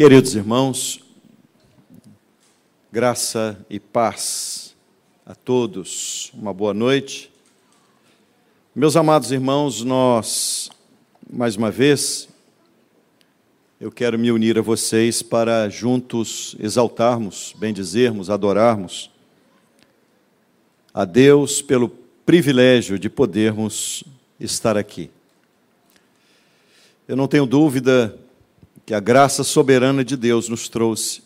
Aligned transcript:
Queridos 0.00 0.34
irmãos, 0.34 1.04
graça 2.90 3.62
e 3.68 3.78
paz 3.78 4.74
a 5.26 5.34
todos, 5.34 6.32
uma 6.32 6.54
boa 6.54 6.72
noite. 6.72 7.30
Meus 8.74 8.96
amados 8.96 9.30
irmãos, 9.30 9.84
nós, 9.84 10.70
mais 11.30 11.54
uma 11.54 11.70
vez, 11.70 12.30
eu 13.78 13.92
quero 13.92 14.18
me 14.18 14.32
unir 14.32 14.58
a 14.58 14.62
vocês 14.62 15.20
para 15.20 15.68
juntos 15.68 16.56
exaltarmos, 16.58 17.54
bendizermos, 17.58 18.30
adorarmos 18.30 19.10
a 20.94 21.04
Deus 21.04 21.60
pelo 21.60 21.90
privilégio 22.24 22.98
de 22.98 23.10
podermos 23.10 24.02
estar 24.40 24.78
aqui. 24.78 25.10
Eu 27.06 27.16
não 27.16 27.28
tenho 27.28 27.44
dúvida 27.44 28.18
que 28.90 28.94
a 28.94 28.98
graça 28.98 29.44
soberana 29.44 30.04
de 30.04 30.16
Deus 30.16 30.48
nos 30.48 30.68
trouxe. 30.68 31.22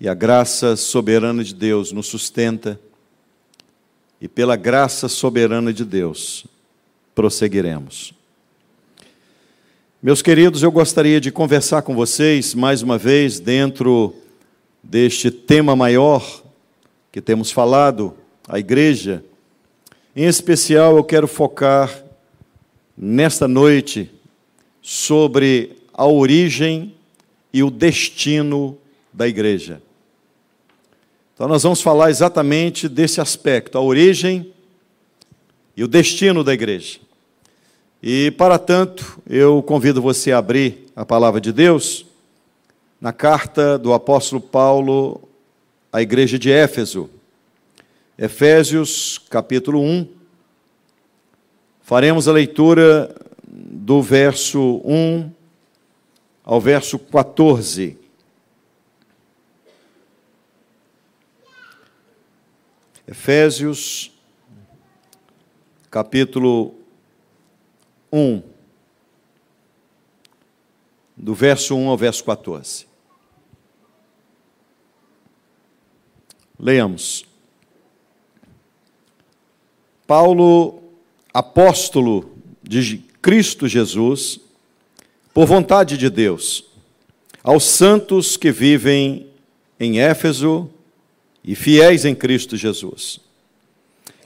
E 0.00 0.08
a 0.08 0.14
graça 0.14 0.74
soberana 0.74 1.44
de 1.44 1.54
Deus 1.54 1.92
nos 1.92 2.08
sustenta. 2.08 2.80
E 4.20 4.26
pela 4.26 4.56
graça 4.56 5.06
soberana 5.06 5.72
de 5.72 5.84
Deus 5.84 6.44
prosseguiremos. 7.14 8.12
Meus 10.02 10.22
queridos, 10.22 10.64
eu 10.64 10.72
gostaria 10.72 11.20
de 11.20 11.30
conversar 11.30 11.82
com 11.82 11.94
vocês 11.94 12.52
mais 12.52 12.82
uma 12.82 12.98
vez 12.98 13.38
dentro 13.38 14.12
deste 14.82 15.30
tema 15.30 15.76
maior 15.76 16.42
que 17.12 17.20
temos 17.20 17.52
falado, 17.52 18.12
a 18.48 18.58
igreja. 18.58 19.24
Em 20.16 20.24
especial, 20.24 20.96
eu 20.96 21.04
quero 21.04 21.28
focar 21.28 22.04
nesta 22.98 23.46
noite 23.46 24.10
sobre 24.82 25.83
a 25.94 26.04
origem 26.06 26.92
e 27.52 27.62
o 27.62 27.70
destino 27.70 28.76
da 29.12 29.28
igreja. 29.28 29.80
Então, 31.32 31.46
nós 31.46 31.62
vamos 31.62 31.80
falar 31.80 32.10
exatamente 32.10 32.88
desse 32.88 33.20
aspecto, 33.20 33.78
a 33.78 33.80
origem 33.80 34.52
e 35.76 35.84
o 35.84 35.88
destino 35.88 36.42
da 36.42 36.52
igreja. 36.52 36.98
E, 38.02 38.32
para 38.32 38.58
tanto, 38.58 39.22
eu 39.28 39.62
convido 39.62 40.02
você 40.02 40.32
a 40.32 40.38
abrir 40.38 40.86
a 40.94 41.06
palavra 41.06 41.40
de 41.40 41.52
Deus 41.52 42.04
na 43.00 43.12
carta 43.12 43.78
do 43.78 43.92
apóstolo 43.92 44.40
Paulo 44.40 45.20
à 45.92 46.02
igreja 46.02 46.38
de 46.38 46.50
Éfeso. 46.50 47.08
Efésios, 48.18 49.18
capítulo 49.30 49.80
1. 49.80 50.08
Faremos 51.82 52.28
a 52.28 52.32
leitura 52.32 53.14
do 53.46 54.02
verso 54.02 54.80
1 54.84 55.33
ao 56.44 56.60
verso 56.60 56.98
14. 56.98 57.98
Efésios, 63.06 64.12
capítulo 65.90 66.74
1, 68.12 68.42
do 71.16 71.34
verso 71.34 71.76
1 71.76 71.88
ao 71.88 71.96
verso 71.96 72.22
14. 72.24 72.86
Leamos. 76.58 77.26
Paulo, 80.06 80.82
apóstolo 81.32 82.30
de 82.62 82.98
Cristo 83.20 83.66
Jesus, 83.66 84.43
por 85.34 85.46
vontade 85.46 85.98
de 85.98 86.08
Deus, 86.08 86.64
aos 87.42 87.64
santos 87.64 88.36
que 88.36 88.52
vivem 88.52 89.26
em 89.80 89.98
Éfeso 89.98 90.70
e 91.44 91.56
fiéis 91.56 92.04
em 92.04 92.14
Cristo 92.14 92.56
Jesus. 92.56 93.18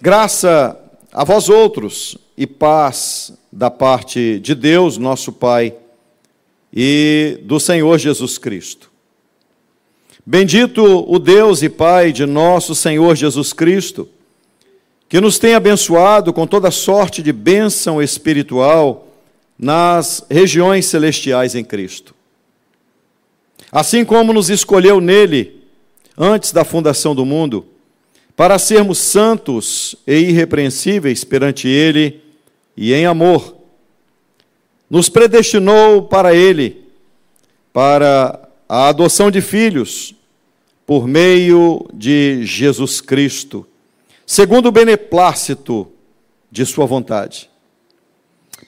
Graça 0.02 0.78
a 1.10 1.24
vós 1.24 1.48
outros 1.48 2.18
e 2.36 2.46
paz 2.46 3.32
da 3.50 3.70
parte 3.70 4.38
de 4.38 4.54
Deus, 4.54 4.98
nosso 4.98 5.32
Pai, 5.32 5.74
e 6.70 7.40
do 7.44 7.58
Senhor 7.58 7.98
Jesus 7.98 8.36
Cristo. 8.36 8.90
Bendito 10.26 10.84
o 11.10 11.18
Deus 11.18 11.62
e 11.62 11.70
Pai 11.70 12.12
de 12.12 12.26
nosso 12.26 12.74
Senhor 12.74 13.16
Jesus 13.16 13.54
Cristo, 13.54 14.06
que 15.08 15.22
nos 15.22 15.38
tem 15.38 15.54
abençoado 15.54 16.34
com 16.34 16.46
toda 16.46 16.70
sorte 16.70 17.22
de 17.22 17.32
bênção 17.32 18.02
espiritual 18.02 19.07
nas 19.58 20.24
regiões 20.30 20.86
celestiais 20.86 21.54
em 21.54 21.64
Cristo. 21.64 22.14
Assim 23.72 24.04
como 24.04 24.32
nos 24.32 24.48
escolheu 24.48 25.00
nele, 25.00 25.64
antes 26.16 26.52
da 26.52 26.64
fundação 26.64 27.14
do 27.14 27.26
mundo, 27.26 27.66
para 28.36 28.58
sermos 28.58 28.98
santos 28.98 29.96
e 30.06 30.14
irrepreensíveis 30.14 31.24
perante 31.24 31.66
ele 31.66 32.22
e 32.76 32.94
em 32.94 33.04
amor, 33.04 33.56
nos 34.88 35.08
predestinou 35.08 36.02
para 36.02 36.34
ele, 36.34 36.84
para 37.72 38.48
a 38.68 38.88
adoção 38.88 39.30
de 39.30 39.40
filhos, 39.40 40.14
por 40.86 41.06
meio 41.06 41.86
de 41.92 42.44
Jesus 42.46 43.00
Cristo, 43.00 43.66
segundo 44.24 44.66
o 44.66 44.72
beneplácito 44.72 45.90
de 46.50 46.64
Sua 46.64 46.86
vontade 46.86 47.50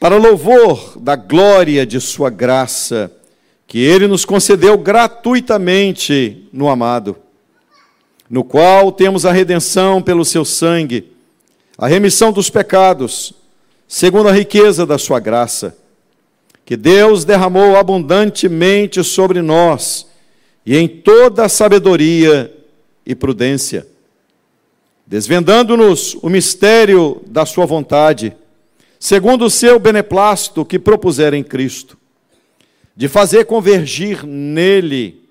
para 0.01 0.17
louvor 0.17 0.99
da 0.99 1.15
glória 1.15 1.85
de 1.85 2.01
Sua 2.01 2.31
graça, 2.31 3.13
que 3.67 3.79
Ele 3.79 4.09
nos 4.09 4.25
concedeu 4.25 4.79
gratuitamente 4.79 6.49
no 6.51 6.71
amado, 6.71 7.19
no 8.29 8.43
qual 8.43 8.91
temos 8.91 9.27
a 9.27 9.31
redenção 9.31 10.01
pelo 10.01 10.25
Seu 10.25 10.43
sangue, 10.43 11.13
a 11.77 11.87
remissão 11.87 12.33
dos 12.33 12.49
pecados, 12.49 13.35
segundo 13.87 14.31
a 14.31 14.33
riqueza 14.33 14.87
da 14.87 14.97
Sua 14.97 15.21
graça, 15.21 15.77
que 16.65 16.79
Deus 16.79 17.27
derramou 17.27 17.77
abundantemente 17.77 19.05
sobre 19.05 19.43
nós 19.43 20.07
e 20.65 20.79
em 20.79 20.89
toda 20.89 21.47
sabedoria 21.47 22.51
e 23.05 23.15
prudência, 23.15 23.87
desvendando-nos 25.07 26.15
o 26.23 26.31
mistério 26.31 27.21
da 27.27 27.45
Sua 27.45 27.67
vontade 27.67 28.35
segundo 29.03 29.47
o 29.47 29.51
seu 29.51 29.79
beneplácito 29.81 30.63
que 30.63 30.79
propuser 30.79 31.33
em 31.33 31.43
Cristo, 31.43 31.97
de 32.95 33.09
fazer 33.09 33.47
convergir 33.47 34.27
nele, 34.27 35.27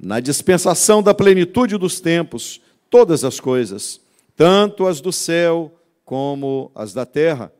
na 0.00 0.18
dispensação 0.18 1.02
da 1.02 1.12
plenitude 1.12 1.76
dos 1.76 2.00
tempos, 2.00 2.60
todas 2.88 3.22
as 3.22 3.38
coisas, 3.38 4.00
tanto 4.34 4.86
as 4.86 5.02
do 5.02 5.12
céu 5.12 5.70
como 6.06 6.72
as 6.74 6.94
da 6.94 7.04
terra. 7.04 7.52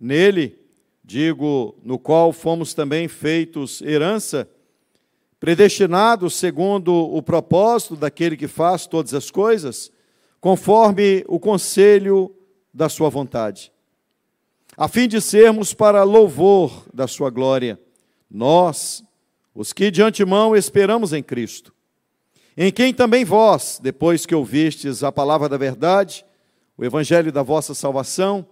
Nele, 0.00 0.58
digo, 1.04 1.76
no 1.84 1.98
qual 1.98 2.32
fomos 2.32 2.72
também 2.72 3.08
feitos 3.08 3.82
herança, 3.82 4.48
predestinados 5.38 6.34
segundo 6.34 6.92
o 6.92 7.22
propósito 7.22 7.94
daquele 7.94 8.36
que 8.38 8.48
faz 8.48 8.86
todas 8.86 9.12
as 9.12 9.30
coisas, 9.30 9.92
conforme 10.40 11.24
o 11.28 11.38
conselho 11.38 12.34
da 12.72 12.88
sua 12.88 13.10
vontade 13.10 13.70
a 14.80 14.86
fim 14.86 15.08
de 15.08 15.20
sermos 15.20 15.74
para 15.74 16.04
louvor 16.04 16.86
da 16.94 17.08
Sua 17.08 17.30
glória, 17.30 17.80
nós, 18.30 19.02
os 19.52 19.72
que 19.72 19.90
de 19.90 20.00
antemão 20.00 20.54
esperamos 20.54 21.12
em 21.12 21.20
Cristo, 21.20 21.74
em 22.56 22.70
quem 22.70 22.94
também 22.94 23.24
vós, 23.24 23.80
depois 23.82 24.24
que 24.24 24.36
ouvistes 24.36 25.02
a 25.02 25.10
palavra 25.10 25.48
da 25.48 25.56
verdade, 25.56 26.24
o 26.76 26.84
evangelho 26.84 27.32
da 27.32 27.42
vossa 27.42 27.74
salvação, 27.74 28.46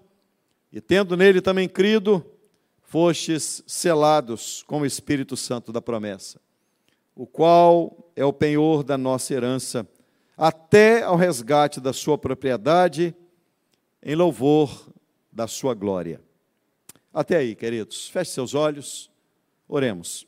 e 0.72 0.80
tendo 0.80 1.16
nele 1.16 1.40
também 1.40 1.68
crido, 1.68 2.26
fostes 2.82 3.62
selados 3.64 4.64
com 4.66 4.80
o 4.80 4.86
Espírito 4.86 5.36
Santo 5.36 5.72
da 5.72 5.80
promessa, 5.80 6.40
o 7.14 7.24
qual 7.24 8.10
é 8.16 8.24
o 8.24 8.32
penhor 8.32 8.82
da 8.82 8.98
nossa 8.98 9.32
herança, 9.32 9.86
até 10.36 11.04
ao 11.04 11.14
resgate 11.14 11.80
da 11.80 11.92
sua 11.92 12.18
propriedade, 12.18 13.14
em 14.02 14.16
louvor 14.16 14.90
da 15.36 15.46
sua 15.46 15.74
glória. 15.74 16.18
Até 17.12 17.36
aí, 17.36 17.54
queridos. 17.54 18.08
Feche 18.08 18.30
seus 18.30 18.54
olhos. 18.54 19.10
Oremos. 19.68 20.26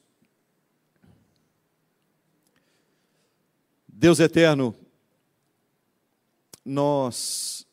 Deus 3.88 4.20
eterno, 4.20 4.76
nós 6.62 7.66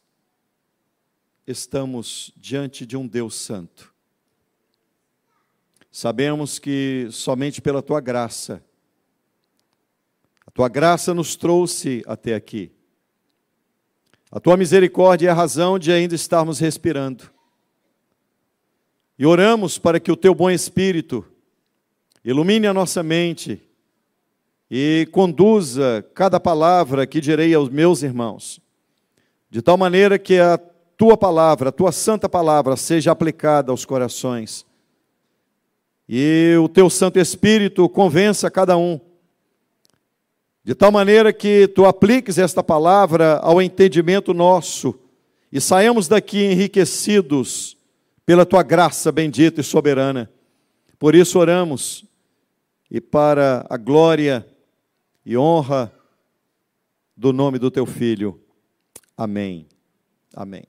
estamos 1.46 2.32
diante 2.38 2.86
de 2.86 2.96
um 2.96 3.06
Deus 3.06 3.36
santo. 3.36 3.94
Sabemos 5.92 6.58
que 6.58 7.10
somente 7.12 7.62
pela 7.62 7.84
tua 7.84 8.00
graça, 8.00 8.64
a 10.48 10.52
tua 10.52 10.70
graça 10.70 11.14
nos 11.14 11.36
trouxe 11.36 12.02
até 12.08 12.34
aqui. 12.34 12.75
A 14.32 14.40
tua 14.40 14.58
misericórdia 14.58 15.28
é 15.30 15.32
a 15.32 15.36
razão 15.36 15.78
de 15.78 15.92
ainda 15.92 16.16
estarmos 16.16 16.60
respirando. 16.60 17.26
E 19.18 19.26
oramos 19.26 19.78
para 19.78 20.00
que 20.00 20.12
o 20.12 20.18
teu 20.18 20.36
bom 20.36 20.50
espírito 20.50 21.26
ilumine 22.24 22.68
a 22.68 22.74
nossa 22.74 23.02
mente 23.02 23.62
e 24.70 25.08
conduza 25.12 26.06
cada 26.14 26.40
palavra 26.40 27.06
que 27.06 27.22
direi 27.22 27.54
aos 27.54 27.70
meus 27.70 28.02
irmãos, 28.04 28.60
de 29.50 29.62
tal 29.62 29.78
maneira 29.78 30.18
que 30.18 30.40
a 30.40 30.58
tua 30.98 31.16
palavra, 31.16 31.70
a 31.70 31.72
tua 31.72 31.92
santa 31.92 32.28
palavra, 32.28 32.76
seja 32.76 33.12
aplicada 33.12 33.72
aos 33.72 33.86
corações. 33.86 34.66
E 36.10 36.56
o 36.62 36.68
teu 36.68 36.90
Santo 36.90 37.20
Espírito 37.20 37.88
convença 37.88 38.52
cada 38.52 38.78
um, 38.78 39.00
de 40.66 40.74
tal 40.74 40.92
maneira 40.92 41.32
que 41.32 41.68
tu 41.68 41.86
apliques 41.86 42.40
esta 42.40 42.64
palavra 42.64 43.38
ao 43.38 43.62
entendimento 43.62 44.34
nosso 44.34 45.00
e 45.52 45.62
saiamos 45.62 46.08
daqui 46.08 46.44
enriquecidos 46.44 47.78
pela 48.26 48.48
tua 48.48 48.64
graça 48.64 49.12
bendita 49.12 49.62
e 49.62 49.64
soberana. 49.64 50.28
Por 50.98 51.14
isso 51.14 51.38
oramos 51.38 52.04
e 52.90 53.00
para 53.00 53.64
a 53.70 53.78
glória 53.78 54.44
e 55.24 55.38
honra 55.38 55.94
do 57.16 57.32
nome 57.32 57.60
do 57.60 57.70
teu 57.70 57.86
filho. 57.86 58.42
Amém. 59.16 59.68
Amém. 60.34 60.64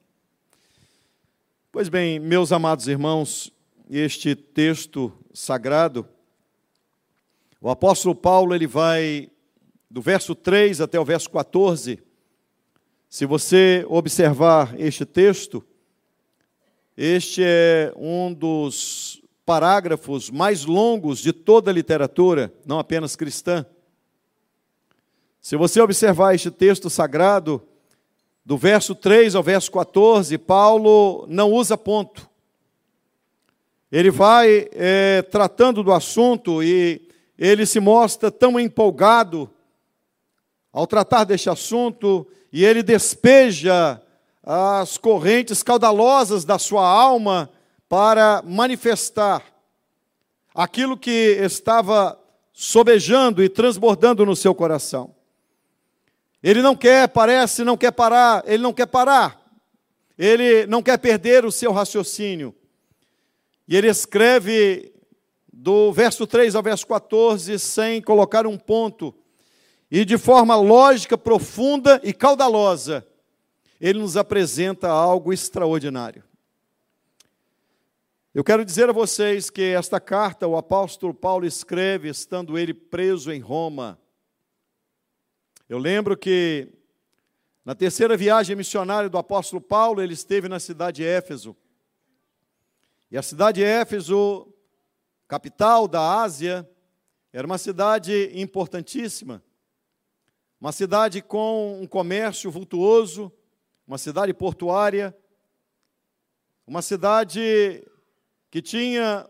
Pois 1.73 1.89
bem, 1.89 2.21
meus 2.21 2.53
amados 2.53 2.87
irmãos, 2.87 3.51
este 3.89 4.35
texto 4.35 5.11
sagrado, 5.33 6.07
o 7.63 7.71
apóstolo 7.71 8.15
Paulo 8.15 8.55
ele 8.55 8.67
vai 8.67 9.31
do 9.91 10.01
verso 10.01 10.35
3 10.35 10.81
até 10.81 10.99
o 10.99 11.05
verso 11.05 11.31
14. 11.31 11.99
Se 13.09 13.25
você 13.25 13.85
observar 13.89 14.79
este 14.79 15.05
texto, 15.05 15.65
este 16.97 17.43
é 17.45 17.93
um 17.97 18.33
dos 18.33 19.23
parágrafos 19.45 20.31
mais 20.31 20.65
longos 20.65 21.21
de 21.21 21.33
toda 21.33 21.71
a 21.71 21.75
literatura, 21.75 22.53
não 22.67 22.79
apenas 22.79 23.15
cristã. 23.15 23.65
Se 25.41 25.57
você 25.57 25.81
observar 25.81 26.35
este 26.35 26.51
texto 26.51 26.91
sagrado, 26.91 27.63
do 28.47 28.57
verso 28.57 28.95
3 28.95 29.35
ao 29.35 29.43
verso 29.43 29.73
14, 29.73 30.39
Paulo 30.39 31.27
não 31.29 31.53
usa 31.53 31.77
ponto. 31.77 32.31
Ele 33.91 34.09
vai 34.09 34.69
é, 34.73 35.21
tratando 35.23 35.83
do 35.83 35.93
assunto 35.93 36.63
e 36.63 37.09
ele 37.37 37.67
se 37.67 37.81
mostra 37.81 38.31
tão 38.31 38.59
empolgado 38.59 39.51
ao 40.77 40.87
tratar 40.87 41.25
deste 41.25 41.49
assunto 41.49 42.27
e 42.53 42.63
ele 42.63 42.83
despeja 42.83 43.99
as 44.43 44.99
correntes 44.99 45.63
caudalosas 45.63 46.45
da 46.45 46.59
sua 46.59 46.87
alma 46.87 47.49
para 47.89 48.43
manifestar 48.45 49.43
aquilo 50.55 50.95
que 50.95 51.39
estava 51.41 52.21
sobejando 52.53 53.43
e 53.43 53.49
transbordando 53.49 54.27
no 54.27 54.37
seu 54.37 54.55
coração. 54.55 55.15
Ele 56.43 56.61
não 56.61 56.77
quer, 56.77 57.09
parece, 57.09 57.65
não 57.65 57.79
quer 57.79 57.93
parar, 57.93 58.45
ele 58.47 58.63
não 58.63 58.75
quer 58.75 58.87
parar. 58.87 59.41
Ele 60.19 60.67
não 60.67 60.83
quer 60.83 60.99
perder 60.99 61.47
o 61.47 61.51
seu 61.51 61.73
raciocínio. 61.73 62.55
E 63.67 63.75
ele 63.75 63.89
escreve 63.89 64.93
do 65.51 65.91
verso 65.91 66.27
3 66.27 66.55
ao 66.55 66.63
verso 66.63 66.87
14 66.87 67.59
sem 67.59 68.03
colocar 68.03 68.47
um 68.47 68.59
ponto. 68.59 69.15
E 69.91 70.05
de 70.05 70.19
forma 70.19 70.57
lógica, 70.57 71.17
profunda 71.17 72.01
e 72.03 72.13
caudalosa, 72.13 73.07
ele 73.81 74.01
nos 74.01 74.17
apresenta 74.17 74.89
algo 74.89 75.33
extraordinário. 75.33 76.25
Eu 78.35 78.45
quero 78.45 78.65
dizer 78.65 78.91
a 78.91 78.93
vocês 78.93 79.49
que 79.49 79.63
esta 79.63 79.99
carta 79.99 80.47
o 80.47 80.57
apóstolo 80.57 81.15
Paulo 81.15 81.47
escreve 81.47 82.09
estando 82.09 82.59
ele 82.59 82.75
preso 82.75 83.33
em 83.33 83.41
Roma. 83.41 83.99
Eu 85.69 85.79
lembro 85.79 86.17
que 86.17 86.69
na 87.65 87.75
terceira 87.75 88.17
viagem 88.17 88.55
missionária 88.55 89.09
do 89.09 89.19
apóstolo 89.19 89.61
Paulo, 89.61 90.01
ele 90.01 90.15
esteve 90.15 90.49
na 90.49 90.61
cidade 90.61 91.03
de 91.03 91.05
Éfeso. 91.05 91.57
E 93.11 93.19
a 93.19 93.23
cidade 93.23 93.61
de 93.61 93.65
Éfeso, 93.65 94.47
capital 95.27 95.89
da 95.89 96.23
Ásia, 96.23 96.69
era 97.33 97.45
uma 97.45 97.59
cidade 97.59 98.31
importantíssima. 98.35 99.43
Uma 100.61 100.73
cidade 100.73 101.21
com 101.21 101.81
um 101.81 101.87
comércio 101.87 102.51
vultuoso, 102.51 103.31
uma 103.87 103.99
cidade 103.99 104.33
portuária, 104.33 105.17
uma 106.67 106.83
cidade 106.83 107.87
que 108.51 108.63
tinha 108.63 109.29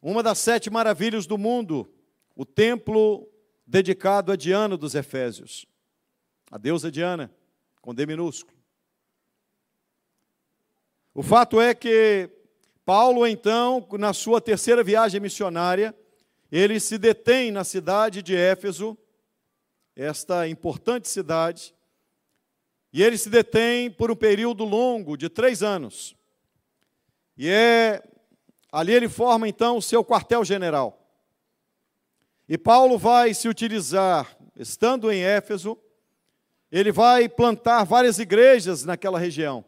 uma 0.00 0.22
das 0.22 0.38
sete 0.38 0.68
maravilhas 0.68 1.26
do 1.26 1.38
mundo, 1.38 1.90
o 2.36 2.44
templo 2.44 3.28
dedicado 3.66 4.30
a 4.30 4.36
Diana 4.36 4.76
dos 4.76 4.94
Efésios, 4.94 5.66
a 6.50 6.58
deusa 6.58 6.90
Diana, 6.90 7.34
com 7.80 7.94
D 7.94 8.04
minúsculo. 8.04 8.56
O 11.14 11.22
fato 11.22 11.60
é 11.60 11.74
que 11.74 12.28
Paulo, 12.84 13.26
então, 13.26 13.86
na 13.92 14.12
sua 14.12 14.40
terceira 14.40 14.84
viagem 14.84 15.20
missionária, 15.20 15.96
ele 16.52 16.78
se 16.78 16.98
detém 16.98 17.50
na 17.50 17.64
cidade 17.64 18.22
de 18.22 18.36
Éfeso, 18.36 18.96
esta 19.96 20.48
importante 20.48 21.08
cidade, 21.08 21.74
e 22.92 23.02
ele 23.02 23.18
se 23.18 23.28
detém 23.28 23.90
por 23.90 24.10
um 24.10 24.16
período 24.16 24.64
longo 24.64 25.16
de 25.16 25.28
três 25.28 25.62
anos. 25.62 26.16
E 27.36 27.48
é 27.48 28.02
ali 28.70 28.92
ele 28.92 29.08
forma 29.08 29.48
então 29.48 29.76
o 29.76 29.82
seu 29.82 30.04
quartel-general. 30.04 31.00
E 32.48 32.58
Paulo 32.58 32.98
vai 32.98 33.32
se 33.32 33.48
utilizar, 33.48 34.36
estando 34.56 35.10
em 35.10 35.22
Éfeso, 35.22 35.78
ele 36.70 36.92
vai 36.92 37.28
plantar 37.28 37.84
várias 37.84 38.18
igrejas 38.18 38.84
naquela 38.84 39.18
região. 39.18 39.64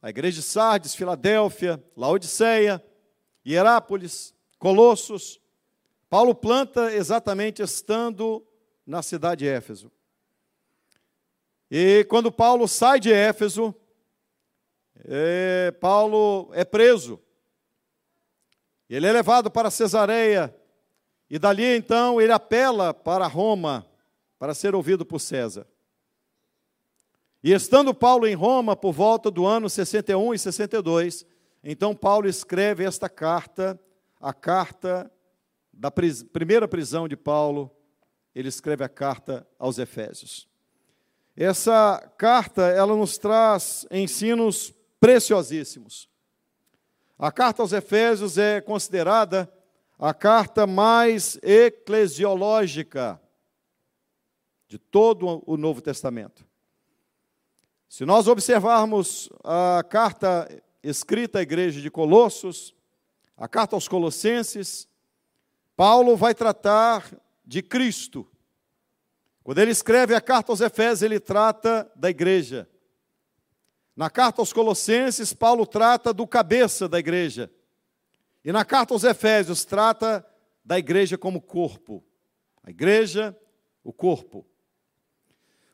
A 0.00 0.10
igreja 0.10 0.40
de 0.40 0.46
Sardes, 0.46 0.94
Filadélfia, 0.94 1.82
Laodiceia, 1.96 2.84
Hierápolis, 3.46 4.34
Colossos. 4.58 5.40
Paulo 6.10 6.34
planta 6.34 6.92
exatamente 6.94 7.62
estando 7.62 8.46
na 8.86 9.02
cidade 9.02 9.44
de 9.44 9.48
Éfeso. 9.48 9.90
E 11.70 12.04
quando 12.08 12.30
Paulo 12.30 12.68
sai 12.68 13.00
de 13.00 13.12
Éfeso, 13.12 13.74
é, 15.04 15.70
Paulo 15.80 16.50
é 16.52 16.64
preso. 16.64 17.20
Ele 18.88 19.06
é 19.06 19.12
levado 19.12 19.50
para 19.50 19.70
Cesareia 19.70 20.54
e 21.30 21.38
dali 21.38 21.64
então 21.64 22.20
ele 22.20 22.32
apela 22.32 22.92
para 22.92 23.26
Roma 23.26 23.86
para 24.38 24.52
ser 24.54 24.74
ouvido 24.74 25.06
por 25.06 25.18
César. 25.18 25.66
E 27.42 27.52
estando 27.52 27.94
Paulo 27.94 28.26
em 28.26 28.34
Roma 28.34 28.76
por 28.76 28.92
volta 28.92 29.30
do 29.30 29.46
ano 29.46 29.68
61 29.68 30.34
e 30.34 30.38
62, 30.38 31.24
então 31.64 31.94
Paulo 31.94 32.28
escreve 32.28 32.84
esta 32.84 33.08
carta, 33.08 33.80
a 34.20 34.32
carta 34.34 35.10
da 35.72 35.90
pris 35.90 36.22
primeira 36.22 36.68
prisão 36.68 37.08
de 37.08 37.16
Paulo, 37.16 37.74
ele 38.34 38.48
escreve 38.48 38.84
a 38.84 38.88
carta 38.88 39.46
aos 39.58 39.78
Efésios. 39.78 40.48
Essa 41.36 41.98
carta, 42.18 42.62
ela 42.62 42.94
nos 42.94 43.18
traz 43.18 43.86
ensinos 43.90 44.74
preciosíssimos. 45.00 46.08
A 47.18 47.30
carta 47.32 47.62
aos 47.62 47.72
Efésios 47.72 48.36
é 48.36 48.60
considerada 48.60 49.52
a 49.98 50.12
carta 50.12 50.66
mais 50.66 51.38
eclesiológica 51.42 53.20
de 54.68 54.78
todo 54.78 55.42
o 55.46 55.56
Novo 55.56 55.80
Testamento. 55.80 56.44
Se 57.88 58.04
nós 58.04 58.26
observarmos 58.26 59.28
a 59.44 59.84
carta 59.88 60.48
escrita 60.82 61.38
à 61.38 61.42
igreja 61.42 61.80
de 61.80 61.90
Colossos, 61.90 62.74
a 63.36 63.46
carta 63.46 63.76
aos 63.76 63.86
Colossenses, 63.86 64.88
Paulo 65.76 66.16
vai 66.16 66.34
tratar 66.34 67.04
de 67.44 67.62
Cristo. 67.62 68.28
Quando 69.42 69.58
ele 69.58 69.70
escreve 69.70 70.14
a 70.14 70.20
carta 70.20 70.52
aos 70.52 70.60
Efésios, 70.60 71.02
ele 71.02 71.18
trata 71.18 71.90
da 71.96 72.08
igreja. 72.08 72.68
Na 73.94 74.08
carta 74.08 74.40
aos 74.40 74.52
Colossenses, 74.52 75.32
Paulo 75.32 75.66
trata 75.66 76.12
do 76.12 76.26
cabeça 76.26 76.88
da 76.88 76.98
igreja. 76.98 77.50
E 78.44 78.52
na 78.52 78.64
carta 78.64 78.94
aos 78.94 79.04
Efésios 79.04 79.64
trata 79.64 80.24
da 80.64 80.78
igreja 80.78 81.18
como 81.18 81.40
corpo. 81.40 82.04
A 82.62 82.70
igreja, 82.70 83.36
o 83.82 83.92
corpo. 83.92 84.46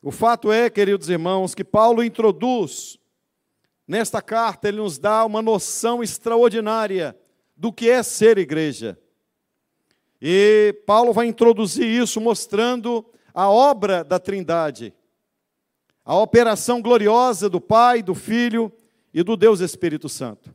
O 0.01 0.11
fato 0.11 0.51
é, 0.51 0.69
queridos 0.69 1.09
irmãos, 1.09 1.53
que 1.53 1.63
Paulo 1.63 2.03
introduz 2.03 2.97
nesta 3.87 4.21
carta, 4.21 4.67
ele 4.67 4.77
nos 4.77 4.97
dá 4.97 5.25
uma 5.25 5.41
noção 5.41 6.01
extraordinária 6.01 7.17
do 7.55 7.71
que 7.73 7.89
é 7.89 8.01
ser 8.01 8.37
igreja. 8.37 8.99
E 10.21 10.81
Paulo 10.85 11.13
vai 11.13 11.27
introduzir 11.27 11.85
isso 11.85 12.19
mostrando 12.19 13.05
a 13.33 13.49
obra 13.49 14.03
da 14.03 14.19
Trindade, 14.19 14.93
a 16.03 16.15
operação 16.17 16.81
gloriosa 16.81 17.49
do 17.49 17.61
Pai, 17.61 18.01
do 18.01 18.13
Filho 18.13 18.71
e 19.13 19.23
do 19.23 19.37
Deus 19.37 19.59
Espírito 19.59 20.09
Santo. 20.09 20.53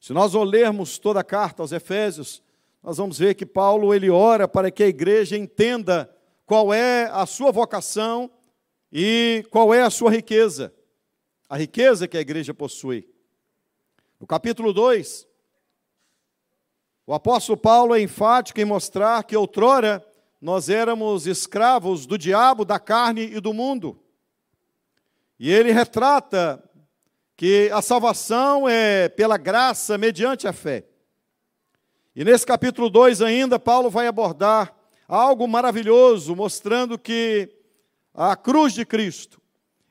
Se 0.00 0.12
nós 0.12 0.32
lermos 0.32 0.98
toda 0.98 1.20
a 1.20 1.24
carta 1.24 1.62
aos 1.62 1.72
Efésios, 1.72 2.42
nós 2.82 2.96
vamos 2.96 3.18
ver 3.18 3.34
que 3.34 3.44
Paulo 3.44 3.94
ele 3.94 4.08
ora 4.08 4.48
para 4.48 4.70
que 4.70 4.82
a 4.82 4.88
igreja 4.88 5.36
entenda 5.36 6.10
qual 6.46 6.72
é 6.72 7.04
a 7.12 7.26
sua 7.26 7.52
vocação 7.52 8.30
e 8.90 9.44
qual 9.50 9.72
é 9.74 9.82
a 9.82 9.90
sua 9.90 10.10
riqueza. 10.10 10.74
A 11.48 11.56
riqueza 11.56 12.08
que 12.08 12.16
a 12.16 12.20
igreja 12.20 12.54
possui. 12.54 13.08
No 14.18 14.26
capítulo 14.26 14.72
2, 14.72 15.28
o 17.10 17.14
apóstolo 17.14 17.56
Paulo 17.56 17.96
é 17.96 18.00
enfático 18.00 18.60
em 18.60 18.64
mostrar 18.64 19.24
que 19.24 19.36
outrora 19.36 20.00
nós 20.40 20.68
éramos 20.68 21.26
escravos 21.26 22.06
do 22.06 22.16
diabo, 22.16 22.64
da 22.64 22.78
carne 22.78 23.22
e 23.22 23.40
do 23.40 23.52
mundo. 23.52 24.00
E 25.36 25.50
ele 25.50 25.72
retrata 25.72 26.62
que 27.36 27.68
a 27.72 27.82
salvação 27.82 28.68
é 28.68 29.08
pela 29.08 29.36
graça 29.36 29.98
mediante 29.98 30.46
a 30.46 30.52
fé. 30.52 30.86
E 32.14 32.24
nesse 32.24 32.46
capítulo 32.46 32.88
2 32.88 33.22
ainda, 33.22 33.58
Paulo 33.58 33.90
vai 33.90 34.06
abordar 34.06 34.72
algo 35.08 35.48
maravilhoso, 35.48 36.36
mostrando 36.36 36.96
que 36.96 37.50
a 38.14 38.36
cruz 38.36 38.72
de 38.72 38.86
Cristo, 38.86 39.42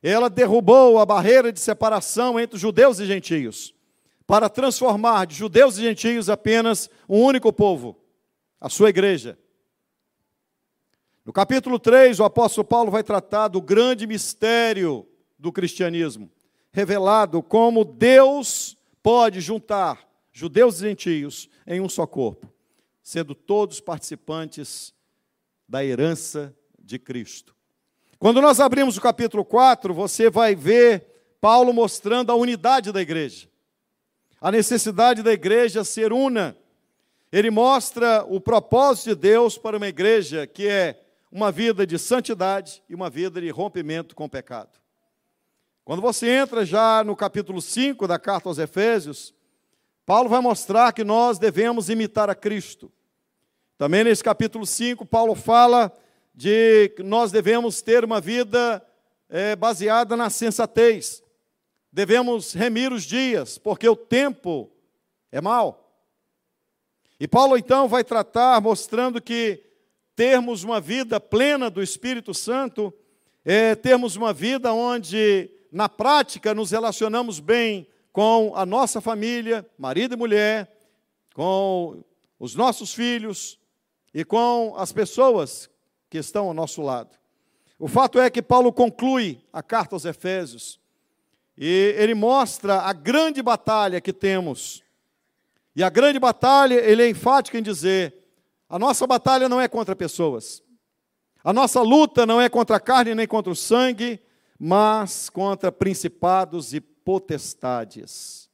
ela 0.02 0.30
derrubou 0.30 0.98
a 0.98 1.06
barreira 1.06 1.52
de 1.52 1.60
separação 1.60 2.40
entre 2.40 2.58
judeus 2.58 2.98
e 2.98 3.06
gentios, 3.06 3.76
para 4.30 4.48
transformar 4.48 5.26
de 5.26 5.34
judeus 5.34 5.80
e 5.80 5.82
gentios 5.82 6.30
apenas 6.30 6.88
um 7.10 7.20
único 7.20 7.52
povo, 7.52 7.98
a 8.62 8.70
sua 8.70 8.90
igreja. 8.90 9.40
No 11.26 11.34
capítulo 11.34 11.80
3, 11.80 12.20
o 12.20 12.24
apóstolo 12.24 12.64
Paulo 12.64 12.92
vai 12.92 13.02
tratar 13.02 13.48
do 13.48 13.60
grande 13.60 14.06
mistério 14.06 15.08
do 15.40 15.52
cristianismo, 15.52 16.30
revelado 16.72 17.42
como 17.42 17.84
Deus 17.84 18.78
pode 19.02 19.42
juntar 19.42 20.08
judeus 20.32 20.76
e 20.76 20.82
gentios 20.82 21.50
em 21.66 21.82
um 21.82 21.90
só 21.90 22.06
corpo, 22.06 22.54
sendo 23.02 23.34
todos 23.34 23.80
participantes 23.80 24.94
da 25.68 25.84
herança 25.84 26.56
de 26.78 27.00
Cristo. 27.00 27.56
Quando 28.20 28.44
nós 28.44 28.60
abrimos 28.60 28.96
o 28.96 29.02
capítulo 29.02 29.44
4, 29.44 29.92
você 29.92 30.30
vai 30.30 30.54
ver 30.54 31.34
Paulo 31.42 31.74
mostrando 31.74 32.32
a 32.32 32.36
unidade 32.36 32.92
da 32.92 33.02
igreja, 33.02 33.49
a 34.42 34.52
necessidade 34.52 35.22
da 35.22 35.34
igreja 35.34 35.84
ser 35.84 36.14
una. 36.14 36.56
Ele 37.32 37.52
mostra 37.52 38.26
o 38.28 38.40
propósito 38.40 39.10
de 39.10 39.16
Deus 39.16 39.58
para 39.58 39.78
uma 39.78 39.88
igreja 39.88 40.48
que 40.48 40.68
é 40.68 41.00
uma 41.32 41.52
vida 41.52 41.86
de 41.86 42.00
santidade 42.00 42.82
e 42.90 42.96
uma 42.96 43.10
vida 43.10 43.40
de 43.40 43.50
rompimento 43.50 44.16
com 44.16 44.26
o 44.26 44.30
pecado. 44.30 44.80
Quando 45.86 46.02
você 46.02 46.30
entra 46.30 46.66
já 46.66 47.04
no 47.04 47.16
capítulo 47.16 47.62
5 47.62 48.08
da 48.08 48.18
carta 48.18 48.50
aos 48.50 48.58
Efésios, 48.58 49.34
Paulo 50.06 50.30
vai 50.30 50.42
mostrar 50.42 50.92
que 50.92 51.04
nós 51.04 51.38
devemos 51.38 51.90
imitar 51.90 52.30
a 52.30 52.36
Cristo. 52.36 52.92
Também 53.78 54.04
nesse 54.04 54.24
capítulo 54.24 54.66
5, 54.66 55.06
Paulo 55.06 55.36
fala 55.36 55.92
de 56.34 56.90
que 56.96 57.04
nós 57.04 57.32
devemos 57.32 57.82
ter 57.82 58.04
uma 58.04 58.20
vida 58.20 58.84
é, 59.30 59.56
baseada 59.56 60.18
na 60.18 60.30
sensatez. 60.30 61.22
Devemos 61.92 62.54
remir 62.54 62.94
os 62.94 63.04
dias, 63.04 63.58
porque 63.58 63.88
o 63.88 63.96
tempo 63.96 64.70
é 65.32 65.42
mau. 65.42 65.90
E 67.20 67.28
Paulo 67.28 67.58
então 67.58 67.88
vai 67.88 68.04
tratar 68.04 68.62
mostrando 68.62 69.22
que 69.22 69.64
termos 70.16 70.64
uma 70.64 70.80
vida 70.80 71.20
plena 71.20 71.70
do 71.70 71.82
Espírito 71.82 72.34
Santo 72.34 72.94
é 73.44 73.76
termos 73.76 74.16
uma 74.16 74.32
vida 74.32 74.72
onde 74.74 75.50
na 75.72 75.88
prática, 75.88 76.54
nos 76.54 76.72
relacionamos 76.72 77.40
bem 77.40 77.88
com 78.12 78.54
a 78.56 78.66
nossa 78.66 79.00
família, 79.00 79.68
marido 79.78 80.14
e 80.14 80.18
mulher, 80.18 80.72
com 81.34 82.04
os 82.40 82.56
nossos 82.56 82.94
filhos 82.94 83.60
e 84.14 84.26
com 84.26 84.74
as 84.78 84.92
pessoas 84.92 85.70
que 86.10 86.18
estão 86.18 86.48
ao 86.48 86.54
nosso 86.54 86.82
lado. 86.82 87.18
O 87.78 87.88
fato 87.88 88.20
é 88.20 88.30
que 88.30 88.42
Paulo 88.42 88.74
conclui 88.74 89.42
a 89.54 89.62
carta 89.62 89.96
aos 89.96 90.06
Efésios 90.06 90.80
e 91.62 91.94
ele 91.98 92.14
mostra 92.14 92.84
a 92.84 92.94
grande 92.94 93.42
batalha 93.42 94.00
que 94.00 94.14
temos. 94.14 94.82
E 95.76 95.84
a 95.84 95.90
grande 95.90 96.18
batalha, 96.18 96.76
ele 96.76 97.04
é 97.04 97.10
enfático 97.10 97.58
em 97.58 97.62
dizer: 97.62 98.16
a 98.70 98.80
nossa 98.80 99.06
batalha 99.06 99.50
não 99.50 99.60
é 99.60 99.68
contra 99.68 99.94
pessoas. 99.94 100.64
A 101.44 101.52
nossa 101.52 101.82
luta 101.82 102.26
não 102.26 102.40
é 102.40 102.48
contra 102.48 102.78
a 102.78 102.80
carne 102.80 103.14
nem 103.14 103.28
contra 103.28 103.52
o 103.52 103.56
sangue, 103.56 104.22
mas 104.58 105.30
contra 105.30 105.70
principados 105.70 106.74
e 106.74 106.80
potestades. 106.80 108.50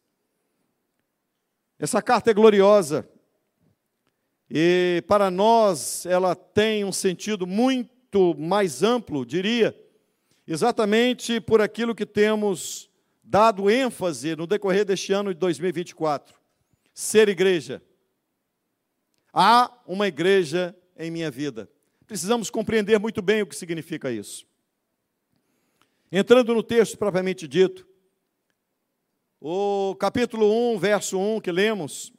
Essa 1.77 2.01
carta 2.01 2.31
é 2.31 2.33
gloriosa 2.33 3.07
e 4.49 5.03
para 5.07 5.29
nós 5.29 6.05
ela 6.07 6.35
tem 6.35 6.83
um 6.83 6.91
sentido 6.91 7.45
muito 7.45 8.35
mais 8.37 8.81
amplo, 8.81 9.25
diria, 9.25 9.75
exatamente 10.47 11.39
por 11.41 11.61
aquilo 11.61 11.93
que 11.93 12.05
temos 12.05 12.89
dado 13.25 13.69
ênfase 13.69 14.35
no 14.35 14.45
decorrer 14.45 14.85
deste 14.85 15.11
ano 15.11 15.33
de 15.33 15.39
2024. 15.39 16.35
Ser 16.93 17.27
igreja. 17.27 17.81
Há 19.33 19.71
uma 19.85 20.07
igreja 20.07 20.77
em 20.95 21.09
minha 21.09 21.31
vida. 21.31 21.69
Precisamos 22.05 22.49
compreender 22.51 22.99
muito 22.99 23.21
bem 23.21 23.41
o 23.41 23.47
que 23.47 23.55
significa 23.55 24.11
isso. 24.11 24.45
Entrando 26.11 26.53
no 26.53 26.61
texto 26.61 26.97
propriamente 26.97 27.47
dito, 27.47 27.85
o 29.41 29.95
capítulo 29.95 30.73
1, 30.75 30.77
verso 30.77 31.19
1 31.19 31.41
que 31.41 31.51
lemos, 31.51 32.13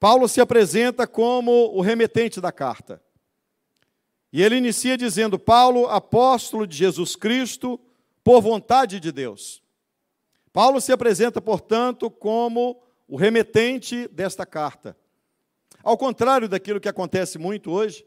Paulo 0.00 0.28
se 0.28 0.40
apresenta 0.40 1.06
como 1.06 1.50
o 1.74 1.80
remetente 1.80 2.40
da 2.40 2.52
carta. 2.52 3.02
E 4.32 4.42
ele 4.42 4.56
inicia 4.56 4.98
dizendo: 4.98 5.38
Paulo, 5.38 5.86
apóstolo 5.86 6.66
de 6.66 6.76
Jesus 6.76 7.14
Cristo, 7.16 7.80
por 8.22 8.42
vontade 8.42 8.98
de 8.98 9.12
Deus. 9.12 9.63
Paulo 10.54 10.80
se 10.80 10.92
apresenta, 10.92 11.40
portanto, 11.40 12.08
como 12.08 12.80
o 13.08 13.16
remetente 13.16 14.06
desta 14.06 14.46
carta. 14.46 14.96
Ao 15.82 15.98
contrário 15.98 16.48
daquilo 16.48 16.78
que 16.78 16.88
acontece 16.88 17.38
muito 17.38 17.72
hoje, 17.72 18.06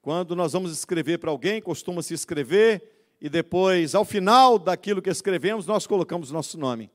quando 0.00 0.36
nós 0.36 0.52
vamos 0.52 0.70
escrever 0.70 1.18
para 1.18 1.32
alguém, 1.32 1.60
costuma-se 1.60 2.14
escrever 2.14 2.80
e 3.20 3.28
depois, 3.28 3.96
ao 3.96 4.04
final 4.04 4.56
daquilo 4.56 5.02
que 5.02 5.10
escrevemos, 5.10 5.66
nós 5.66 5.84
colocamos 5.84 6.30
nosso 6.30 6.56
nome. 6.56 6.92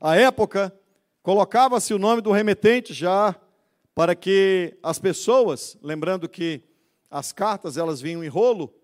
À 0.00 0.16
época, 0.16 0.74
colocava-se 1.22 1.94
o 1.94 1.98
nome 1.98 2.20
do 2.20 2.32
remetente 2.32 2.92
já 2.92 3.36
para 3.94 4.16
que 4.16 4.76
as 4.82 4.98
pessoas, 4.98 5.78
lembrando 5.80 6.28
que 6.28 6.64
as 7.08 7.30
cartas 7.30 7.76
elas 7.76 8.00
vinham 8.00 8.24
em 8.24 8.28
rolo, 8.28 8.74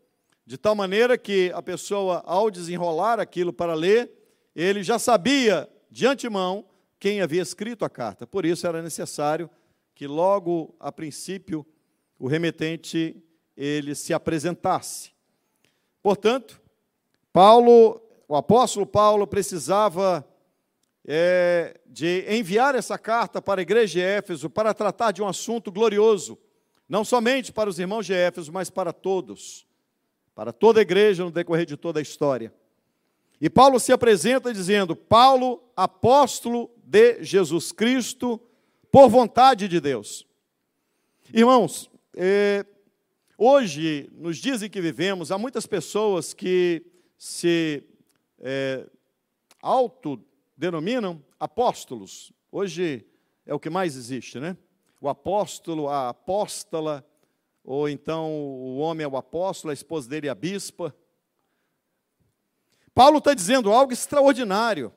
de 0.47 0.57
tal 0.57 0.77
maneira 0.77 1.19
que 1.19 1.51
a 1.53 1.61
pessoa, 1.61 2.23
ao 2.25 2.49
desenrolar 2.49 3.19
aquilo 3.19 3.53
para 3.53 3.75
ler, 3.75 4.18
ele 4.61 4.83
já 4.83 4.99
sabia 4.99 5.69
de 5.89 6.05
antemão 6.05 6.65
quem 6.99 7.21
havia 7.21 7.41
escrito 7.41 7.85
a 7.85 7.89
carta. 7.89 8.27
Por 8.27 8.45
isso 8.45 8.67
era 8.67 8.83
necessário 8.83 9.49
que 9.95 10.05
logo 10.05 10.75
a 10.81 10.91
princípio 10.91 11.65
o 12.19 12.27
remetente 12.27 13.23
ele 13.57 13.95
se 13.95 14.13
apresentasse. 14.13 15.13
Portanto, 16.03 16.61
Paulo, 17.33 18.03
o 18.27 18.35
apóstolo 18.35 18.85
Paulo, 18.85 19.29
precisava 19.29 20.29
é, 21.07 21.79
de 21.87 22.25
enviar 22.29 22.75
essa 22.75 22.99
carta 22.99 23.41
para 23.41 23.61
a 23.61 23.63
igreja 23.63 23.93
de 23.93 24.01
Éfeso 24.01 24.51
para 24.51 24.75
tratar 24.75 25.13
de 25.13 25.23
um 25.23 25.29
assunto 25.29 25.71
glorioso, 25.71 26.37
não 26.89 27.05
somente 27.05 27.53
para 27.53 27.71
os 27.71 27.79
irmãos 27.79 28.07
de 28.07 28.13
Éfeso, 28.13 28.53
mas 28.53 28.71
para 28.71 28.93
todos, 28.93 29.69
para 30.35 30.53
toda 30.53 30.81
a 30.81 30.83
igreja 30.83 31.23
no 31.23 31.31
decorrer 31.31 31.65
de 31.65 31.77
toda 31.77 32.01
a 32.01 32.03
história. 32.03 32.53
E 33.41 33.49
Paulo 33.49 33.79
se 33.79 33.93
apresenta 33.93 34.53
dizendo: 34.53 34.97
Paulo, 34.97 35.63
apóstolo 35.77 36.71
de 36.85 37.23
Jesus 37.23 37.73
Cristo, 37.73 38.41
por 38.91 39.09
vontade 39.09 39.69
de 39.69 39.81
Deus. 39.81 40.27
Irmãos, 41.33 41.91
é, 42.17 42.65
hoje, 43.37 44.11
nos 44.13 44.39
dias 44.39 44.63
em 44.63 44.71
que 44.71 44.81
vivemos, 44.81 45.31
há 45.31 45.39
muitas 45.39 45.67
pessoas 45.67 46.33
que 46.33 46.85
se 47.17 47.85
é, 48.41 48.87
autodenominam 49.61 51.23
apóstolos. 51.39 52.33
Hoje 52.51 53.07
é 53.45 53.55
o 53.55 53.61
que 53.61 53.71
mais 53.71 53.97
existe, 53.97 54.41
né? 54.41 54.57
O 55.01 55.09
apóstolo, 55.09 55.89
a 55.89 56.09
apóstola, 56.09 57.07
ou 57.63 57.89
então 57.89 58.33
o 58.33 58.79
homem 58.79 59.05
é 59.05 59.09
o 59.09 59.17
apóstolo, 59.17 59.71
a 59.71 59.75
esposa 59.75 60.09
dele 60.09 60.27
é 60.27 60.31
a 60.31 60.35
bispa. 60.35 60.95
Paulo 62.99 63.19
está 63.19 63.33
dizendo 63.33 63.73
algo 63.73 63.93
extraordinário. 63.93 64.93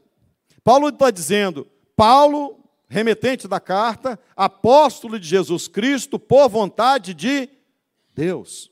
Paulo 0.63 0.89
está 0.89 1.11
dizendo, 1.11 1.67
Paulo, 1.95 2.67
remetente 2.89 3.47
da 3.47 3.59
carta, 3.59 4.19
apóstolo 4.35 5.19
de 5.19 5.27
Jesus 5.27 5.67
Cristo, 5.67 6.17
por 6.17 6.49
vontade 6.49 7.13
de 7.13 7.47
Deus. 8.15 8.71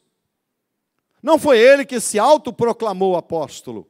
Não 1.21 1.37
foi 1.37 1.59
ele 1.59 1.85
que 1.85 1.99
se 1.99 2.17
autoproclamou 2.17 3.15
apóstolo. 3.15 3.87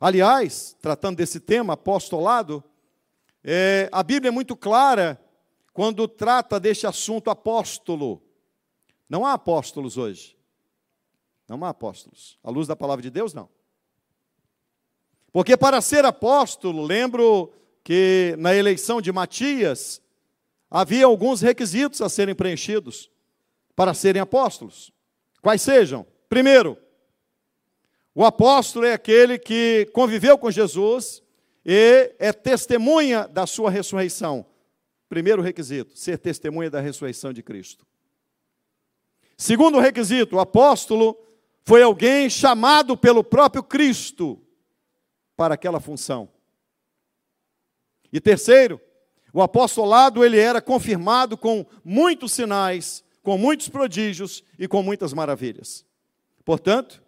Aliás, 0.00 0.74
tratando 0.80 1.18
desse 1.18 1.38
tema, 1.38 1.74
apostolado, 1.74 2.64
é, 3.44 3.90
a 3.92 4.02
Bíblia 4.02 4.30
é 4.30 4.32
muito 4.32 4.56
clara 4.56 5.22
quando 5.70 6.08
trata 6.08 6.58
deste 6.58 6.86
assunto 6.86 7.28
apóstolo. 7.28 8.22
Não 9.06 9.26
há 9.26 9.34
apóstolos 9.34 9.98
hoje. 9.98 10.34
Não 11.46 11.62
há 11.62 11.68
apóstolos. 11.68 12.38
À 12.42 12.48
luz 12.48 12.66
da 12.66 12.74
palavra 12.74 13.02
de 13.02 13.10
Deus, 13.10 13.34
não. 13.34 13.59
Porque 15.32 15.56
para 15.56 15.80
ser 15.80 16.04
apóstolo, 16.04 16.82
lembro 16.82 17.52
que 17.84 18.34
na 18.38 18.54
eleição 18.54 19.00
de 19.00 19.12
Matias, 19.12 20.00
havia 20.70 21.06
alguns 21.06 21.40
requisitos 21.40 22.00
a 22.00 22.08
serem 22.08 22.34
preenchidos 22.34 23.10
para 23.74 23.94
serem 23.94 24.20
apóstolos. 24.20 24.92
Quais 25.40 25.62
sejam? 25.62 26.06
Primeiro, 26.28 26.76
o 28.14 28.24
apóstolo 28.24 28.84
é 28.84 28.92
aquele 28.92 29.38
que 29.38 29.88
conviveu 29.92 30.36
com 30.36 30.50
Jesus 30.50 31.22
e 31.64 32.14
é 32.18 32.32
testemunha 32.32 33.26
da 33.28 33.46
sua 33.46 33.70
ressurreição. 33.70 34.44
Primeiro 35.08 35.42
requisito, 35.42 35.96
ser 35.96 36.18
testemunha 36.18 36.70
da 36.70 36.80
ressurreição 36.80 37.32
de 37.32 37.42
Cristo. 37.42 37.86
Segundo 39.36 39.80
requisito, 39.80 40.36
o 40.36 40.40
apóstolo 40.40 41.18
foi 41.64 41.82
alguém 41.82 42.28
chamado 42.28 42.96
pelo 42.96 43.24
próprio 43.24 43.62
Cristo 43.62 44.40
para 45.40 45.54
aquela 45.54 45.80
função. 45.80 46.28
E 48.12 48.20
terceiro, 48.20 48.78
o 49.32 49.40
apostolado 49.40 50.22
ele 50.22 50.38
era 50.38 50.60
confirmado 50.60 51.34
com 51.34 51.64
muitos 51.82 52.32
sinais, 52.34 53.02
com 53.22 53.38
muitos 53.38 53.66
prodígios 53.70 54.44
e 54.58 54.68
com 54.68 54.82
muitas 54.82 55.14
maravilhas. 55.14 55.82
Portanto, 56.44 57.02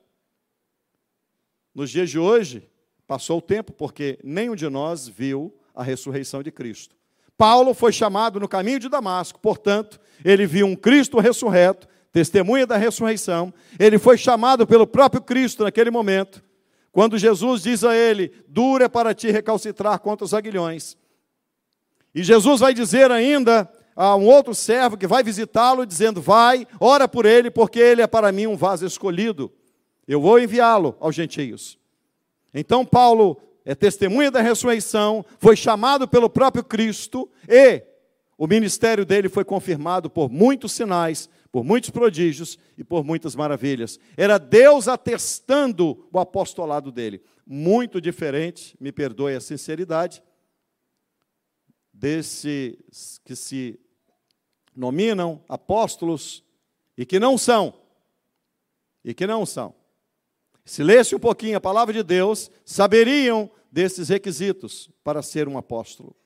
nos 1.75 1.91
dias 1.91 2.09
de 2.09 2.19
hoje, 2.19 2.67
passou 3.07 3.37
o 3.37 3.43
tempo 3.43 3.71
porque 3.71 4.19
nenhum 4.25 4.57
de 4.57 4.67
nós 4.67 5.07
viu 5.07 5.55
a 5.75 5.83
ressurreição 5.83 6.43
de 6.43 6.51
Cristo. 6.51 6.97
Paulo 7.37 7.75
foi 7.75 7.93
chamado 7.93 8.41
no 8.41 8.49
caminho 8.49 8.79
de 8.79 8.89
Damasco, 8.89 9.39
portanto, 9.41 10.01
ele 10.25 10.47
viu 10.47 10.67
um 10.67 10.75
Cristo 10.75 11.21
ressurreto, 11.21 11.87
testemunha 12.11 12.67
da 12.67 12.79
ressurreição. 12.79 13.53
Ele 13.79 13.99
foi 13.99 14.17
chamado 14.17 14.67
pelo 14.67 14.87
próprio 14.87 15.21
Cristo 15.21 15.65
naquele 15.65 15.91
momento, 15.91 16.43
quando 16.93 17.19
Jesus 17.19 17.63
diz 17.63 17.83
a 17.83 17.97
ele: 17.97 18.33
Dura 18.47 18.85
é 18.85 18.89
para 18.89 19.15
ti 19.15 19.31
recalcitrar 19.31 19.99
contra 19.99 20.25
os 20.25 20.35
aguilhões. 20.35 20.97
E 22.15 22.23
Jesus 22.23 22.61
vai 22.61 22.75
dizer 22.75 23.11
ainda 23.11 23.69
a 23.97 24.15
um 24.15 24.27
outro 24.27 24.55
servo 24.55 24.97
que 24.99 25.07
vai 25.07 25.23
visitá-lo, 25.23 25.87
dizendo: 25.87 26.21
Vai, 26.21 26.67
ora 26.79 27.09
por 27.09 27.25
ele, 27.25 27.51
porque 27.51 27.81
ele 27.81 28.03
é 28.03 28.07
para 28.07 28.31
mim 28.31 28.47
um 28.47 28.57
vaso 28.57 28.87
escolhido. 28.87 29.51
Eu 30.07 30.21
vou 30.21 30.39
enviá-lo 30.39 30.95
aos 31.01 31.15
gentios. 31.15 31.79
Então, 32.53 32.85
Paulo 32.85 33.41
é 33.65 33.75
testemunha 33.75 34.31
da 34.31 34.43
ressurreição, 34.43 35.25
foi 35.39 35.57
chamado 35.57 36.07
pelo 36.07 36.29
próprio 36.29 36.63
Cristo 36.63 37.31
e 37.49 37.83
o 38.37 38.47
ministério 38.47 39.07
dele 39.07 39.29
foi 39.29 39.45
confirmado 39.45 40.11
por 40.11 40.29
muitos 40.29 40.73
sinais, 40.73 41.31
por 41.53 41.63
muitos 41.63 41.91
prodígios 41.91 42.59
e 42.79 42.83
por 42.83 43.05
muitas 43.05 43.37
maravilhas. 43.37 44.01
Era 44.17 44.39
Deus 44.39 44.89
atestando 44.89 46.09
o 46.11 46.19
apostolado 46.19 46.91
dele. 46.91 47.23
Muito 47.47 48.01
diferente, 48.01 48.75
me 48.81 48.91
perdoe 48.91 49.35
a 49.35 49.41
sinceridade, 49.41 50.23
desses 51.93 53.21
que 53.23 53.37
se 53.37 53.79
nominam 54.75 55.45
apóstolos 55.47 56.43
e 56.97 57.05
que 57.05 57.21
não 57.21 57.37
são. 57.37 57.75
E 59.05 59.13
que 59.13 59.27
não 59.27 59.45
são. 59.45 59.75
Se 60.65 60.83
lesse 60.83 61.15
um 61.15 61.19
pouquinho 61.19 61.59
a 61.59 61.61
palavra 61.61 61.93
de 61.93 62.03
Deus, 62.03 62.51
saberiam 62.65 63.51
desses 63.71 64.09
requisitos 64.09 64.89
para 65.05 65.21
ser 65.21 65.49
um 65.49 65.59
apóstolo. 65.59 66.17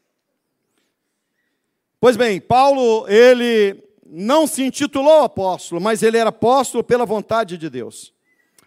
Pois 1.98 2.16
bem, 2.16 2.40
Paulo, 2.40 3.08
ele 3.08 3.85
não 4.10 4.46
se 4.46 4.62
intitulou 4.62 5.22
apóstolo, 5.22 5.80
mas 5.80 6.02
ele 6.02 6.18
era 6.18 6.30
apóstolo 6.30 6.84
pela 6.84 7.06
vontade 7.06 7.56
de 7.58 7.68
Deus. 7.68 8.12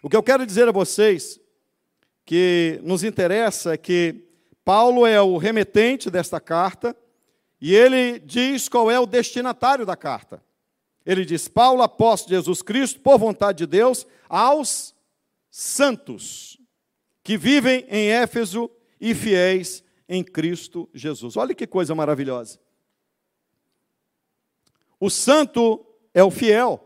O 0.02 0.08
que 0.08 0.16
eu 0.16 0.22
quero 0.22 0.46
dizer 0.46 0.68
a 0.68 0.72
vocês, 0.72 1.40
que 2.24 2.80
nos 2.82 3.04
interessa, 3.04 3.74
é 3.74 3.76
que 3.76 4.24
Paulo 4.64 5.06
é 5.06 5.20
o 5.20 5.36
remetente 5.36 6.10
desta 6.10 6.40
carta, 6.40 6.96
e 7.60 7.74
ele 7.74 8.18
diz 8.18 8.68
qual 8.68 8.90
é 8.90 8.98
o 8.98 9.06
destinatário 9.06 9.84
da 9.84 9.96
carta. 9.96 10.42
Ele 11.04 11.24
diz: 11.24 11.48
Paulo, 11.48 11.82
apóstolo 11.82 12.30
de 12.30 12.36
Jesus 12.36 12.62
Cristo, 12.62 13.00
por 13.00 13.18
vontade 13.18 13.58
de 13.58 13.66
Deus, 13.66 14.06
aos 14.28 14.94
santos 15.50 16.58
que 17.22 17.36
vivem 17.36 17.84
em 17.88 18.10
Éfeso 18.10 18.70
e 19.00 19.14
fiéis 19.14 19.82
em 20.08 20.22
Cristo 20.22 20.88
Jesus. 20.94 21.36
Olha 21.36 21.54
que 21.54 21.66
coisa 21.66 21.94
maravilhosa. 21.94 22.58
O 25.00 25.08
santo 25.08 25.84
é 26.12 26.22
o 26.22 26.30
fiel. 26.30 26.78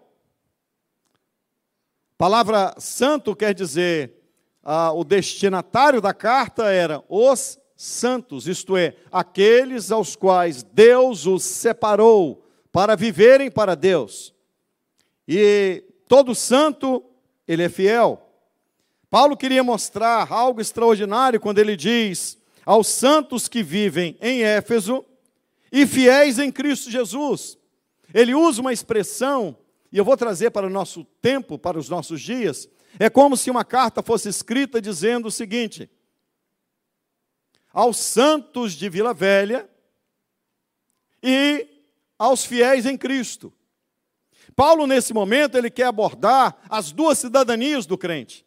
A 2.14 2.16
palavra 2.16 2.74
santo 2.79 3.35
quer 3.35 3.53
dizer, 3.53 4.14
ah, 4.62 4.92
o 4.92 5.03
destinatário 5.03 6.00
da 6.00 6.14
carta 6.14 6.70
era 6.70 7.03
os 7.09 7.59
santos, 7.77 8.46
isto 8.46 8.77
é, 8.77 8.96
aqueles 9.11 9.90
aos 9.90 10.14
quais 10.14 10.62
Deus 10.62 11.27
os 11.27 11.42
separou 11.42 12.46
para 12.70 12.94
viverem 12.94 13.50
para 13.50 13.74
Deus. 13.74 14.33
E 15.27 15.83
todo 16.07 16.35
santo, 16.37 17.05
ele 17.48 17.64
é 17.64 17.68
fiel. 17.68 18.20
Paulo 19.11 19.37
queria 19.37 19.62
mostrar 19.64 20.33
algo 20.33 20.61
extraordinário 20.61 21.40
quando 21.40 21.59
ele 21.59 21.77
diz 21.77 22.38
aos 22.64 22.87
santos 22.87 23.48
que 23.48 23.62
vivem 23.62 24.16
em 24.20 24.42
Éfeso 24.42 25.05
e 25.70 25.87
fiéis 25.87 26.38
em 26.38 26.50
Cristo 26.50 26.90
Jesus. 26.90 27.59
Ele 28.14 28.33
usa 28.33 28.61
uma 28.61 28.72
expressão, 28.72 29.59
e 29.90 29.98
eu 29.98 30.05
vou 30.05 30.16
trazer 30.16 30.53
para 30.53 30.68
o 30.68 30.70
nosso 30.70 31.05
tempo, 31.20 31.59
para 31.59 31.77
os 31.77 31.88
nossos 31.88 32.20
dias, 32.20 32.68
é 32.96 33.11
como 33.11 33.37
se 33.37 33.50
uma 33.50 33.64
carta 33.64 34.05
fosse 34.05 34.29
escrita 34.29 34.81
dizendo 34.81 35.27
o 35.27 35.33
seguinte: 35.33 35.90
aos 37.72 37.96
santos 37.96 38.74
de 38.74 38.88
Vila 38.88 39.12
Velha 39.12 39.68
e 41.20 41.66
aos 42.16 42.44
fiéis 42.44 42.87
em 42.87 42.96
Cristo. 42.96 43.53
Paulo, 44.55 44.87
nesse 44.87 45.12
momento, 45.12 45.59
ele 45.59 45.68
quer 45.68 45.87
abordar 45.87 46.57
as 46.68 46.92
duas 46.92 47.18
cidadanias 47.18 47.85
do 47.85 47.98
crente. 47.98 48.46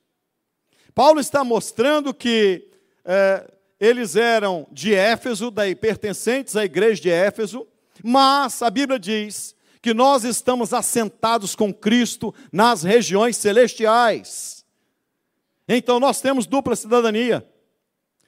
Paulo 0.96 1.20
está 1.20 1.44
mostrando 1.44 2.14
que 2.14 2.72
é, 3.04 3.52
eles 3.78 4.16
eram 4.16 4.66
de 4.72 4.94
Éfeso, 4.94 5.52
daí 5.52 5.76
pertencentes 5.76 6.56
à 6.56 6.64
igreja 6.64 7.02
de 7.02 7.10
Éfeso, 7.10 7.68
mas 8.02 8.62
a 8.62 8.70
Bíblia 8.70 8.98
diz 8.98 9.57
que 9.88 9.94
nós 9.94 10.26
estamos 10.26 10.74
assentados 10.74 11.56
com 11.56 11.74
Cristo 11.74 12.36
nas 12.52 12.84
regiões 12.84 13.38
celestiais. 13.38 14.66
Então 15.66 15.98
nós 15.98 16.20
temos 16.20 16.46
dupla 16.46 16.76
cidadania 16.76 17.48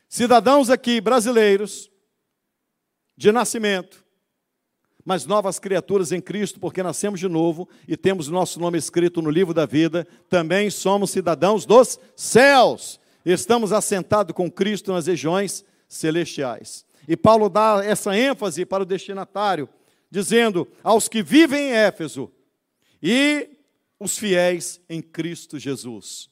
cidadãos 0.08 0.70
aqui 0.70 1.02
brasileiros, 1.02 1.92
de 3.18 3.30
nascimento, 3.34 4.06
mas 5.04 5.26
novas 5.26 5.60
criaturas 5.60 6.14
em 6.14 6.22
Cristo, 6.22 6.62
porque 6.62 6.82
nascemos 6.82 7.20
de 7.20 7.28
novo 7.28 7.68
e 7.86 7.98
temos 7.98 8.30
nosso 8.30 8.58
nome 8.58 8.78
escrito 8.78 9.22
no 9.22 9.30
livro 9.30 9.54
da 9.54 9.66
vida, 9.66 10.08
também 10.30 10.70
somos 10.70 11.12
cidadãos 11.12 11.66
dos 11.66 12.00
céus. 12.16 13.02
Estamos 13.26 13.74
assentados 13.74 14.34
com 14.34 14.50
Cristo 14.50 14.94
nas 14.94 15.08
regiões 15.08 15.66
celestiais. 15.90 16.86
E 17.06 17.18
Paulo 17.18 17.50
dá 17.50 17.82
essa 17.84 18.18
ênfase 18.18 18.66
para 18.66 18.84
o 18.84 18.86
destinatário, 18.86 19.68
dizendo 20.10 20.68
aos 20.84 21.08
que 21.08 21.22
vivem 21.22 21.70
em 21.70 21.74
Éfeso 21.74 22.32
e 23.02 23.50
os 24.00 24.18
fiéis 24.18 24.82
em 24.90 25.02
Cristo 25.02 25.60
Jesus. 25.60 26.30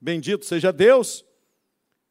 Bendito 0.00 0.44
seja 0.44 0.72
Deus 0.72 1.24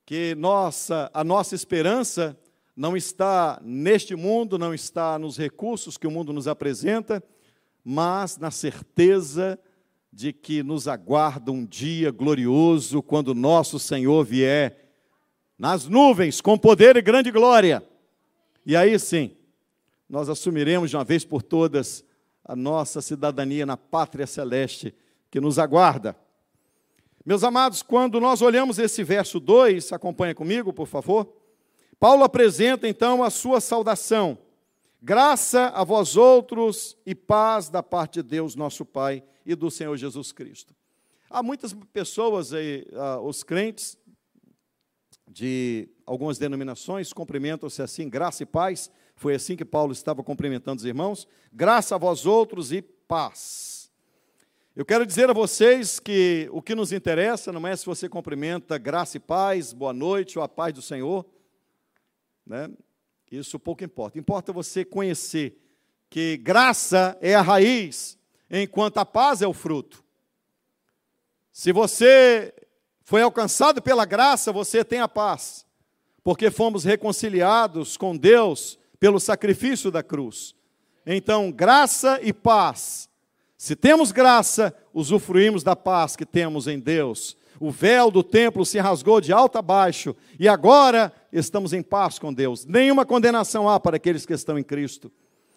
que 0.06 0.36
nossa, 0.36 1.10
a 1.13 1.23
nossa 1.23 1.56
esperança 1.56 2.38
não 2.75 2.95
está 2.95 3.60
neste 3.63 4.15
mundo, 4.15 4.58
não 4.58 4.73
está 4.73 5.17
nos 5.17 5.38
recursos 5.38 5.97
que 5.97 6.08
o 6.08 6.12
mundo 6.12 6.32
nos 6.32 6.47
apresenta, 6.47 7.23
mas 7.84 8.38
na 8.38 8.51
certeza 8.51 9.60
de 10.12 10.34
que 10.34 10.63
nos 10.63 10.88
aguarda 10.88 11.51
um 11.51 11.65
dia 11.65 12.12
glorioso 12.12 13.01
quando 13.01 13.36
nosso 13.36 13.80
Senhor 13.80 14.23
vier 14.25 14.88
nas 15.58 15.88
nuvens 15.88 16.39
com 16.39 16.58
poder 16.58 16.95
e 16.97 17.01
grande 17.01 17.32
glória. 17.32 17.84
E 18.65 18.75
aí 18.75 18.97
sim, 18.99 19.37
nós 20.09 20.29
assumiremos 20.29 20.89
de 20.89 20.95
uma 20.95 21.03
vez 21.03 21.25
por 21.25 21.41
todas 21.41 22.03
a 22.43 22.55
nossa 22.55 23.01
cidadania 23.01 23.65
na 23.65 23.75
pátria 23.75 24.25
celeste 24.25 24.95
que 25.29 25.39
nos 25.41 25.59
aguarda. 25.59 26.15
Meus 27.25 27.43
amados, 27.43 27.83
quando 27.83 28.21
nós 28.21 28.41
olhamos 28.41 28.79
esse 28.79 29.03
verso 29.03 29.39
2, 29.39 29.91
acompanha 29.91 30.33
comigo, 30.33 30.71
por 30.71 30.87
favor. 30.87 31.27
Paulo 31.99 32.23
apresenta 32.23 32.87
então 32.87 33.21
a 33.21 33.29
sua 33.29 33.59
saudação. 33.59 34.37
Graça 35.01 35.67
a 35.75 35.83
vós 35.83 36.15
outros 36.15 36.97
e 37.05 37.13
paz 37.13 37.69
da 37.69 37.83
parte 37.83 38.21
de 38.21 38.29
Deus, 38.29 38.55
nosso 38.55 38.85
Pai, 38.85 39.23
e 39.45 39.55
do 39.55 39.69
Senhor 39.69 39.95
Jesus 39.97 40.31
Cristo. 40.31 40.73
Há 41.29 41.43
muitas 41.43 41.73
pessoas 41.91 42.53
aí, 42.53 42.87
os 43.21 43.43
crentes 43.43 43.97
de 45.27 45.89
algumas 46.05 46.37
denominações 46.37 47.11
cumprimentam-se 47.11 47.81
assim, 47.81 48.07
graça 48.09 48.43
e 48.43 48.45
paz. 48.45 48.89
Foi 49.17 49.34
assim 49.34 49.56
que 49.56 49.65
Paulo 49.65 49.91
estava 49.91 50.23
cumprimentando 50.23 50.77
os 50.77 50.86
irmãos. 50.86 51.27
Graça 51.51 51.95
a 51.95 51.97
vós 51.97 52.27
outros 52.27 52.71
e 52.71 52.84
paz. 52.84 53.91
Eu 54.75 54.86
quero 54.86 55.08
dizer 55.08 55.27
a 55.27 55.34
vocês 55.34 55.99
que 55.99 56.47
o 56.51 56.62
que 56.62 56.75
nos 56.75 56.91
interessa 56.91 57.51
não 57.51 57.65
é 57.65 57.75
se 57.75 57.84
você 57.84 58.08
cumprimenta 58.08 58.77
graça 58.77 59.17
e 59.17 59.19
paz, 59.19 59.73
boa 59.73 59.91
noite 59.91 60.38
ou 60.38 60.45
a 60.45 60.47
paz 60.47 60.71
do 60.71 60.84
Senhor. 60.84 61.25
Né? 62.45 62.69
Isso 63.32 63.58
pouco 63.58 63.84
importa. 63.84 64.19
Importa 64.19 64.53
você 64.53 64.86
conhecer 64.86 65.60
que 66.12 66.38
graça 66.38 67.17
é 67.19 67.34
a 67.34 67.41
raiz, 67.41 68.19
enquanto 68.51 68.99
a 68.99 69.06
paz 69.06 69.41
é 69.41 69.47
o 69.47 69.53
fruto. 69.53 70.03
Se 71.51 71.71
você 71.71 72.53
foi 73.01 73.23
alcançado 73.23 73.82
pela 73.82 74.06
graça, 74.06 74.53
você 74.53 74.86
tem 74.86 74.99
a 74.99 75.08
paz, 75.08 75.65
porque 76.23 76.51
fomos 76.51 76.84
reconciliados 76.84 77.97
com 77.97 78.15
Deus 78.15 78.77
pelo 78.99 79.19
sacrifício 79.19 79.91
da 79.91 80.03
cruz. 80.03 80.55
Então, 81.05 81.51
graça 81.51 82.19
e 82.21 82.33
paz. 82.33 83.10
Se 83.57 83.75
temos 83.75 84.12
graça, 84.12 84.75
usufruímos 84.93 85.63
da 85.63 85.75
paz 85.75 86.15
que 86.15 86.25
temos 86.25 86.67
em 86.67 86.79
Deus. 86.79 87.38
O 87.60 87.71
véu 87.71 88.12
do 88.12 88.21
templo 88.21 88.65
se 88.65 88.77
rasgou 88.77 89.19
de 89.19 89.33
alto 89.33 89.57
a 89.57 89.62
baixo 89.62 90.15
e 90.39 90.47
agora 90.47 91.12
estamos 91.31 91.73
em 91.73 91.81
paz 91.81 92.19
com 92.19 92.31
Deus. 92.31 92.65
Nenhuma 92.65 93.05
condenação 93.05 93.67
há 93.67 93.79
para 93.79 93.97
aqueles 93.97 94.25
que 94.25 94.33
estão 94.33 94.60
em 94.60 94.63
Cristo. 94.63 95.12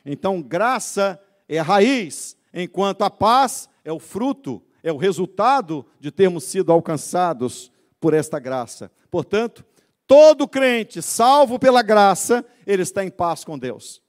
Então, 0.05 0.41
graça 0.41 1.21
é 1.49 1.59
a 1.59 1.63
raiz, 1.63 2.37
enquanto 2.55 3.03
a 3.03 3.11
paz 3.11 3.69
é 3.85 3.93
o 3.93 3.99
fruto, 3.99 4.63
é 4.83 4.91
o 4.91 4.97
resultado 4.97 5.85
de 5.99 6.11
termos 6.11 6.45
sido 6.45 6.73
alcançados 6.73 7.71
por 8.01 8.15
esta 8.15 8.39
graça. 8.39 8.91
Portanto, 9.11 9.65
todo 10.11 10.49
crente 10.49 11.01
salvo 11.01 11.57
pela 11.57 11.83
graça, 11.83 12.45
ele 12.67 12.83
está 12.83 13.05
em 13.05 13.11
paz 13.11 13.45
com 13.45 13.57
Deus. 13.57 14.03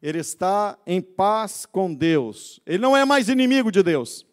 Ele 0.00 0.18
está 0.18 0.78
em 0.86 1.02
paz 1.02 1.66
com 1.66 1.92
Deus. 1.92 2.58
Ele 2.64 2.78
não 2.78 2.96
é 2.96 3.04
mais 3.04 3.28
inimigo 3.28 3.70
de 3.70 3.82
Deus. 3.82 4.24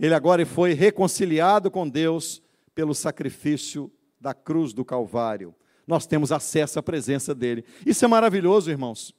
Ele 0.00 0.14
agora 0.14 0.46
foi 0.46 0.72
reconciliado 0.72 1.70
com 1.70 1.86
Deus 1.86 2.42
pelo 2.74 2.94
sacrifício 2.94 3.92
da 4.18 4.32
cruz 4.32 4.72
do 4.72 4.86
Calvário. 4.86 5.54
Nós 5.86 6.06
temos 6.06 6.32
acesso 6.32 6.78
à 6.78 6.82
presença 6.82 7.34
dele. 7.34 7.62
Isso 7.84 8.02
é 8.02 8.08
maravilhoso, 8.08 8.70
irmãos. 8.70 9.14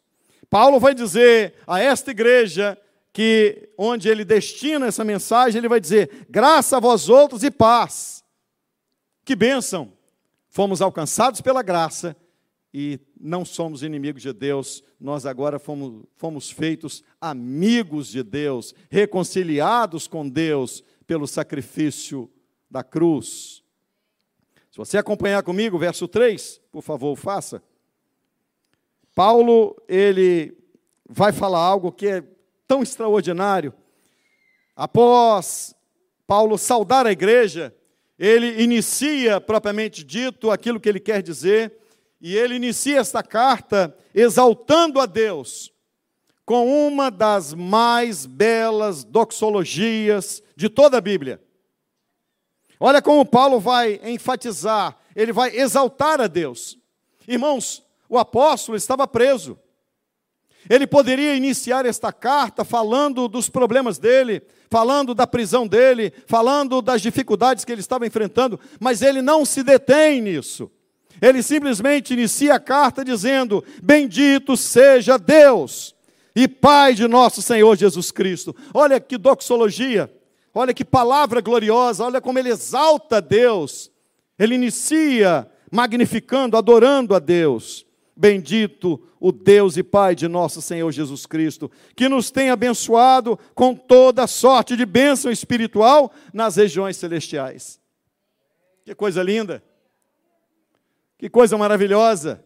Paulo 0.49 0.79
vai 0.79 0.95
dizer 0.95 1.53
a 1.67 1.79
esta 1.79 2.09
igreja 2.09 2.75
que 3.13 3.69
onde 3.77 4.09
ele 4.09 4.25
destina 4.25 4.87
essa 4.87 5.03
mensagem, 5.03 5.59
ele 5.59 5.69
vai 5.69 5.79
dizer: 5.79 6.25
graça 6.27 6.77
a 6.77 6.79
vós 6.79 7.07
outros 7.07 7.43
e 7.43 7.51
paz. 7.51 8.23
Que 9.23 9.35
bênção! 9.35 9.95
Fomos 10.57 10.81
alcançados 10.81 11.39
pela 11.39 11.61
graça 11.61 12.17
e 12.73 12.99
não 13.15 13.45
somos 13.45 13.83
inimigos 13.83 14.23
de 14.23 14.33
Deus, 14.33 14.83
nós 14.99 15.23
agora 15.23 15.59
fomos, 15.59 16.03
fomos 16.15 16.49
feitos 16.49 17.03
amigos 17.21 18.07
de 18.07 18.23
Deus, 18.23 18.73
reconciliados 18.89 20.07
com 20.07 20.27
Deus 20.27 20.83
pelo 21.05 21.27
sacrifício 21.27 22.27
da 22.71 22.83
cruz. 22.83 23.63
Se 24.71 24.79
você 24.79 24.97
acompanhar 24.97 25.43
comigo, 25.43 25.77
verso 25.77 26.07
3, 26.07 26.59
por 26.71 26.81
favor, 26.81 27.15
faça. 27.15 27.61
Paulo, 29.13 29.79
ele 29.87 30.57
vai 31.07 31.31
falar 31.31 31.59
algo 31.59 31.91
que 31.91 32.07
é 32.07 32.23
tão 32.67 32.81
extraordinário. 32.81 33.71
Após 34.75 35.75
Paulo 36.25 36.57
saudar 36.57 37.05
a 37.05 37.11
igreja, 37.11 37.76
ele 38.17 38.61
inicia, 38.61 39.39
propriamente 39.39 40.03
dito, 40.03 40.49
aquilo 40.49 40.79
que 40.79 40.89
ele 40.89 40.99
quer 40.99 41.21
dizer, 41.21 41.77
e 42.19 42.35
ele 42.35 42.55
inicia 42.55 42.99
esta 42.99 43.21
carta 43.21 43.95
exaltando 44.13 44.99
a 44.99 45.05
Deus 45.05 45.71
com 46.43 46.87
uma 46.87 47.11
das 47.11 47.53
mais 47.53 48.25
belas 48.25 49.03
doxologias 49.03 50.41
de 50.55 50.69
toda 50.69 50.97
a 50.97 51.01
Bíblia. 51.01 51.41
Olha 52.79 53.01
como 53.01 53.25
Paulo 53.25 53.59
vai 53.59 53.99
enfatizar, 54.03 54.97
ele 55.15 55.33
vai 55.33 55.55
exaltar 55.55 56.21
a 56.21 56.27
Deus. 56.27 56.77
Irmãos, 57.27 57.83
o 58.07 58.17
apóstolo 58.17 58.77
estava 58.77 59.07
preso. 59.07 59.59
Ele 60.69 60.87
poderia 60.87 61.35
iniciar 61.35 61.85
esta 61.85 62.11
carta 62.11 62.63
falando 62.63 63.27
dos 63.27 63.49
problemas 63.49 63.97
dele, 63.97 64.41
falando 64.69 65.13
da 65.13 65.25
prisão 65.25 65.67
dele, 65.67 66.13
falando 66.25 66.81
das 66.81 67.01
dificuldades 67.01 67.65
que 67.65 67.71
ele 67.71 67.81
estava 67.81 68.05
enfrentando, 68.05 68.59
mas 68.79 69.01
ele 69.01 69.21
não 69.21 69.45
se 69.45 69.63
detém 69.63 70.21
nisso. 70.21 70.69
Ele 71.21 71.41
simplesmente 71.41 72.13
inicia 72.13 72.55
a 72.55 72.59
carta 72.59 73.03
dizendo: 73.03 73.63
Bendito 73.81 74.55
seja 74.55 75.17
Deus 75.17 75.95
e 76.35 76.47
Pai 76.47 76.93
de 76.93 77.07
nosso 77.07 77.41
Senhor 77.41 77.75
Jesus 77.75 78.11
Cristo. 78.11 78.55
Olha 78.73 78.99
que 78.99 79.17
doxologia, 79.17 80.13
olha 80.53 80.73
que 80.73 80.85
palavra 80.85 81.41
gloriosa, 81.41 82.03
olha 82.05 82.21
como 82.21 82.37
ele 82.37 82.49
exalta 82.49 83.19
Deus. 83.19 83.91
Ele 84.37 84.53
inicia 84.53 85.49
magnificando, 85.71 86.55
adorando 86.55 87.15
a 87.15 87.19
Deus. 87.19 87.86
Bendito 88.17 88.99
o 89.19 89.31
Deus 89.31 89.77
e 89.77 89.83
Pai 89.83 90.15
de 90.15 90.27
nosso 90.27 90.59
Senhor 90.59 90.91
Jesus 90.91 91.27
Cristo, 91.27 91.69
que 91.95 92.09
nos 92.09 92.31
tem 92.31 92.49
abençoado 92.49 93.37
com 93.53 93.75
toda 93.75 94.25
sorte 94.25 94.75
de 94.75 94.87
bênção 94.87 95.31
espiritual 95.31 96.11
nas 96.33 96.55
regiões 96.55 96.97
celestiais. 96.97 97.79
Que 98.83 98.95
coisa 98.95 99.21
linda! 99.21 99.63
Que 101.15 101.29
coisa 101.29 101.55
maravilhosa! 101.57 102.43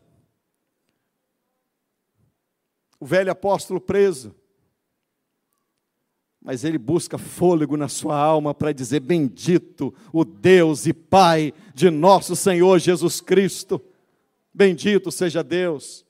O 3.00 3.06
velho 3.06 3.32
apóstolo 3.32 3.80
preso, 3.80 4.36
mas 6.42 6.64
ele 6.64 6.78
busca 6.78 7.18
fôlego 7.18 7.78
na 7.78 7.88
sua 7.88 8.18
alma 8.18 8.54
para 8.54 8.74
dizer: 8.74 9.00
Bendito 9.00 9.94
o 10.12 10.26
Deus 10.26 10.86
e 10.86 10.94
Pai 10.94 11.54
de 11.74 11.90
nosso 11.90 12.36
Senhor 12.36 12.78
Jesus 12.78 13.22
Cristo 13.22 13.82
Bendito 14.54 15.12
seja 15.12 15.44
Deus. 15.44 16.06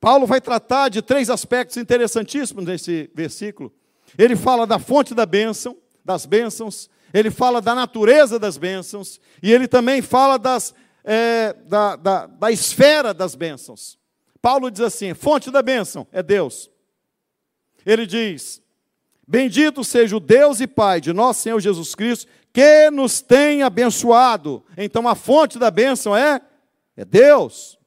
Paulo 0.00 0.26
vai 0.26 0.40
tratar 0.40 0.88
de 0.88 1.02
três 1.02 1.30
aspectos 1.30 1.76
interessantíssimos 1.76 2.64
nesse 2.64 3.10
versículo. 3.14 3.72
Ele 4.16 4.36
fala 4.36 4.66
da 4.66 4.78
fonte 4.78 5.14
da 5.14 5.26
bênção, 5.26 5.76
das 6.04 6.26
bênçãos, 6.26 6.88
ele 7.12 7.30
fala 7.30 7.60
da 7.60 7.74
natureza 7.74 8.38
das 8.38 8.56
bênçãos, 8.56 9.20
e 9.42 9.52
ele 9.52 9.66
também 9.66 10.02
fala 10.02 10.38
das, 10.38 10.74
é, 11.04 11.54
da, 11.66 11.96
da, 11.96 12.26
da 12.26 12.50
esfera 12.52 13.12
das 13.14 13.34
bênçãos. 13.34 13.98
Paulo 14.40 14.70
diz 14.70 14.80
assim: 14.80 15.14
fonte 15.14 15.50
da 15.50 15.62
bênção 15.62 16.06
é 16.12 16.22
Deus. 16.22 16.70
Ele 17.84 18.06
diz: 18.06 18.62
Bendito 19.26 19.82
seja 19.82 20.16
o 20.16 20.20
Deus 20.20 20.60
e 20.60 20.66
Pai 20.66 21.00
de 21.00 21.12
nosso 21.12 21.42
Senhor 21.42 21.58
Jesus 21.60 21.94
Cristo, 21.94 22.30
que 22.52 22.90
nos 22.90 23.20
tem 23.20 23.62
abençoado. 23.62 24.64
Então 24.76 25.08
a 25.08 25.14
fonte 25.14 25.58
da 25.58 25.70
bênção 25.70 26.16
é 26.16 26.40
é 26.96 27.04
Deus. 27.04 27.78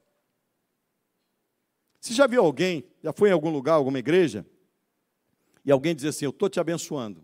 Você 1.99 2.13
já 2.13 2.27
viu 2.27 2.43
alguém, 2.43 2.85
já 3.03 3.11
foi 3.11 3.29
em 3.29 3.33
algum 3.33 3.49
lugar, 3.49 3.73
alguma 3.73 3.99
igreja, 3.99 4.45
e 5.65 5.71
alguém 5.71 5.95
diz 5.95 6.05
assim: 6.05 6.25
Eu 6.25 6.31
estou 6.31 6.49
te 6.49 6.59
abençoando. 6.59 7.23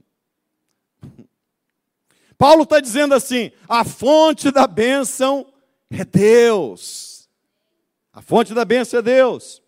Paulo 2.37 2.63
está 2.63 2.79
dizendo 2.79 3.13
assim: 3.13 3.51
a 3.67 3.83
fonte 3.85 4.51
da 4.51 4.67
bênção 4.67 5.51
é 5.89 6.03
Deus. 6.03 7.29
A 8.11 8.21
fonte 8.21 8.53
da 8.53 8.65
bênção 8.65 8.99
é 8.99 9.01
Deus. 9.01 9.61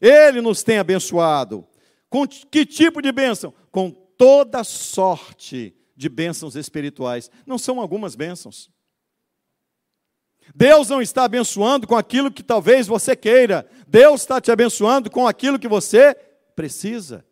Ele 0.00 0.40
nos 0.40 0.62
tem 0.62 0.78
abençoado. 0.78 1.66
Com 2.08 2.26
que 2.26 2.64
tipo 2.64 3.02
de 3.02 3.12
bênção? 3.12 3.52
Com 3.70 3.90
toda 3.90 4.64
sorte 4.64 5.74
de 5.96 6.08
bênçãos 6.08 6.56
espirituais. 6.56 7.30
Não 7.46 7.58
são 7.58 7.80
algumas 7.80 8.14
bênçãos. 8.14 8.70
Deus 10.54 10.88
não 10.88 11.00
está 11.00 11.24
abençoando 11.24 11.86
com 11.86 11.96
aquilo 11.96 12.30
que 12.30 12.42
talvez 12.42 12.86
você 12.86 13.14
queira, 13.14 13.66
Deus 13.86 14.22
está 14.22 14.40
te 14.40 14.50
abençoando 14.50 15.10
com 15.10 15.26
aquilo 15.26 15.58
que 15.58 15.68
você 15.68 16.16
precisa. 16.56 17.24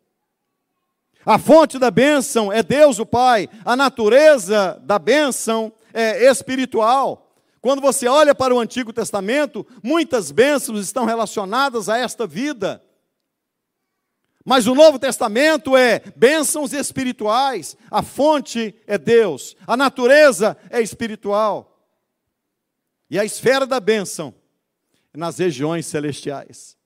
A 1.25 1.39
fonte 1.39 1.79
da 1.79 1.91
bênção 1.91 2.53
é 2.53 2.63
Deus 2.63 3.01
o 3.01 3.07
Pai, 3.07 3.49
a 3.65 3.75
natureza 3.75 4.81
da 4.85 4.99
bênção 4.99 5.73
é 5.93 6.31
espiritual. 6.31 7.35
Quando 7.61 7.83
você 7.83 8.07
olha 8.07 8.33
para 8.33 8.55
o 8.55 8.61
Antigo 8.61 8.93
Testamento, 8.93 9.67
muitas 9.83 10.31
bênçãos 10.31 10.81
estão 10.81 11.05
relacionadas 11.05 11.89
a 11.89 11.99
esta 11.99 12.25
vida. 12.25 12.81
Mas 14.45 14.69
o 14.69 14.75
Novo 14.77 15.01
Testamento 15.01 15.77
é 15.77 16.01
bênçãos 16.15 16.73
espirituais, 16.73 17.77
a 17.91 18.01
fonte 18.01 18.73
é 18.87 18.97
Deus, 18.97 19.57
a 19.67 19.77
natureza 19.77 20.57
é 20.71 20.81
espiritual. 20.81 21.76
E 23.09 23.19
a 23.19 23.25
esfera 23.25 23.67
da 23.67 23.79
bênção 23.81 24.35
é 25.13 25.19
nas 25.19 25.39
regiões 25.39 25.87
celestiais. 25.87 26.77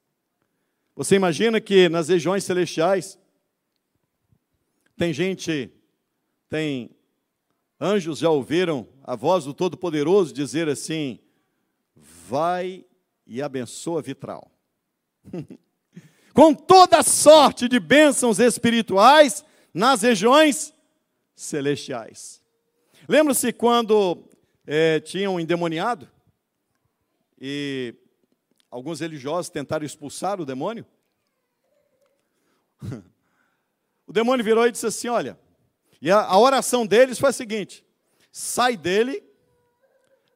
Você 0.95 1.17
imagina 1.17 1.61
que 1.61 1.89
nas 1.89 2.09
regiões 2.09 2.45
celestiais 2.45 3.19
tem 4.97 5.13
gente, 5.13 5.73
tem 6.49 6.91
anjos 7.81 8.19
já 8.19 8.29
ouviram 8.29 8.87
a 9.03 9.17
voz 9.17 9.45
do 9.45 9.55
Todo-Poderoso 9.55 10.33
dizer 10.35 10.69
assim: 10.69 11.19
vai 11.97 12.85
e 13.27 13.41
abençoa 13.41 14.03
Vitral. 14.03 14.51
com 16.35 16.55
toda 16.55 17.03
sorte 17.03 17.69
de 17.69 17.81
bênçãos 17.81 18.39
espirituais 18.39 19.45
nas 19.73 20.03
regiões 20.03 20.75
celestiais. 21.35 22.43
Lembra-se 23.09 23.53
quando 23.53 24.30
é, 24.73 25.03
endemoniado 25.41 26.09
e 27.41 27.93
alguns 28.71 29.01
religiosos 29.01 29.51
tentaram 29.51 29.85
expulsar 29.85 30.41
o 30.41 30.47
demônio? 30.47 30.87
O 34.07 34.13
demônio 34.13 34.45
virou 34.45 34.67
e 34.67 34.73
disse 34.73 34.87
assim: 34.87 35.07
Olha, 35.07 35.39
e 36.03 36.11
a, 36.11 36.21
a 36.21 36.37
oração 36.37 36.85
deles 36.85 37.17
foi 37.17 37.29
a 37.29 37.33
seguinte: 37.33 37.87
sai 38.33 38.77
dele 38.77 39.23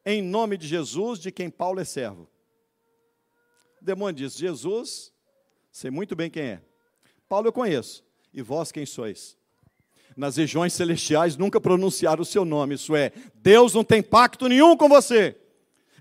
em 0.05 0.21
nome 0.21 0.55
de 0.55 0.65
Jesus, 0.65 1.19
de 1.19 1.29
quem 1.29 1.49
Paulo 1.49 1.81
é 1.81 1.83
servo. 1.83 2.29
O 3.81 3.83
demônio 3.83 4.15
disse: 4.15 4.39
Jesus, 4.39 5.11
sei 5.69 5.91
muito 5.91 6.15
bem 6.15 6.29
quem 6.29 6.43
é. 6.43 6.61
Paulo 7.27 7.49
eu 7.49 7.51
conheço. 7.51 8.01
E 8.33 8.41
vós 8.41 8.71
quem 8.71 8.85
sois? 8.85 9.37
Nas 10.15 10.37
regiões 10.37 10.73
celestiais 10.73 11.35
nunca 11.35 11.59
pronunciaram 11.59 12.21
o 12.21 12.25
seu 12.25 12.45
nome, 12.45 12.75
isso 12.75 12.95
é, 12.95 13.11
Deus 13.35 13.73
não 13.73 13.83
tem 13.83 14.01
pacto 14.01 14.47
nenhum 14.47 14.77
com 14.77 14.87
você. 14.87 15.35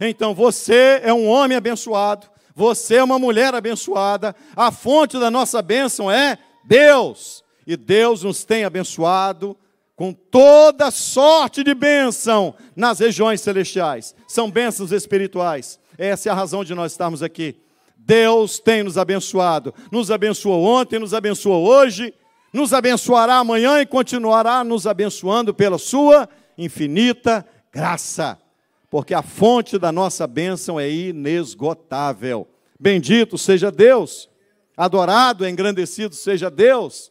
Então 0.00 0.34
você 0.34 1.00
é 1.02 1.12
um 1.12 1.26
homem 1.26 1.56
abençoado, 1.56 2.28
você 2.54 2.96
é 2.96 3.04
uma 3.04 3.18
mulher 3.18 3.54
abençoada, 3.54 4.34
a 4.54 4.70
fonte 4.70 5.18
da 5.18 5.30
nossa 5.30 5.60
bênção 5.60 6.10
é 6.10 6.38
Deus 6.64 7.42
e 7.66 7.76
Deus 7.76 8.22
nos 8.22 8.44
tem 8.44 8.64
abençoado 8.64 9.56
com 9.96 10.12
toda 10.12 10.90
sorte 10.90 11.62
de 11.62 11.74
bênção 11.74 12.54
nas 12.74 12.98
regiões 12.98 13.40
celestiais. 13.40 14.14
São 14.26 14.50
bênçãos 14.50 14.92
espirituais. 14.92 15.78
Essa 15.96 16.28
é 16.28 16.32
a 16.32 16.34
razão 16.34 16.64
de 16.64 16.74
nós 16.74 16.92
estarmos 16.92 17.22
aqui. 17.22 17.56
Deus 17.96 18.58
tem 18.58 18.82
nos 18.82 18.98
abençoado. 18.98 19.72
Nos 19.90 20.10
abençoou 20.10 20.64
ontem, 20.64 20.98
nos 20.98 21.14
abençoou 21.14 21.66
hoje, 21.66 22.12
nos 22.54 22.72
abençoará 22.72 23.38
amanhã 23.38 23.80
e 23.80 23.86
continuará 23.86 24.62
nos 24.62 24.86
abençoando 24.86 25.52
pela 25.52 25.76
sua 25.76 26.28
infinita 26.56 27.44
graça. 27.72 28.40
Porque 28.88 29.12
a 29.12 29.22
fonte 29.22 29.76
da 29.76 29.90
nossa 29.90 30.24
bênção 30.24 30.78
é 30.78 30.88
inesgotável. 30.88 32.48
Bendito 32.78 33.36
seja 33.36 33.72
Deus. 33.72 34.30
Adorado, 34.76 35.44
engrandecido 35.44 36.14
seja 36.14 36.48
Deus. 36.48 37.10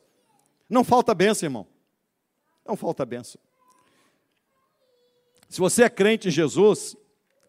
Não 0.69 0.81
falta 0.81 1.13
bênção, 1.13 1.47
irmão. 1.47 1.67
Não 2.65 2.77
falta 2.77 3.05
bênção. 3.05 3.39
Se 5.49 5.59
você 5.59 5.83
é 5.83 5.89
crente 5.89 6.29
em 6.29 6.31
Jesus, 6.31 6.95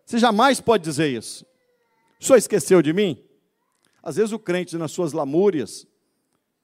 você 0.05 0.19
jamais 0.19 0.61
pode 0.61 0.83
dizer 0.83 1.17
isso. 1.17 1.47
Senhor 2.19 2.39
esqueceu 2.39 2.83
de 2.83 2.93
mim? 2.93 3.23
Às 4.03 4.17
vezes 4.17 4.33
o 4.33 4.39
crente, 4.39 4.77
nas 4.77 4.91
suas 4.91 5.13
lamúrias 5.13 5.87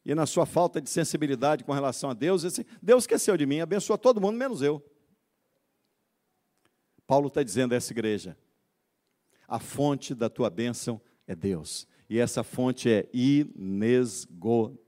e 0.04 0.14
na 0.14 0.26
sua 0.26 0.46
falta 0.46 0.80
de 0.80 0.88
sensibilidade 0.88 1.64
com 1.64 1.72
relação 1.72 2.10
a 2.10 2.14
Deus, 2.14 2.44
assim, 2.44 2.64
Deus 2.82 3.04
esqueceu 3.04 3.36
de 3.36 3.44
mim, 3.46 3.60
abençoa 3.60 3.98
todo 3.98 4.20
mundo, 4.20 4.36
menos 4.36 4.62
eu. 4.62 4.82
Paulo 7.06 7.28
está 7.28 7.42
dizendo 7.42 7.72
a 7.72 7.76
essa 7.76 7.92
igreja: 7.92 8.36
a 9.46 9.58
fonte 9.58 10.14
da 10.14 10.30
tua 10.30 10.48
bênção 10.48 11.00
é 11.26 11.34
Deus, 11.34 11.86
e 12.08 12.18
essa 12.18 12.42
fonte 12.42 12.88
é 12.88 13.08
inesgotável. 13.12 14.78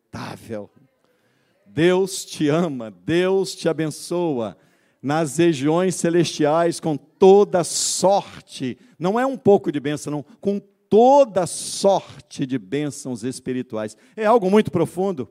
Deus 1.67 2.25
te 2.25 2.49
ama, 2.49 2.91
Deus 2.91 3.55
te 3.55 3.69
abençoa 3.69 4.57
nas 5.03 5.39
regiões 5.39 5.97
celestiais 5.97 6.79
com 6.79 6.97
toda 6.97 7.65
sorte, 7.65 8.79
não 8.99 9.19
é 9.19 9.27
um 9.27 9.37
pouco 9.37 9.73
de 9.73 9.81
bênção, 9.81 10.13
não, 10.13 10.23
com 10.41 10.61
toda 10.93 11.47
sorte 11.47 12.45
de 12.45 12.59
bênçãos 12.59 13.25
espirituais. 13.25 13.97
É 14.15 14.27
algo 14.27 14.51
muito 14.51 14.71
profundo. 14.71 15.27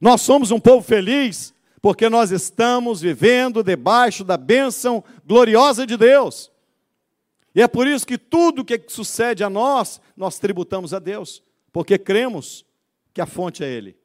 Nós 0.00 0.22
somos 0.22 0.50
um 0.50 0.58
povo 0.58 0.80
feliz 0.82 1.52
porque 1.82 2.08
nós 2.08 2.30
estamos 2.30 3.02
vivendo 3.02 3.62
debaixo 3.62 4.24
da 4.24 4.38
bênção 4.38 5.04
gloriosa 5.26 5.86
de 5.86 5.98
Deus. 5.98 6.50
E 7.54 7.60
é 7.60 7.68
por 7.68 7.86
isso 7.86 8.06
que 8.06 8.16
tudo 8.16 8.64
que 8.64 8.82
sucede 8.88 9.44
a 9.44 9.50
nós, 9.50 10.00
nós 10.16 10.38
tributamos 10.38 10.94
a 10.94 10.98
Deus, 10.98 11.42
porque 11.70 11.98
cremos 11.98 12.64
que 13.12 13.20
a 13.20 13.26
fonte 13.26 13.62
é 13.62 13.68
Ele. 13.70 13.98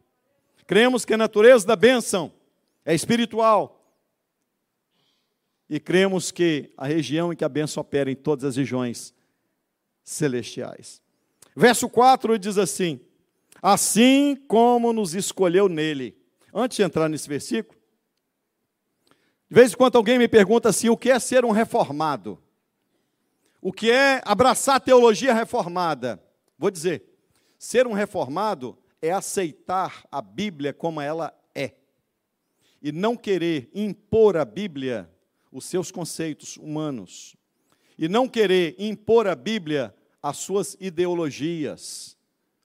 Cremos 0.67 1.05
que 1.05 1.13
a 1.13 1.17
natureza 1.17 1.65
da 1.65 1.77
bênção 1.77 2.33
é 2.83 2.93
espiritual. 2.93 3.81
E 5.69 5.79
cremos 5.79 6.31
que 6.31 6.69
a 6.75 6.85
região 6.85 7.31
em 7.31 7.35
que 7.37 7.45
a 7.45 7.49
bênção 7.49 7.79
opera 7.79 8.11
em 8.11 8.15
todas 8.15 8.43
as 8.43 8.57
regiões 8.57 9.13
celestiais. 10.03 11.01
Verso 11.55 11.89
4 11.89 12.37
diz 12.39 12.57
assim: 12.57 12.99
Assim 13.61 14.35
como 14.47 14.93
nos 14.93 15.13
escolheu 15.13 15.67
nele. 15.67 16.17
Antes 16.53 16.77
de 16.77 16.83
entrar 16.83 17.07
nesse 17.07 17.29
versículo, 17.29 17.79
de 19.49 19.55
vez 19.55 19.73
em 19.73 19.77
quando 19.77 19.97
alguém 19.97 20.17
me 20.17 20.27
pergunta 20.27 20.69
assim: 20.69 20.89
o 20.89 20.97
que 20.97 21.09
é 21.11 21.19
ser 21.19 21.45
um 21.45 21.51
reformado? 21.51 22.41
O 23.61 23.71
que 23.71 23.91
é 23.91 24.21
abraçar 24.25 24.75
a 24.75 24.79
teologia 24.79 25.33
reformada? 25.33 26.21
Vou 26.57 26.71
dizer: 26.71 27.03
ser 27.57 27.85
um 27.85 27.93
reformado 27.93 28.77
é 29.01 29.11
aceitar 29.11 30.05
a 30.11 30.21
Bíblia 30.21 30.73
como 30.73 31.01
ela 31.01 31.33
é 31.53 31.75
e 32.81 32.91
não 32.91 33.15
querer 33.15 33.69
impor 33.73 34.35
à 34.35 34.43
Bíblia 34.43 35.09
os 35.51 35.65
seus 35.65 35.91
conceitos 35.91 36.57
humanos 36.57 37.35
e 37.97 38.07
não 38.07 38.27
querer 38.27 38.75
impor 38.77 39.27
à 39.27 39.35
Bíblia 39.35 39.93
as 40.21 40.37
suas 40.37 40.77
ideologias 40.79 42.17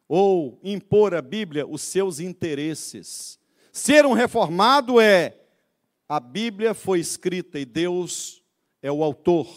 ou 0.09 0.61
impor 0.63 1.15
à 1.15 1.23
Bíblia 1.23 1.67
os 1.67 1.83
seus 1.83 2.21
interesses. 2.21 3.39
Ser 3.73 4.07
um 4.07 4.13
reformado 4.13 5.01
é 5.01 5.39
a 6.09 6.21
Bíblia 6.21 6.73
foi 6.73 7.01
escrita 7.01 7.59
e 7.59 7.65
Deus 7.65 8.43
é 8.81 8.91
o 8.91 9.03
autor. 9.03 9.49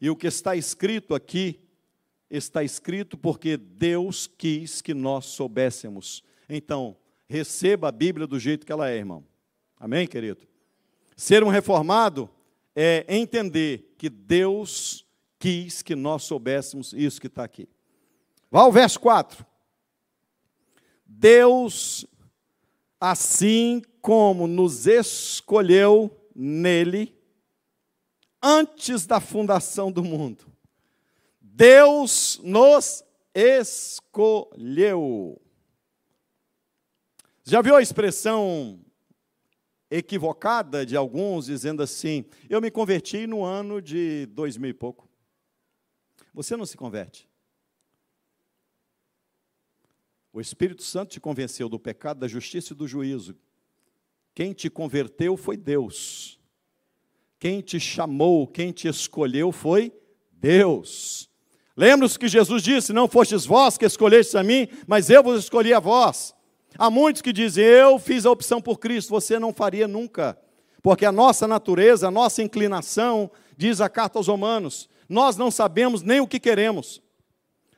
E 0.00 0.08
o 0.08 0.16
que 0.16 0.26
está 0.26 0.56
escrito 0.56 1.14
aqui 1.14 1.60
está 2.30 2.64
escrito 2.64 3.16
porque 3.16 3.56
Deus 3.56 4.26
quis 4.26 4.80
que 4.80 4.94
nós 4.94 5.26
soubéssemos. 5.26 6.24
Então, 6.48 6.96
receba 7.28 7.88
a 7.88 7.92
Bíblia 7.92 8.26
do 8.26 8.38
jeito 8.38 8.64
que 8.64 8.72
ela 8.72 8.90
é, 8.90 8.96
irmão. 8.96 9.24
Amém, 9.78 10.06
querido? 10.06 10.46
Ser 11.16 11.44
um 11.44 11.48
reformado 11.48 12.28
é 12.74 13.04
entender 13.08 13.94
que 13.96 14.08
Deus 14.08 15.06
quis 15.38 15.82
que 15.82 15.94
nós 15.94 16.24
soubéssemos 16.24 16.92
isso 16.92 17.20
que 17.20 17.26
está 17.26 17.44
aqui. 17.44 17.68
Vá 18.50 18.62
ao 18.62 18.72
verso 18.72 18.98
4. 19.00 19.46
Deus, 21.04 22.06
assim 23.00 23.82
como 24.00 24.46
nos 24.46 24.86
escolheu 24.86 26.10
nele, 26.34 27.14
antes 28.42 29.06
da 29.06 29.20
fundação 29.20 29.92
do 29.92 30.02
mundo, 30.02 30.44
Deus 31.40 32.40
nos 32.42 33.04
escolheu. 33.34 35.40
Já 37.44 37.62
viu 37.62 37.76
a 37.76 37.82
expressão 37.82 38.80
equivocada 39.90 40.84
de 40.84 40.96
alguns 40.96 41.46
dizendo 41.46 41.82
assim: 41.82 42.24
Eu 42.48 42.60
me 42.60 42.70
converti 42.70 43.26
no 43.26 43.44
ano 43.44 43.80
de 43.80 44.26
dois 44.26 44.56
mil 44.56 44.70
e 44.70 44.74
pouco. 44.74 45.08
Você 46.32 46.56
não 46.56 46.66
se 46.66 46.76
converte. 46.76 47.28
O 50.32 50.40
Espírito 50.40 50.82
Santo 50.82 51.10
te 51.10 51.20
convenceu 51.20 51.68
do 51.68 51.78
pecado, 51.78 52.18
da 52.18 52.26
justiça 52.26 52.72
e 52.72 52.76
do 52.76 52.88
juízo. 52.88 53.36
Quem 54.34 54.52
te 54.52 54.68
converteu 54.68 55.36
foi 55.36 55.56
Deus. 55.56 56.40
Quem 57.38 57.60
te 57.60 57.78
chamou, 57.78 58.48
quem 58.48 58.72
te 58.72 58.88
escolheu 58.88 59.52
foi 59.52 59.92
Deus. 60.32 61.30
Lembra-se 61.76 62.18
que 62.18 62.26
Jesus 62.26 62.62
disse: 62.62 62.92
Não 62.92 63.06
fostes 63.06 63.44
vós 63.44 63.78
que 63.78 63.84
escolhestes 63.84 64.34
a 64.34 64.42
mim, 64.42 64.68
mas 64.86 65.08
eu 65.08 65.22
vos 65.22 65.44
escolhi 65.44 65.72
a 65.72 65.78
vós. 65.78 66.34
Há 66.78 66.90
muitos 66.90 67.22
que 67.22 67.32
dizem: 67.32 67.64
Eu 67.64 67.98
fiz 67.98 68.26
a 68.26 68.30
opção 68.30 68.60
por 68.60 68.78
Cristo, 68.78 69.10
você 69.10 69.38
não 69.38 69.52
faria 69.52 69.88
nunca. 69.88 70.38
Porque 70.82 71.06
a 71.06 71.12
nossa 71.12 71.48
natureza, 71.48 72.08
a 72.08 72.10
nossa 72.10 72.42
inclinação, 72.42 73.30
diz 73.56 73.80
a 73.80 73.88
carta 73.88 74.18
aos 74.18 74.28
Romanos, 74.28 74.88
nós 75.08 75.36
não 75.36 75.50
sabemos 75.50 76.02
nem 76.02 76.20
o 76.20 76.26
que 76.26 76.38
queremos. 76.38 77.02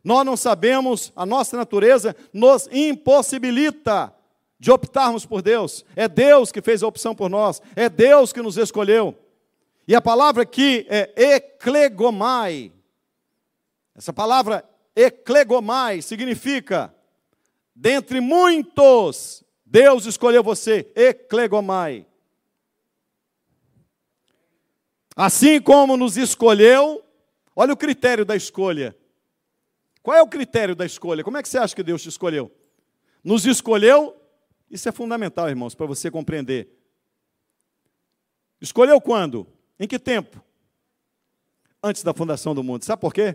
Nós 0.02 0.24
não 0.24 0.36
sabemos, 0.36 1.12
a 1.16 1.26
nossa 1.26 1.56
natureza 1.56 2.14
nos 2.32 2.68
impossibilita 2.70 4.14
de 4.58 4.70
optarmos 4.70 5.26
por 5.26 5.42
Deus. 5.42 5.84
É 5.94 6.08
Deus 6.08 6.50
que 6.50 6.62
fez 6.62 6.82
a 6.82 6.86
opção 6.86 7.14
por 7.14 7.28
nós, 7.28 7.60
é 7.74 7.88
Deus 7.88 8.32
que 8.32 8.42
nos 8.42 8.56
escolheu. 8.56 9.16
E 9.86 9.94
a 9.94 10.00
palavra 10.00 10.42
aqui 10.42 10.86
é 10.88 11.34
eclegomai, 11.34 12.72
essa 13.96 14.12
palavra 14.12 14.62
eclegomai 14.94 16.02
significa, 16.02 16.94
dentre 17.76 18.20
muitos, 18.20 19.44
Deus 19.64 20.06
escolheu 20.06 20.42
você, 20.42 20.90
eclegomai. 20.96 22.04
Assim 25.14 25.60
como 25.60 25.96
nos 25.96 26.16
escolheu 26.16 27.06
Olha 27.58 27.72
o 27.72 27.76
critério 27.76 28.22
da 28.22 28.36
escolha. 28.36 28.94
Qual 30.02 30.14
é 30.14 30.20
o 30.20 30.28
critério 30.28 30.76
da 30.76 30.84
escolha? 30.84 31.24
Como 31.24 31.38
é 31.38 31.42
que 31.42 31.48
você 31.48 31.56
acha 31.56 31.74
que 31.74 31.82
Deus 31.82 32.02
te 32.02 32.10
escolheu? 32.10 32.52
Nos 33.24 33.46
escolheu, 33.46 34.14
isso 34.70 34.86
é 34.86 34.92
fundamental, 34.92 35.48
irmãos, 35.48 35.74
para 35.74 35.86
você 35.86 36.10
compreender. 36.10 36.68
Escolheu 38.60 39.00
quando? 39.00 39.46
Em 39.80 39.88
que 39.88 39.98
tempo? 39.98 40.44
Antes 41.82 42.02
da 42.02 42.12
fundação 42.12 42.54
do 42.54 42.62
mundo. 42.62 42.84
Sabe 42.84 43.00
por 43.00 43.14
quê? 43.14 43.34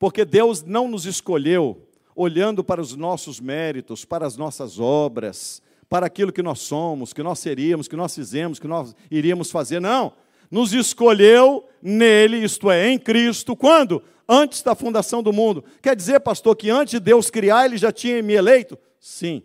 Porque 0.00 0.24
Deus 0.24 0.62
não 0.62 0.88
nos 0.88 1.06
escolheu 1.06 1.88
olhando 2.14 2.62
para 2.62 2.80
os 2.80 2.94
nossos 2.94 3.40
méritos, 3.40 4.04
para 4.04 4.26
as 4.26 4.36
nossas 4.36 4.78
obras, 4.78 5.62
para 5.88 6.06
aquilo 6.06 6.32
que 6.32 6.42
nós 6.42 6.60
somos, 6.60 7.12
que 7.12 7.22
nós 7.22 7.38
seríamos, 7.38 7.88
que 7.88 7.96
nós 7.96 8.14
fizemos, 8.14 8.58
que 8.58 8.68
nós 8.68 8.94
iríamos 9.10 9.50
fazer. 9.50 9.80
Não. 9.80 10.12
Nos 10.50 10.72
escolheu 10.72 11.68
nele, 11.82 12.38
isto 12.38 12.70
é, 12.70 12.88
em 12.88 12.98
Cristo, 12.98 13.56
quando? 13.56 14.02
Antes 14.28 14.62
da 14.62 14.74
fundação 14.74 15.22
do 15.22 15.32
mundo. 15.32 15.64
Quer 15.82 15.96
dizer, 15.96 16.20
pastor, 16.20 16.56
que 16.56 16.70
antes 16.70 16.92
de 16.92 17.00
Deus 17.00 17.30
criar, 17.30 17.66
ele 17.66 17.76
já 17.76 17.92
tinha 17.92 18.22
me 18.22 18.34
eleito? 18.34 18.78
Sim. 18.98 19.42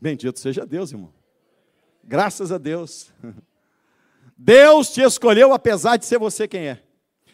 Bendito 0.00 0.38
seja 0.38 0.66
Deus, 0.66 0.90
irmão. 0.90 1.12
Graças 2.02 2.50
a 2.50 2.58
Deus. 2.58 3.12
Deus 4.36 4.90
te 4.92 5.00
escolheu 5.00 5.52
apesar 5.52 5.96
de 5.96 6.04
ser 6.04 6.18
você 6.18 6.48
quem 6.48 6.66
é. 6.66 6.82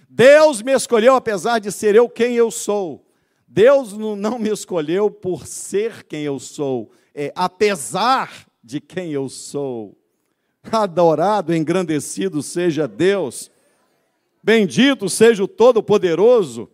Deus 0.09 0.63
me 0.63 0.73
escolheu 0.73 1.15
apesar 1.15 1.59
de 1.59 1.71
ser 1.71 1.95
eu 1.95 2.09
quem 2.09 2.35
eu 2.35 2.51
sou. 2.51 3.05
Deus 3.47 3.93
não 3.93 4.39
me 4.39 4.51
escolheu 4.51 5.11
por 5.11 5.47
ser 5.47 6.05
quem 6.05 6.23
eu 6.23 6.39
sou, 6.39 6.91
é 7.15 7.33
apesar 7.35 8.47
de 8.63 8.81
quem 8.81 9.13
eu 9.13 9.29
sou. 9.29 9.97
Adorado, 10.71 11.55
engrandecido 11.55 12.43
seja 12.43 12.87
Deus. 12.87 13.51
Bendito 14.43 15.09
seja 15.09 15.43
o 15.43 15.49
Todo-Poderoso. 15.49 16.71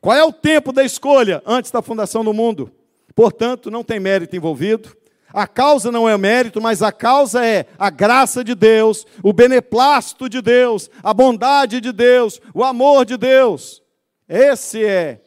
Qual 0.00 0.16
é 0.16 0.24
o 0.24 0.32
tempo 0.32 0.72
da 0.72 0.84
escolha? 0.84 1.42
Antes 1.44 1.70
da 1.70 1.82
fundação 1.82 2.24
do 2.24 2.32
mundo. 2.32 2.72
Portanto, 3.14 3.70
não 3.70 3.82
tem 3.82 4.00
mérito 4.00 4.36
envolvido. 4.36 4.96
A 5.32 5.46
causa 5.46 5.92
não 5.92 6.08
é 6.08 6.14
o 6.14 6.18
mérito, 6.18 6.60
mas 6.60 6.82
a 6.82 6.90
causa 6.90 7.44
é 7.44 7.66
a 7.78 7.90
graça 7.90 8.42
de 8.42 8.54
Deus, 8.54 9.06
o 9.22 9.32
beneplácito 9.32 10.28
de 10.28 10.40
Deus, 10.40 10.90
a 11.02 11.12
bondade 11.12 11.80
de 11.80 11.92
Deus, 11.92 12.40
o 12.54 12.64
amor 12.64 13.04
de 13.04 13.16
Deus. 13.16 13.82
Esse 14.26 14.84
é 14.84 15.22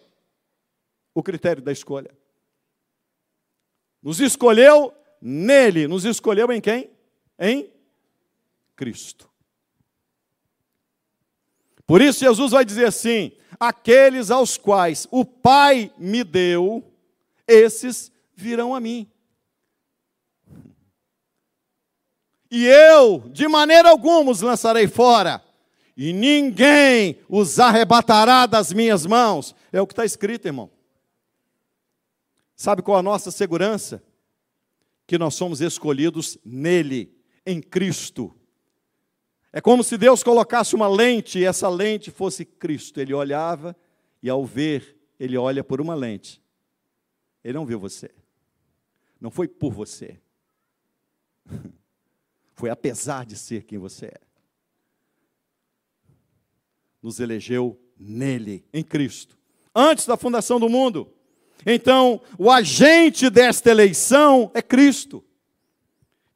o 1.13 1.21
critério 1.21 1.61
da 1.61 1.71
escolha. 1.71 2.11
Nos 4.01 4.19
escolheu 4.19 4.93
nele, 5.21 5.87
nos 5.87 6.03
escolheu 6.05 6.51
em 6.51 6.59
quem? 6.59 6.89
Em 7.37 7.71
Cristo. 8.75 9.29
Por 11.85 12.01
isso 12.01 12.21
Jesus 12.21 12.51
vai 12.51 12.65
dizer 12.65 12.85
assim: 12.85 13.31
aqueles 13.59 14.31
aos 14.31 14.57
quais 14.57 15.07
o 15.11 15.23
Pai 15.23 15.91
me 15.97 16.23
deu, 16.23 16.83
esses 17.47 18.11
virão 18.33 18.73
a 18.73 18.79
mim. 18.79 19.07
E 22.51 22.65
eu, 22.65 23.19
de 23.29 23.47
maneira 23.47 23.89
alguma, 23.89 24.29
os 24.29 24.41
lançarei 24.41 24.85
fora, 24.85 25.41
e 25.95 26.11
ninguém 26.11 27.17
os 27.29 27.57
arrebatará 27.59 28.45
das 28.45 28.73
minhas 28.73 29.05
mãos. 29.05 29.55
É 29.71 29.79
o 29.81 29.87
que 29.87 29.93
está 29.93 30.03
escrito, 30.03 30.47
irmão. 30.47 30.69
Sabe 32.55 32.81
qual 32.81 32.97
a 32.97 33.03
nossa 33.03 33.31
segurança? 33.31 34.03
Que 35.07 35.17
nós 35.17 35.33
somos 35.33 35.61
escolhidos 35.61 36.37
nele, 36.43 37.15
em 37.45 37.61
Cristo. 37.61 38.35
É 39.53 39.61
como 39.61 39.83
se 39.83 39.97
Deus 39.97 40.21
colocasse 40.21 40.75
uma 40.75 40.87
lente 40.87 41.39
e 41.39 41.45
essa 41.45 41.69
lente 41.69 42.11
fosse 42.11 42.43
Cristo. 42.43 42.99
Ele 42.99 43.13
olhava 43.13 43.75
e, 44.21 44.29
ao 44.29 44.45
ver, 44.45 44.97
ele 45.19 45.37
olha 45.37 45.63
por 45.63 45.79
uma 45.79 45.95
lente. 45.95 46.41
Ele 47.43 47.53
não 47.53 47.65
viu 47.65 47.79
você. 47.79 48.11
Não 49.19 49.31
foi 49.31 49.47
por 49.47 49.71
você. 49.71 50.19
Foi 52.61 52.69
apesar 52.69 53.25
de 53.25 53.35
ser 53.35 53.63
quem 53.63 53.79
você 53.79 54.05
é. 54.05 54.21
Nos 57.01 57.19
elegeu 57.19 57.81
nele, 57.97 58.63
em 58.71 58.83
Cristo. 58.83 59.35
Antes 59.73 60.05
da 60.05 60.15
fundação 60.15 60.59
do 60.59 60.69
mundo. 60.69 61.11
Então, 61.65 62.21
o 62.37 62.51
agente 62.51 63.31
desta 63.31 63.71
eleição 63.71 64.51
é 64.53 64.61
Cristo. 64.61 65.25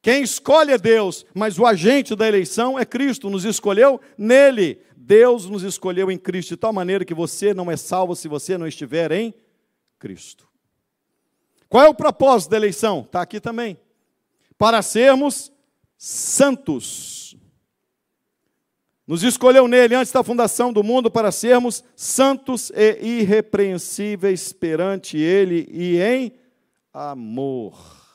Quem 0.01 0.23
escolhe 0.23 0.71
é 0.71 0.79
Deus, 0.79 1.27
mas 1.31 1.59
o 1.59 1.65
agente 1.67 2.15
da 2.15 2.27
eleição 2.27 2.79
é 2.79 2.85
Cristo, 2.85 3.29
nos 3.29 3.45
escolheu 3.45 4.01
nele. 4.17 4.81
Deus 4.97 5.47
nos 5.47 5.61
escolheu 5.61 6.09
em 6.09 6.17
Cristo, 6.17 6.55
de 6.55 6.57
tal 6.57 6.73
maneira 6.73 7.05
que 7.05 7.13
você 7.13 7.53
não 7.53 7.69
é 7.69 7.77
salvo 7.77 8.15
se 8.15 8.27
você 8.27 8.57
não 8.57 8.65
estiver 8.65 9.11
em 9.11 9.31
Cristo. 9.99 10.49
Qual 11.69 11.85
é 11.85 11.87
o 11.87 11.93
propósito 11.93 12.49
da 12.49 12.57
eleição? 12.57 13.01
Está 13.01 13.21
aqui 13.21 13.39
também. 13.39 13.79
Para 14.57 14.81
sermos 14.81 15.53
santos. 15.97 17.35
Nos 19.07 19.23
escolheu 19.23 19.67
nele 19.67 19.93
antes 19.93 20.11
da 20.11 20.23
fundação 20.23 20.73
do 20.73 20.83
mundo 20.83 21.11
para 21.11 21.31
sermos 21.31 21.83
santos 21.95 22.71
e 22.75 23.21
irrepreensíveis 23.21 24.51
perante 24.51 25.17
ele 25.17 25.67
e 25.69 26.01
em 26.01 26.33
amor. 26.91 28.05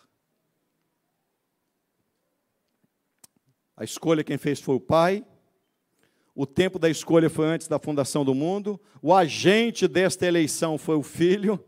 A 3.76 3.84
escolha 3.84 4.24
quem 4.24 4.36
fez 4.36 4.60
foi 4.60 4.74
o 4.74 4.80
Pai. 4.80 5.24
O 6.34 6.44
tempo 6.44 6.78
da 6.78 6.90
escolha 6.90 7.30
foi 7.30 7.46
antes 7.46 7.68
da 7.68 7.78
fundação 7.78 8.24
do 8.24 8.34
mundo. 8.34 8.80
O 9.00 9.14
agente 9.14 9.86
desta 9.86 10.26
eleição 10.26 10.76
foi 10.76 10.96
o 10.96 11.02
Filho. 11.02 11.62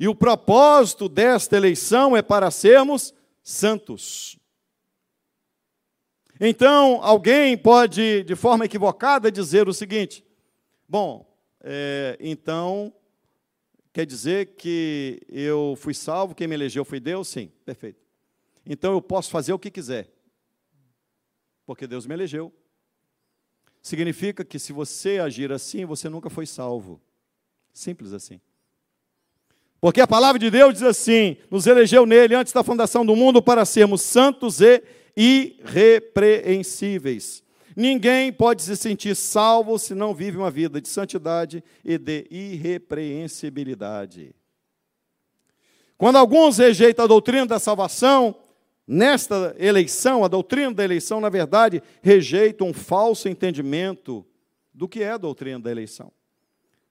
E 0.00 0.08
o 0.08 0.14
propósito 0.14 1.08
desta 1.08 1.56
eleição 1.56 2.16
é 2.16 2.22
para 2.22 2.50
sermos 2.50 3.14
santos. 3.42 4.36
Então, 6.44 6.98
alguém 7.04 7.56
pode, 7.56 8.24
de 8.24 8.34
forma 8.34 8.64
equivocada, 8.64 9.30
dizer 9.30 9.68
o 9.68 9.72
seguinte: 9.72 10.24
bom, 10.88 11.24
é, 11.60 12.18
então, 12.18 12.92
quer 13.92 14.04
dizer 14.04 14.56
que 14.56 15.20
eu 15.28 15.76
fui 15.78 15.94
salvo, 15.94 16.34
quem 16.34 16.48
me 16.48 16.54
elegeu 16.56 16.84
foi 16.84 16.98
Deus? 16.98 17.28
Sim, 17.28 17.52
perfeito. 17.64 18.00
Então 18.66 18.90
eu 18.90 19.00
posso 19.00 19.30
fazer 19.30 19.52
o 19.52 19.58
que 19.58 19.70
quiser, 19.70 20.10
porque 21.64 21.86
Deus 21.86 22.06
me 22.06 22.14
elegeu. 22.14 22.52
Significa 23.80 24.44
que 24.44 24.58
se 24.58 24.72
você 24.72 25.20
agir 25.20 25.52
assim, 25.52 25.84
você 25.84 26.08
nunca 26.08 26.28
foi 26.28 26.44
salvo. 26.44 27.00
Simples 27.72 28.12
assim. 28.12 28.40
Porque 29.80 30.00
a 30.00 30.08
palavra 30.08 30.40
de 30.40 30.50
Deus 30.50 30.74
diz 30.74 30.82
assim: 30.82 31.36
nos 31.48 31.68
elegeu 31.68 32.04
nele 32.04 32.34
antes 32.34 32.52
da 32.52 32.64
fundação 32.64 33.06
do 33.06 33.14
mundo 33.14 33.40
para 33.40 33.64
sermos 33.64 34.02
santos 34.02 34.60
e 34.60 34.82
irrepreensíveis. 35.16 37.42
Ninguém 37.76 38.32
pode 38.32 38.62
se 38.62 38.76
sentir 38.76 39.16
salvo 39.16 39.76
se 39.78 39.94
não 39.94 40.14
vive 40.14 40.36
uma 40.36 40.50
vida 40.50 40.80
de 40.80 40.88
santidade 40.88 41.62
e 41.84 41.98
de 41.98 42.26
irrepreensibilidade. 42.30 44.34
Quando 45.96 46.16
alguns 46.16 46.58
rejeitam 46.58 47.04
a 47.04 47.08
doutrina 47.08 47.46
da 47.46 47.58
salvação, 47.58 48.36
nesta 48.86 49.56
eleição, 49.58 50.24
a 50.24 50.28
doutrina 50.28 50.74
da 50.74 50.84
eleição, 50.84 51.20
na 51.20 51.28
verdade, 51.28 51.82
rejeita 52.02 52.64
um 52.64 52.72
falso 52.72 53.28
entendimento 53.28 54.24
do 54.74 54.88
que 54.88 55.02
é 55.02 55.12
a 55.12 55.18
doutrina 55.18 55.60
da 55.60 55.70
eleição. 55.70 56.10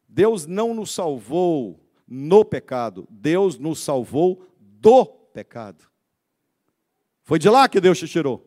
Deus 0.08 0.46
não 0.46 0.74
nos 0.74 0.92
salvou 0.92 1.80
no 2.08 2.46
pecado, 2.46 3.08
Deus 3.10 3.58
nos 3.58 3.80
salvou 3.80 4.46
do 4.60 5.06
pecado. 5.06 5.91
Foi 7.32 7.40
de 7.40 7.50
lá 7.50 7.70
que 7.70 7.80
Deus 7.80 7.98
te 7.98 8.10
tirou. 8.10 8.46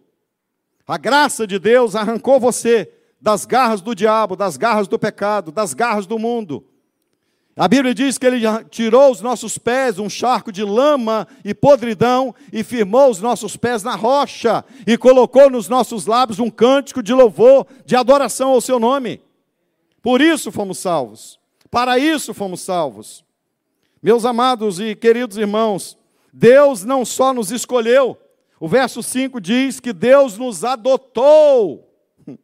A 0.87 0.99
graça 0.99 1.47
de 1.47 1.59
Deus 1.59 1.97
arrancou 1.97 2.39
você 2.39 2.93
das 3.19 3.47
garras 3.47 3.81
do 3.81 3.95
diabo, 3.95 4.37
das 4.37 4.59
garras 4.59 4.87
do 4.87 4.99
pecado, 4.99 5.51
das 5.51 5.73
garras 5.73 6.05
do 6.05 6.19
mundo. 6.19 6.67
A 7.57 7.67
Bíblia 7.67 7.95
diz 7.95 8.19
que 8.19 8.27
ele 8.27 8.43
tirou 8.69 9.11
os 9.11 9.23
nossos 9.23 9.57
pés 9.57 9.99
um 9.99 10.11
charco 10.11 10.53
de 10.53 10.63
lama 10.63 11.27
e 11.43 11.55
podridão 11.55 12.35
e 12.53 12.63
firmou 12.63 13.09
os 13.09 13.23
nossos 13.23 13.57
pés 13.57 13.83
na 13.83 13.97
rocha 13.97 14.63
e 14.87 14.99
colocou 14.99 15.49
nos 15.49 15.67
nossos 15.67 16.05
lábios 16.05 16.39
um 16.39 16.51
cântico 16.51 17.03
de 17.03 17.15
louvor, 17.15 17.67
de 17.87 17.97
adoração 17.97 18.51
ao 18.51 18.61
seu 18.61 18.79
nome. 18.79 19.23
Por 20.03 20.21
isso 20.21 20.53
fomos 20.53 20.77
salvos. 20.77 21.41
Para 21.71 21.99
isso 21.99 22.35
fomos 22.35 22.61
salvos. 22.61 23.25
Meus 24.03 24.27
amados 24.27 24.79
e 24.79 24.95
queridos 24.95 25.39
irmãos, 25.39 25.97
Deus 26.31 26.85
não 26.85 27.03
só 27.03 27.33
nos 27.33 27.51
escolheu, 27.51 28.19
o 28.61 28.69
verso 28.69 29.03
5 29.03 29.41
diz 29.41 29.81
que 29.81 29.93
Deus 29.93 30.39
nos 30.39 30.65
adotou. 30.65 31.93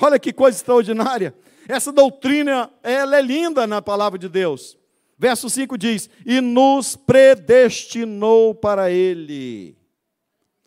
Olha 0.00 0.18
que 0.18 0.32
coisa 0.32 0.56
extraordinária. 0.56 1.34
Essa 1.68 1.92
doutrina, 1.92 2.70
ela 2.82 3.16
é 3.16 3.22
linda 3.22 3.66
na 3.66 3.82
palavra 3.82 4.18
de 4.18 4.28
Deus. 4.28 4.78
Verso 5.18 5.50
5 5.50 5.76
diz: 5.76 6.08
"E 6.24 6.40
nos 6.40 6.96
predestinou 6.96 8.54
para 8.54 8.90
ele". 8.90 9.76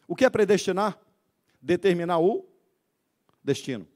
O 0.08 0.16
que 0.16 0.26
é 0.26 0.30
predestinar? 0.30 0.98
Determinar 1.62 2.20
o 2.20 2.46
destino. 3.44 3.88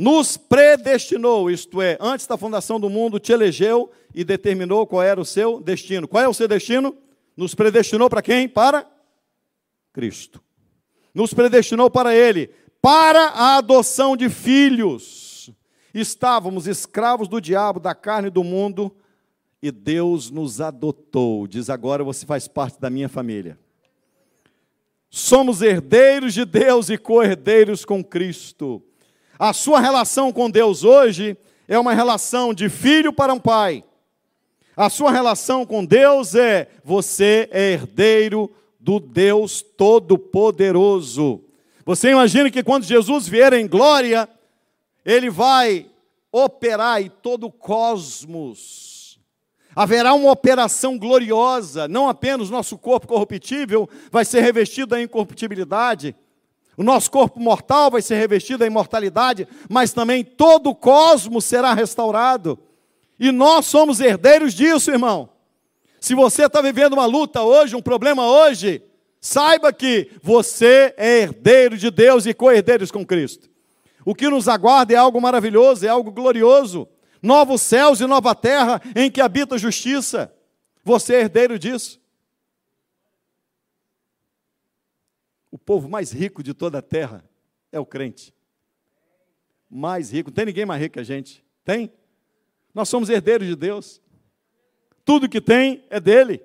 nos 0.00 0.38
predestinou, 0.38 1.50
isto 1.50 1.82
é, 1.82 1.98
antes 2.00 2.26
da 2.26 2.38
fundação 2.38 2.80
do 2.80 2.88
mundo, 2.88 3.20
te 3.20 3.32
elegeu 3.32 3.90
e 4.14 4.24
determinou 4.24 4.86
qual 4.86 5.02
era 5.02 5.20
o 5.20 5.26
seu 5.26 5.60
destino. 5.60 6.08
Qual 6.08 6.24
é 6.24 6.26
o 6.26 6.32
seu 6.32 6.48
destino? 6.48 6.96
Nos 7.40 7.54
predestinou 7.54 8.10
para 8.10 8.20
quem? 8.20 8.46
Para 8.46 8.86
Cristo. 9.94 10.42
Nos 11.14 11.32
predestinou 11.32 11.90
para 11.90 12.14
Ele, 12.14 12.50
para 12.82 13.28
a 13.28 13.56
adoção 13.56 14.14
de 14.14 14.28
filhos. 14.28 15.50
Estávamos 15.94 16.66
escravos 16.66 17.28
do 17.28 17.40
diabo, 17.40 17.80
da 17.80 17.94
carne 17.94 18.28
e 18.28 18.30
do 18.30 18.44
mundo, 18.44 18.94
e 19.62 19.70
Deus 19.70 20.30
nos 20.30 20.60
adotou. 20.60 21.46
Diz 21.46 21.70
agora 21.70 22.04
você 22.04 22.26
faz 22.26 22.46
parte 22.46 22.78
da 22.78 22.90
minha 22.90 23.08
família. 23.08 23.58
Somos 25.08 25.62
herdeiros 25.62 26.34
de 26.34 26.44
Deus 26.44 26.90
e 26.90 26.98
co-herdeiros 26.98 27.86
com 27.86 28.04
Cristo. 28.04 28.82
A 29.38 29.54
sua 29.54 29.80
relação 29.80 30.30
com 30.30 30.50
Deus 30.50 30.84
hoje 30.84 31.38
é 31.66 31.78
uma 31.78 31.94
relação 31.94 32.52
de 32.52 32.68
filho 32.68 33.14
para 33.14 33.32
um 33.32 33.40
pai. 33.40 33.82
A 34.80 34.88
sua 34.88 35.10
relação 35.12 35.66
com 35.66 35.84
Deus 35.84 36.34
é 36.34 36.66
você 36.82 37.46
é 37.52 37.72
herdeiro 37.72 38.50
do 38.80 38.98
Deus 38.98 39.60
Todo-Poderoso. 39.60 41.44
Você 41.84 42.12
imagina 42.12 42.50
que 42.50 42.62
quando 42.62 42.84
Jesus 42.84 43.28
vier 43.28 43.52
em 43.52 43.68
glória, 43.68 44.26
ele 45.04 45.28
vai 45.28 45.84
operar 46.32 47.02
em 47.02 47.10
todo 47.10 47.48
o 47.48 47.52
cosmos. 47.52 49.20
Haverá 49.76 50.14
uma 50.14 50.32
operação 50.32 50.96
gloriosa, 50.96 51.86
não 51.86 52.08
apenas 52.08 52.48
nosso 52.48 52.78
corpo 52.78 53.06
corruptível 53.06 53.86
vai 54.10 54.24
ser 54.24 54.40
revestido 54.40 54.86
da 54.86 55.02
incorruptibilidade, 55.02 56.16
o 56.74 56.82
nosso 56.82 57.10
corpo 57.10 57.38
mortal 57.38 57.90
vai 57.90 58.00
ser 58.00 58.14
revestido 58.14 58.60
da 58.60 58.66
imortalidade, 58.66 59.46
mas 59.68 59.92
também 59.92 60.24
todo 60.24 60.70
o 60.70 60.74
cosmos 60.74 61.44
será 61.44 61.74
restaurado. 61.74 62.58
E 63.20 63.30
nós 63.30 63.66
somos 63.66 64.00
herdeiros 64.00 64.54
disso, 64.54 64.90
irmão. 64.90 65.28
Se 66.00 66.14
você 66.14 66.46
está 66.46 66.62
vivendo 66.62 66.94
uma 66.94 67.04
luta 67.04 67.42
hoje, 67.42 67.76
um 67.76 67.82
problema 67.82 68.26
hoje, 68.26 68.82
saiba 69.20 69.70
que 69.70 70.10
você 70.22 70.94
é 70.96 71.18
herdeiro 71.18 71.76
de 71.76 71.90
Deus 71.90 72.24
e 72.24 72.32
co-herdeiros 72.32 72.90
com 72.90 73.04
Cristo. 73.04 73.50
O 74.06 74.14
que 74.14 74.30
nos 74.30 74.48
aguarda 74.48 74.94
é 74.94 74.96
algo 74.96 75.20
maravilhoso, 75.20 75.84
é 75.84 75.90
algo 75.90 76.10
glorioso. 76.10 76.88
Novos 77.22 77.60
céus 77.60 78.00
e 78.00 78.06
nova 78.06 78.34
terra 78.34 78.80
em 78.96 79.10
que 79.10 79.20
habita 79.20 79.56
a 79.56 79.58
justiça. 79.58 80.34
Você 80.82 81.16
é 81.16 81.20
herdeiro 81.20 81.58
disso. 81.58 82.00
O 85.50 85.58
povo 85.58 85.90
mais 85.90 86.10
rico 86.10 86.42
de 86.42 86.54
toda 86.54 86.78
a 86.78 86.82
terra 86.82 87.22
é 87.70 87.78
o 87.78 87.84
crente. 87.84 88.32
Mais 89.68 90.10
rico. 90.10 90.30
Não 90.30 90.34
tem 90.34 90.46
ninguém 90.46 90.64
mais 90.64 90.80
rico 90.80 90.94
que 90.94 91.00
a 91.00 91.04
gente. 91.04 91.44
Tem? 91.62 91.92
Nós 92.74 92.88
somos 92.88 93.08
herdeiros 93.08 93.46
de 93.46 93.56
Deus. 93.56 94.00
Tudo 95.04 95.28
que 95.28 95.40
tem 95.40 95.84
é 95.90 95.98
dele. 95.98 96.42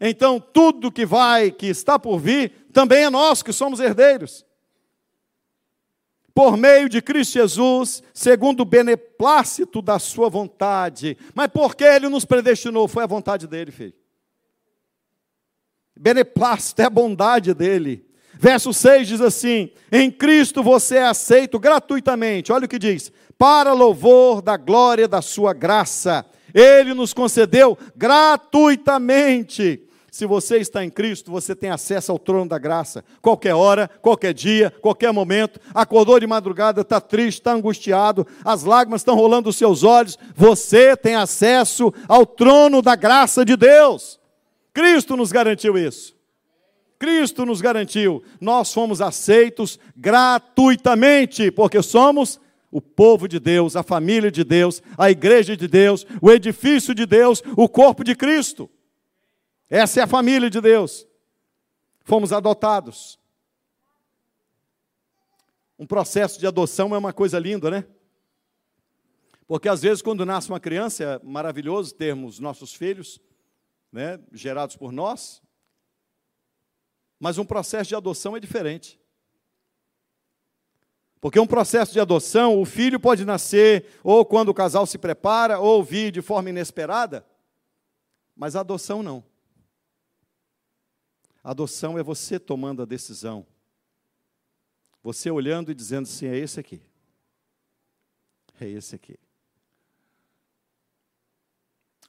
Então, 0.00 0.40
tudo 0.40 0.90
que 0.90 1.06
vai, 1.06 1.50
que 1.50 1.66
está 1.66 1.98
por 1.98 2.18
vir, 2.18 2.68
também 2.72 3.04
é 3.04 3.10
nós 3.10 3.42
que 3.42 3.52
somos 3.52 3.78
herdeiros. 3.78 4.44
Por 6.34 6.56
meio 6.56 6.88
de 6.88 7.00
Cristo 7.00 7.34
Jesus, 7.34 8.02
segundo 8.12 8.60
o 8.60 8.64
beneplácito 8.64 9.80
da 9.80 9.98
sua 9.98 10.28
vontade. 10.28 11.16
Mas 11.34 11.48
porque 11.48 11.84
ele 11.84 12.08
nos 12.08 12.24
predestinou? 12.24 12.88
Foi 12.88 13.04
a 13.04 13.06
vontade 13.06 13.46
dele, 13.46 13.70
filho 13.70 14.02
beneplácito, 16.02 16.82
é 16.82 16.86
a 16.86 16.90
bondade 16.90 17.54
dele. 17.54 18.04
Verso 18.34 18.72
6 18.72 19.06
diz 19.06 19.20
assim: 19.20 19.70
Em 19.90 20.10
Cristo 20.10 20.62
você 20.62 20.96
é 20.96 21.06
aceito 21.06 21.60
gratuitamente. 21.60 22.52
Olha 22.52 22.64
o 22.64 22.68
que 22.68 22.78
diz: 22.78 23.12
Para 23.42 23.72
louvor 23.72 24.40
da 24.40 24.56
glória 24.56 25.08
da 25.08 25.20
sua 25.20 25.52
graça. 25.52 26.24
Ele 26.54 26.94
nos 26.94 27.12
concedeu 27.12 27.76
gratuitamente. 27.96 29.82
Se 30.12 30.24
você 30.24 30.58
está 30.58 30.84
em 30.84 30.88
Cristo, 30.88 31.28
você 31.28 31.52
tem 31.52 31.68
acesso 31.68 32.12
ao 32.12 32.20
trono 32.20 32.48
da 32.48 32.56
graça. 32.56 33.04
Qualquer 33.20 33.54
hora, 33.54 33.90
qualquer 34.00 34.32
dia, 34.32 34.72
qualquer 34.80 35.12
momento. 35.12 35.58
Acordou 35.74 36.20
de 36.20 36.26
madrugada, 36.28 36.82
está 36.82 37.00
triste, 37.00 37.40
está 37.40 37.52
angustiado, 37.52 38.24
as 38.44 38.62
lágrimas 38.62 39.00
estão 39.00 39.16
rolando 39.16 39.48
dos 39.48 39.56
seus 39.56 39.82
olhos. 39.82 40.16
Você 40.36 40.96
tem 40.96 41.16
acesso 41.16 41.92
ao 42.06 42.24
trono 42.24 42.80
da 42.80 42.94
graça 42.94 43.44
de 43.44 43.56
Deus. 43.56 44.20
Cristo 44.72 45.16
nos 45.16 45.32
garantiu 45.32 45.76
isso. 45.76 46.14
Cristo 46.96 47.44
nos 47.44 47.60
garantiu. 47.60 48.22
Nós 48.40 48.72
fomos 48.72 49.00
aceitos 49.00 49.80
gratuitamente, 49.96 51.50
porque 51.50 51.82
somos 51.82 52.38
o 52.72 52.80
povo 52.80 53.28
de 53.28 53.38
Deus, 53.38 53.76
a 53.76 53.82
família 53.82 54.30
de 54.30 54.42
Deus, 54.42 54.82
a 54.96 55.10
igreja 55.10 55.54
de 55.54 55.68
Deus, 55.68 56.06
o 56.22 56.30
edifício 56.30 56.94
de 56.94 57.04
Deus, 57.04 57.42
o 57.54 57.68
corpo 57.68 58.02
de 58.02 58.16
Cristo. 58.16 58.68
Essa 59.68 60.00
é 60.00 60.02
a 60.02 60.06
família 60.06 60.48
de 60.48 60.60
Deus. 60.60 61.06
Fomos 62.00 62.32
adotados. 62.32 63.20
Um 65.78 65.86
processo 65.86 66.40
de 66.40 66.46
adoção 66.46 66.94
é 66.94 66.98
uma 66.98 67.12
coisa 67.12 67.38
linda, 67.38 67.70
né? 67.70 67.86
Porque 69.46 69.68
às 69.68 69.82
vezes, 69.82 70.00
quando 70.00 70.24
nasce 70.24 70.48
uma 70.48 70.60
criança, 70.60 71.04
é 71.04 71.20
maravilhoso 71.22 71.94
termos 71.94 72.38
nossos 72.38 72.72
filhos 72.72 73.20
né, 73.92 74.18
gerados 74.32 74.76
por 74.76 74.92
nós, 74.92 75.42
mas 77.20 77.36
um 77.36 77.44
processo 77.44 77.88
de 77.88 77.94
adoção 77.94 78.34
é 78.34 78.40
diferente. 78.40 78.98
Porque 81.22 81.40
um 81.40 81.46
processo 81.46 81.94
de 81.94 82.00
adoção, 82.00 82.60
o 82.60 82.66
filho 82.66 83.00
pode 83.00 83.24
nascer 83.24 83.86
ou 84.04 84.26
quando 84.26 84.50
o 84.50 84.54
casal 84.54 84.84
se 84.86 84.98
prepara, 84.98 85.58
ou 85.58 85.82
vir 85.82 86.12
de 86.12 86.20
forma 86.20 86.50
inesperada, 86.50 87.24
mas 88.36 88.54
a 88.54 88.60
adoção 88.60 89.02
não. 89.02 89.24
A 91.42 91.52
adoção 91.52 91.98
é 91.98 92.02
você 92.02 92.38
tomando 92.38 92.82
a 92.82 92.84
decisão. 92.84 93.46
Você 95.02 95.30
olhando 95.30 95.72
e 95.72 95.74
dizendo 95.74 96.04
assim: 96.04 96.26
é 96.26 96.36
esse 96.36 96.60
aqui. 96.60 96.82
É 98.60 98.68
esse 98.68 98.94
aqui 98.94 99.18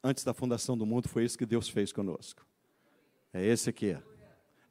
antes 0.04 0.24
da 0.24 0.34
fundação 0.34 0.78
do 0.78 0.86
mundo, 0.86 1.08
foi 1.08 1.24
isso 1.24 1.38
que 1.38 1.46
Deus 1.46 1.70
fez 1.70 1.94
conosco. 1.94 2.46
É 3.32 3.44
esse 3.44 3.70
aqui. 3.70 3.98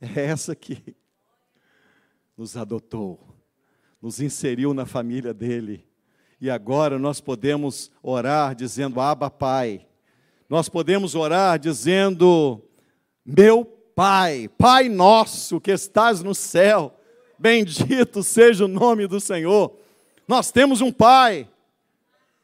É 0.01 0.27
essa 0.27 0.51
aqui. 0.53 0.97
Nos 2.37 2.57
adotou, 2.57 3.32
nos 4.03 4.21
inseriu 4.21 4.75
na 4.75 4.85
família 4.85 5.33
dele. 5.33 5.87
E 6.41 6.51
agora 6.51 6.99
nós 6.99 7.21
podemos 7.21 7.91
orar 8.03 8.55
dizendo: 8.55 9.01
Abba, 9.01 9.31
Pai. 9.31 9.87
Nós 10.49 10.69
podemos 10.69 11.15
orar 11.15 11.59
dizendo: 11.59 12.61
Meu 13.25 13.65
Pai, 13.95 14.51
Pai 14.59 14.89
nosso 14.89 15.61
que 15.61 15.71
estás 15.71 16.23
no 16.23 16.35
céu, 16.35 16.99
bendito 17.39 18.23
seja 18.23 18.65
o 18.65 18.69
nome 18.69 19.07
do 19.07 19.21
Senhor. 19.21 19.75
Nós 20.27 20.51
temos 20.51 20.81
um 20.81 20.91
Pai 20.91 21.49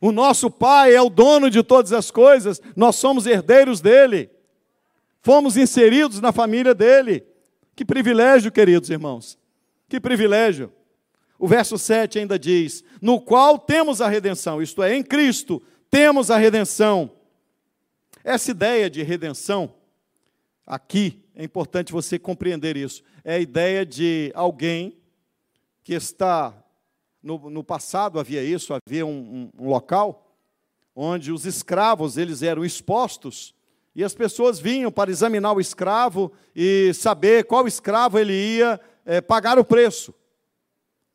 o 0.00 0.12
nosso 0.12 0.50
Pai 0.50 0.94
é 0.94 1.02
o 1.02 1.10
dono 1.10 1.50
de 1.50 1.62
todas 1.62 1.92
as 1.92 2.10
coisas, 2.10 2.60
nós 2.76 2.96
somos 2.96 3.26
herdeiros 3.26 3.80
dele, 3.80 4.30
fomos 5.20 5.56
inseridos 5.56 6.20
na 6.20 6.30
família 6.30 6.74
dele. 6.74 7.26
Que 7.74 7.84
privilégio, 7.84 8.50
queridos 8.50 8.90
irmãos, 8.90 9.38
que 9.88 10.00
privilégio. 10.00 10.72
O 11.38 11.46
verso 11.46 11.78
7 11.78 12.18
ainda 12.18 12.38
diz: 12.38 12.82
No 13.00 13.20
qual 13.20 13.58
temos 13.58 14.00
a 14.00 14.08
redenção, 14.08 14.60
isto 14.60 14.82
é, 14.82 14.94
em 14.94 15.02
Cristo 15.02 15.62
temos 15.90 16.30
a 16.30 16.36
redenção. 16.36 17.10
Essa 18.24 18.50
ideia 18.50 18.90
de 18.90 19.02
redenção, 19.02 19.72
aqui, 20.66 21.24
é 21.34 21.44
importante 21.44 21.92
você 21.92 22.18
compreender 22.18 22.76
isso, 22.76 23.02
é 23.24 23.36
a 23.36 23.38
ideia 23.38 23.86
de 23.86 24.32
alguém 24.34 24.98
que 25.84 25.94
está 25.94 26.52
no, 27.22 27.48
no 27.48 27.64
passado 27.64 28.18
havia 28.18 28.42
isso, 28.42 28.74
havia 28.74 29.06
um, 29.06 29.50
um, 29.56 29.64
um 29.64 29.68
local 29.68 30.34
onde 30.94 31.30
os 31.30 31.46
escravos 31.46 32.18
eles 32.18 32.42
eram 32.42 32.64
expostos 32.64 33.54
e 33.94 34.02
as 34.02 34.14
pessoas 34.14 34.58
vinham 34.58 34.90
para 34.90 35.10
examinar 35.10 35.52
o 35.52 35.60
escravo 35.60 36.32
e 36.54 36.92
saber 36.92 37.44
qual 37.44 37.66
escravo 37.66 38.18
ele 38.18 38.32
ia 38.32 38.80
é, 39.06 39.20
pagar 39.20 39.58
o 39.58 39.64
preço. 39.64 40.12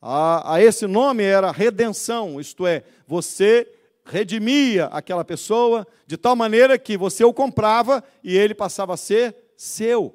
A, 0.06 0.56
a, 0.56 0.62
esse 0.62 0.86
nome 0.86 1.24
era 1.24 1.49
redenção, 1.49 2.38
isto 2.38 2.68
é, 2.68 2.84
você 3.08 3.66
redimia 4.04 4.88
aquela 4.88 5.24
pessoa 5.24 5.88
de 6.06 6.18
tal 6.18 6.36
maneira 6.36 6.78
que 6.78 6.97
você 6.97 7.24
o 7.24 7.34
comprava 7.34 8.04
e 8.22 8.36
ele 8.38 8.54
passava 8.54 8.95
a 8.95 8.97
ser 8.97 9.34
seu. 9.56 10.14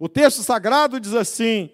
O 0.00 0.08
texto 0.08 0.42
sagrado 0.42 0.98
diz 0.98 1.14
assim: 1.14 1.70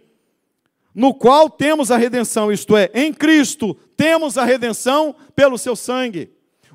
no 0.95 1.15
qual 1.15 1.49
temos 1.49 1.91
a 1.91 1.97
redenção, 1.97 2.53
isto 2.53 2.77
é, 2.77 2.91
em 2.93 3.11
Cristo 3.11 3.75
temos 3.97 4.37
a 4.37 4.45
redenção 4.45 5.17
pelo 5.35 5.57
seu 5.57 5.75
sangue. 5.75 6.31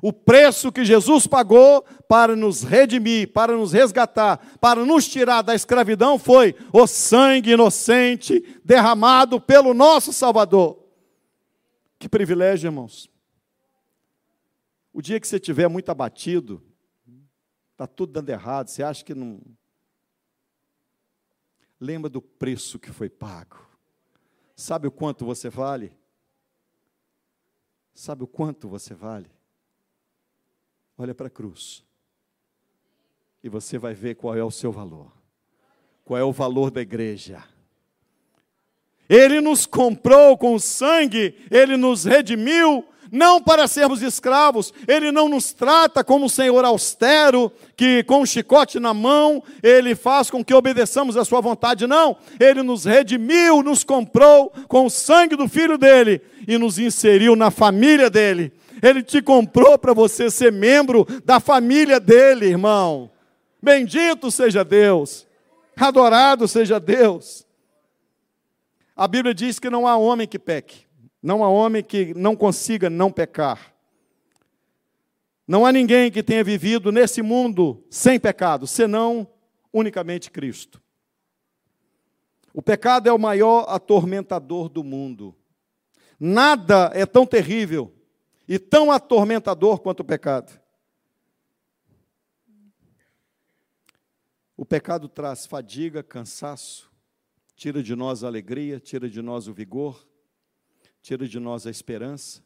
O 0.06 0.12
preço 0.12 0.70
que 0.70 0.84
Jesus 0.84 1.26
pagou 1.26 1.80
para 2.06 2.36
nos 2.36 2.62
redimir, 2.62 3.32
para 3.32 3.56
nos 3.56 3.72
resgatar, 3.72 4.36
para 4.58 4.84
nos 4.84 5.08
tirar 5.08 5.40
da 5.40 5.54
escravidão 5.54 6.18
foi 6.18 6.54
o 6.74 6.86
sangue 6.86 7.52
inocente 7.52 8.60
derramado 8.62 9.40
pelo 9.40 9.72
nosso 9.72 10.12
Salvador. 10.12 10.78
Que 11.98 12.06
privilégio, 12.06 12.68
irmãos. 12.68 13.10
O 14.92 15.00
dia 15.00 15.18
que 15.18 15.26
você 15.26 15.36
estiver 15.36 15.68
muito 15.68 15.88
abatido, 15.88 16.62
está 17.72 17.86
tudo 17.86 18.12
dando 18.12 18.28
errado, 18.28 18.68
você 18.68 18.82
acha 18.82 19.02
que 19.02 19.14
não. 19.14 19.40
Lembra 21.80 22.10
do 22.10 22.20
preço 22.20 22.78
que 22.78 22.92
foi 22.92 23.08
pago. 23.08 23.56
Sabe 24.54 24.86
o 24.86 24.92
quanto 24.92 25.24
você 25.24 25.48
vale? 25.48 25.96
Sabe 27.94 28.22
o 28.22 28.26
quanto 28.26 28.68
você 28.68 28.92
vale? 28.92 29.33
Olha 30.96 31.14
para 31.14 31.26
a 31.26 31.30
cruz. 31.30 31.84
E 33.42 33.48
você 33.48 33.78
vai 33.78 33.94
ver 33.94 34.14
qual 34.14 34.36
é 34.36 34.42
o 34.42 34.50
seu 34.50 34.72
valor. 34.72 35.12
Qual 36.04 36.18
é 36.18 36.24
o 36.24 36.32
valor 36.32 36.70
da 36.70 36.80
igreja. 36.80 37.42
Ele 39.08 39.40
nos 39.40 39.66
comprou 39.66 40.36
com 40.38 40.58
sangue, 40.58 41.34
ele 41.50 41.76
nos 41.76 42.04
redimiu, 42.04 42.86
não 43.12 43.40
para 43.40 43.68
sermos 43.68 44.02
escravos, 44.02 44.72
ele 44.88 45.12
não 45.12 45.28
nos 45.28 45.52
trata 45.52 46.02
como 46.02 46.24
um 46.24 46.28
senhor 46.28 46.64
austero, 46.64 47.52
que 47.76 48.02
com 48.04 48.22
um 48.22 48.26
chicote 48.26 48.80
na 48.80 48.94
mão, 48.94 49.42
ele 49.62 49.94
faz 49.94 50.30
com 50.30 50.44
que 50.44 50.54
obedeçamos 50.54 51.16
a 51.16 51.24
sua 51.24 51.40
vontade, 51.40 51.86
não. 51.86 52.16
Ele 52.40 52.62
nos 52.62 52.84
redimiu, 52.84 53.62
nos 53.62 53.84
comprou 53.84 54.50
com 54.68 54.86
o 54.86 54.90
sangue 54.90 55.36
do 55.36 55.48
filho 55.48 55.76
dele 55.76 56.22
e 56.48 56.56
nos 56.56 56.78
inseriu 56.78 57.36
na 57.36 57.50
família 57.50 58.08
dele. 58.08 58.52
Ele 58.84 59.02
te 59.02 59.22
comprou 59.22 59.78
para 59.78 59.94
você 59.94 60.30
ser 60.30 60.52
membro 60.52 61.06
da 61.24 61.40
família 61.40 61.98
dele, 61.98 62.44
irmão. 62.44 63.10
Bendito 63.62 64.30
seja 64.30 64.62
Deus, 64.62 65.26
adorado 65.74 66.46
seja 66.46 66.78
Deus. 66.78 67.46
A 68.94 69.08
Bíblia 69.08 69.32
diz 69.32 69.58
que 69.58 69.70
não 69.70 69.86
há 69.86 69.96
homem 69.96 70.28
que 70.28 70.38
peque, 70.38 70.84
não 71.22 71.42
há 71.42 71.48
homem 71.48 71.82
que 71.82 72.12
não 72.12 72.36
consiga 72.36 72.90
não 72.90 73.10
pecar. 73.10 73.74
Não 75.48 75.64
há 75.64 75.72
ninguém 75.72 76.10
que 76.10 76.22
tenha 76.22 76.44
vivido 76.44 76.92
nesse 76.92 77.22
mundo 77.22 77.82
sem 77.88 78.20
pecado, 78.20 78.66
senão 78.66 79.26
unicamente 79.72 80.30
Cristo. 80.30 80.78
O 82.52 82.60
pecado 82.60 83.08
é 83.08 83.12
o 83.14 83.18
maior 83.18 83.64
atormentador 83.66 84.68
do 84.68 84.84
mundo. 84.84 85.34
Nada 86.20 86.90
é 86.92 87.06
tão 87.06 87.24
terrível 87.24 87.93
e 88.46 88.58
tão 88.58 88.92
atormentador 88.92 89.80
quanto 89.80 90.00
o 90.00 90.04
pecado. 90.04 90.60
O 94.56 94.64
pecado 94.64 95.08
traz 95.08 95.46
fadiga, 95.46 96.02
cansaço, 96.02 96.90
tira 97.56 97.82
de 97.82 97.96
nós 97.96 98.22
a 98.22 98.28
alegria, 98.28 98.78
tira 98.78 99.08
de 99.08 99.20
nós 99.20 99.48
o 99.48 99.54
vigor, 99.54 100.06
tira 101.02 101.26
de 101.26 101.40
nós 101.40 101.66
a 101.66 101.70
esperança. 101.70 102.44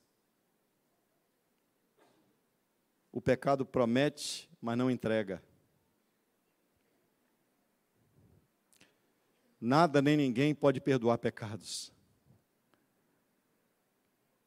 O 3.12 3.20
pecado 3.20 3.66
promete, 3.66 4.48
mas 4.60 4.78
não 4.78 4.90
entrega. 4.90 5.42
Nada 9.60 10.00
nem 10.00 10.16
ninguém 10.16 10.54
pode 10.54 10.80
perdoar 10.80 11.18
pecados. 11.18 11.92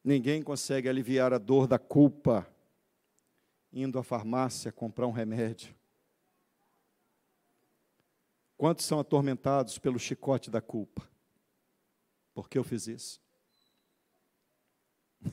Ninguém 0.04 0.42
consegue 0.42 0.88
aliviar 0.88 1.32
a 1.32 1.38
dor 1.38 1.66
da 1.66 1.78
culpa 1.78 2.46
indo 3.72 3.98
à 3.98 4.02
farmácia 4.02 4.72
comprar 4.72 5.06
um 5.06 5.12
remédio. 5.12 5.74
Quantos 8.56 8.84
são 8.84 9.00
atormentados 9.00 9.78
pelo 9.78 9.98
chicote 9.98 10.50
da 10.50 10.60
culpa? 10.60 11.08
Por 12.34 12.48
que 12.48 12.58
eu 12.58 12.64
fiz 12.64 12.86
isso? 12.86 13.20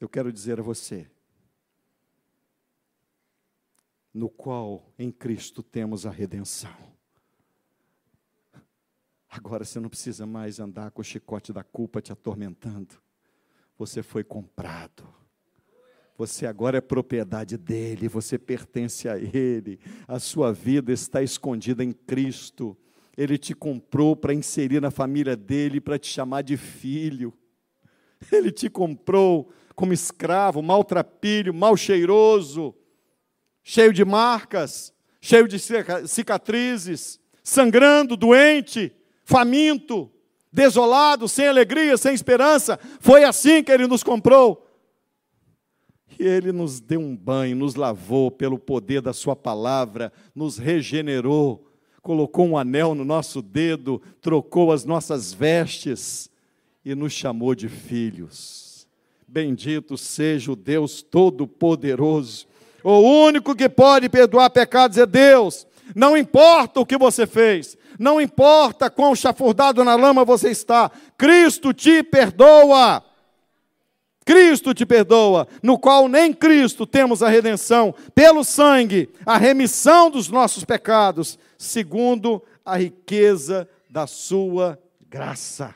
Eu 0.00 0.08
quero 0.08 0.32
dizer 0.32 0.60
a 0.60 0.62
você, 0.62 1.10
no 4.14 4.28
qual 4.28 4.92
em 4.98 5.10
Cristo 5.10 5.62
temos 5.62 6.06
a 6.06 6.10
redenção. 6.10 6.97
Agora 9.28 9.64
você 9.64 9.78
não 9.78 9.88
precisa 9.88 10.26
mais 10.26 10.58
andar 10.58 10.90
com 10.90 11.02
o 11.02 11.04
chicote 11.04 11.52
da 11.52 11.62
culpa 11.62 12.00
te 12.00 12.12
atormentando. 12.12 12.94
Você 13.76 14.02
foi 14.02 14.24
comprado. 14.24 15.06
Você 16.16 16.46
agora 16.46 16.78
é 16.78 16.80
propriedade 16.80 17.56
dele, 17.56 18.08
você 18.08 18.36
pertence 18.36 19.08
a 19.08 19.16
ele, 19.16 19.78
a 20.06 20.18
sua 20.18 20.52
vida 20.52 20.92
está 20.92 21.22
escondida 21.22 21.84
em 21.84 21.92
Cristo. 21.92 22.76
Ele 23.16 23.38
te 23.38 23.54
comprou 23.54 24.16
para 24.16 24.34
inserir 24.34 24.80
na 24.80 24.90
família 24.90 25.36
dele, 25.36 25.80
para 25.80 25.98
te 25.98 26.08
chamar 26.08 26.42
de 26.42 26.56
filho. 26.56 27.32
Ele 28.32 28.50
te 28.50 28.68
comprou 28.68 29.52
como 29.76 29.92
escravo, 29.92 30.60
maltrapilho, 30.60 31.54
mal 31.54 31.76
cheiroso, 31.76 32.74
cheio 33.62 33.92
de 33.92 34.04
marcas, 34.04 34.92
cheio 35.20 35.46
de 35.46 35.56
cicatrizes, 36.08 37.20
sangrando, 37.44 38.16
doente, 38.16 38.92
faminto, 39.28 40.10
desolado, 40.50 41.28
sem 41.28 41.46
alegria, 41.46 41.98
sem 41.98 42.14
esperança. 42.14 42.80
Foi 42.98 43.24
assim 43.24 43.62
que 43.62 43.70
ele 43.70 43.86
nos 43.86 44.02
comprou. 44.02 44.66
E 46.18 46.26
Ele 46.26 46.50
nos 46.50 46.80
deu 46.80 46.98
um 46.98 47.14
banho, 47.14 47.54
nos 47.54 47.74
lavou 47.76 48.30
pelo 48.30 48.58
poder 48.58 49.02
da 49.02 49.12
Sua 49.12 49.36
palavra, 49.36 50.10
nos 50.34 50.56
regenerou, 50.56 51.64
colocou 52.02 52.46
um 52.46 52.56
anel 52.56 52.94
no 52.94 53.04
nosso 53.04 53.40
dedo, 53.40 54.02
trocou 54.20 54.72
as 54.72 54.84
nossas 54.84 55.32
vestes 55.32 56.28
e 56.82 56.94
nos 56.94 57.12
chamou 57.12 57.54
de 57.54 57.68
filhos. 57.68 58.88
Bendito 59.28 59.96
seja 59.96 60.50
o 60.50 60.56
Deus 60.56 61.02
Todo-Poderoso. 61.02 62.46
O 62.82 62.98
único 62.98 63.54
que 63.54 63.68
pode 63.68 64.08
perdoar 64.08 64.50
pecados 64.50 64.96
é 64.96 65.04
Deus. 65.06 65.66
Não 65.94 66.16
importa 66.16 66.80
o 66.80 66.86
que 66.86 66.96
você 66.98 67.26
fez, 67.26 67.77
não 67.98 68.20
importa 68.20 68.90
quão 68.90 69.14
chafurdado 69.14 69.84
na 69.84 69.94
lama 69.94 70.24
você 70.24 70.50
está, 70.50 70.90
Cristo 71.16 71.72
te 71.72 72.02
perdoa. 72.02 73.04
Cristo 74.24 74.74
te 74.74 74.84
perdoa, 74.84 75.48
no 75.62 75.78
qual 75.78 76.06
nem 76.06 76.34
Cristo 76.34 76.86
temos 76.86 77.22
a 77.22 77.28
redenção, 77.28 77.94
pelo 78.14 78.44
sangue, 78.44 79.08
a 79.24 79.38
remissão 79.38 80.10
dos 80.10 80.28
nossos 80.28 80.64
pecados, 80.64 81.38
segundo 81.56 82.42
a 82.62 82.76
riqueza 82.76 83.66
da 83.88 84.06
sua 84.06 84.78
graça. 85.08 85.74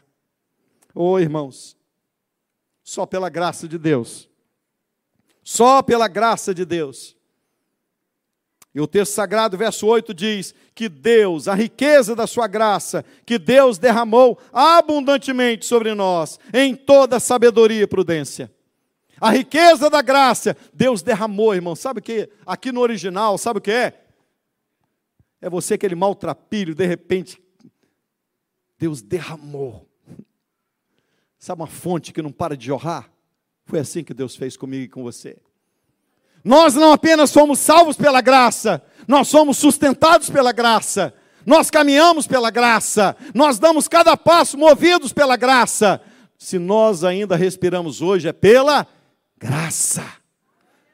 Oh, 0.94 1.18
irmãos, 1.18 1.74
só 2.84 3.06
pela 3.06 3.30
graça 3.30 3.66
de 3.66 3.78
Deus, 3.78 4.28
só 5.42 5.80
pela 5.80 6.06
graça 6.06 6.54
de 6.54 6.66
Deus. 6.66 7.16
E 8.75 8.81
o 8.81 8.87
texto 8.87 9.12
sagrado, 9.12 9.57
verso 9.57 9.87
8, 9.87 10.14
diz 10.14 10.55
que 10.75 10.89
Deus, 10.89 11.47
a 11.47 11.55
riqueza 11.55 12.16
da 12.16 12.27
sua 12.27 12.47
graça, 12.47 13.05
que 13.27 13.39
Deus 13.39 13.77
derramou 13.77 14.39
abundantemente 14.51 15.66
sobre 15.66 15.95
nós, 15.95 16.39
em 16.55 16.75
toda 16.75 17.20
sabedoria 17.20 17.83
e 17.83 17.87
prudência. 17.87 18.51
A 19.20 19.31
riqueza 19.31 19.91
da 19.91 20.01
graça, 20.01 20.57
Deus 20.73 21.03
derramou, 21.03 21.55
irmão. 21.55 21.77
Sabe 21.77 22.01
o 22.01 22.03
que? 22.03 22.29
Aqui 22.47 22.73
no 22.73 22.81
original, 22.81 23.37
sabe 23.37 23.59
o 23.59 23.62
que 23.62 23.70
é? 23.70 24.07
É 25.41 25.51
você, 25.51 25.75
aquele 25.75 25.95
maltrapilho, 25.95 26.75
de 26.75 26.87
repente, 26.87 27.41
Deus 28.79 29.03
derramou. 29.03 29.87
Sabe 31.39 31.61
uma 31.61 31.68
fonte 31.68 32.12
que 32.12 32.23
não 32.23 32.33
para 32.33 32.57
de 32.57 32.66
jorrar? 32.66 33.12
Foi 33.64 33.79
assim 33.79 34.03
que 34.03 34.14
Deus 34.14 34.35
fez 34.35 34.57
comigo 34.57 34.85
e 34.85 34.89
com 34.89 35.03
você. 35.03 35.39
Nós 36.45 36.74
não 36.74 36.93
apenas 36.93 37.30
somos 37.30 37.59
salvos 37.59 37.97
pela 37.97 38.20
graça, 38.20 38.82
nós 39.07 39.28
somos 39.28 39.59
sustentados 39.59 40.28
pela 40.28 40.53
graça, 40.53 41.14
nós 41.47 41.70
caminhamos 41.70 42.26
pela 42.26 42.51
graça, 42.51 43.16
nós 43.34 43.59
damos 43.59 43.88
cada 43.88 44.16
passo 44.16 44.59
movidos 44.59 45.12
pela 45.12 45.36
graça. 45.36 46.01
Se 46.38 46.59
nós 46.59 47.05
ainda 47.05 47.36
respiramos 47.36 48.03
hoje, 48.03 48.28
é 48.28 48.32
pela 48.32 48.86
graça. 49.38 50.05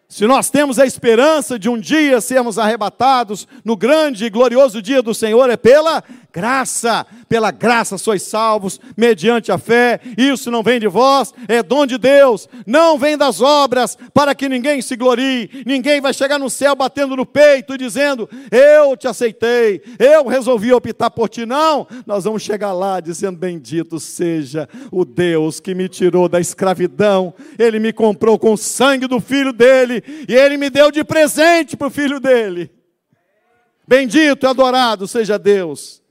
Se 0.09 0.27
nós 0.27 0.49
temos 0.49 0.79
a 0.79 0.87
esperança 0.87 1.59
de 1.59 1.69
um 1.69 1.79
dia 1.79 2.19
sermos 2.21 2.59
arrebatados 2.59 3.47
no 3.63 3.77
grande 3.77 4.25
e 4.25 4.31
glorioso 4.31 4.81
dia 4.81 5.03
do 5.03 5.15
Senhor, 5.15 5.51
é 5.51 5.57
pela 5.57 6.03
graça. 6.33 7.07
Pela 7.29 7.51
graça 7.51 7.99
sois 7.99 8.23
salvos, 8.23 8.81
mediante 8.97 9.53
a 9.53 9.59
fé. 9.59 10.01
Isso 10.17 10.51
não 10.51 10.63
vem 10.63 10.81
de 10.81 10.89
vós, 10.89 11.35
é 11.47 11.63
dom 11.63 11.87
de 11.87 11.99
Deus. 11.99 12.49
Não 12.67 12.99
vem 12.99 13.17
das 13.17 13.41
obras, 13.41 13.97
para 14.15 14.35
que 14.35 14.49
ninguém 14.49 14.81
se 14.81 14.97
glorie. 14.97 15.63
Ninguém 15.67 16.01
vai 16.01 16.15
chegar 16.15 16.39
no 16.39 16.49
céu 16.49 16.75
batendo 16.75 17.17
no 17.17 17.27
peito 17.27 17.75
e 17.75 17.79
dizendo: 17.79 18.29
Eu 18.51 18.97
te 18.97 19.07
aceitei, 19.07 19.83
eu 19.99 20.27
resolvi 20.27 20.73
optar 20.73 21.11
por 21.11 21.29
ti. 21.29 21.45
Não, 21.45 21.87
nós 22.07 22.25
vamos 22.25 22.43
chegar 22.43 22.73
lá 22.73 23.01
dizendo: 23.01 23.39
Bendito 23.39 24.01
seja 24.01 24.69
o 24.91 25.05
Deus 25.05 25.61
que 25.61 25.75
me 25.75 25.89
tirou 25.89 26.29
da 26.29 26.41
escravidão. 26.41 27.35
Ele 27.59 27.79
me 27.79 27.93
comprou 27.93 28.39
com 28.39 28.53
o 28.53 28.59
sangue 28.59 29.07
do 29.07 29.21
filho 29.21 29.53
dele 29.53 30.03
e 30.29 30.35
ele 30.35 30.57
me 30.57 30.71
deu 30.71 30.91
de 30.91 31.05
presente 31.05 31.77
para 31.77 31.89
o 31.89 31.91
filho 31.91 32.21
dele. 32.21 32.71
Bendito 33.87 34.45
e 34.45 34.47
adorado 34.47 35.09
seja 35.09 35.39
Deus. 35.39 36.03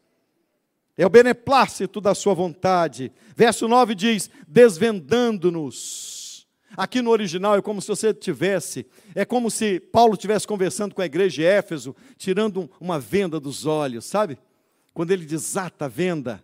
É 0.98 1.06
o 1.06 1.10
beneplácito 1.10 2.02
da 2.02 2.16
sua 2.16 2.34
vontade. 2.34 3.12
Verso 3.36 3.68
9 3.68 3.94
diz: 3.94 4.30
desvendando-nos. 4.48 6.18
Aqui 6.76 7.02
no 7.02 7.12
original 7.12 7.56
é 7.56 7.62
como 7.62 7.82
se 7.82 7.88
você 7.88 8.14
tivesse, 8.14 8.86
é 9.16 9.26
como 9.26 9.50
se 9.50 9.80
Paulo 9.80 10.14
estivesse 10.14 10.46
conversando 10.46 10.94
com 10.94 11.02
a 11.02 11.06
igreja 11.06 11.36
de 11.36 11.44
Éfeso, 11.44 11.96
tirando 12.18 12.70
uma 12.80 13.00
venda 13.00 13.40
dos 13.40 13.66
olhos, 13.66 14.06
sabe? 14.06 14.38
Quando 14.94 15.12
ele 15.12 15.26
desata 15.26 15.86
a 15.86 15.88
venda, 15.88 16.44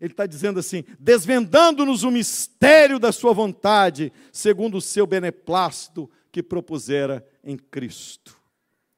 ele 0.00 0.12
está 0.12 0.26
dizendo 0.26 0.60
assim: 0.60 0.84
desvendando-nos 0.98 2.04
o 2.04 2.10
mistério 2.10 2.98
da 2.98 3.12
sua 3.12 3.32
vontade, 3.32 4.12
segundo 4.32 4.78
o 4.78 4.82
seu 4.82 5.06
beneplácito 5.06 6.10
que 6.30 6.42
propusera 6.42 7.26
em 7.42 7.56
Cristo. 7.56 8.36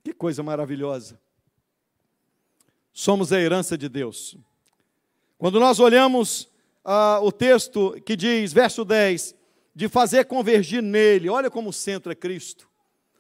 Que 0.02 0.12
coisa 0.12 0.42
maravilhosa. 0.42 1.20
Somos 2.92 3.32
a 3.32 3.40
herança 3.40 3.78
de 3.78 3.88
Deus. 3.88 4.36
Quando 5.38 5.60
nós 5.60 5.78
olhamos 5.78 6.48
ah, 6.84 7.20
o 7.22 7.30
texto 7.30 7.96
que 8.04 8.16
diz, 8.16 8.52
verso 8.52 8.84
10, 8.84 9.36
de 9.72 9.88
fazer 9.88 10.24
convergir 10.24 10.82
nele, 10.82 11.28
olha 11.28 11.48
como 11.48 11.70
o 11.70 11.72
centro 11.72 12.10
é 12.10 12.14
Cristo, 12.16 12.68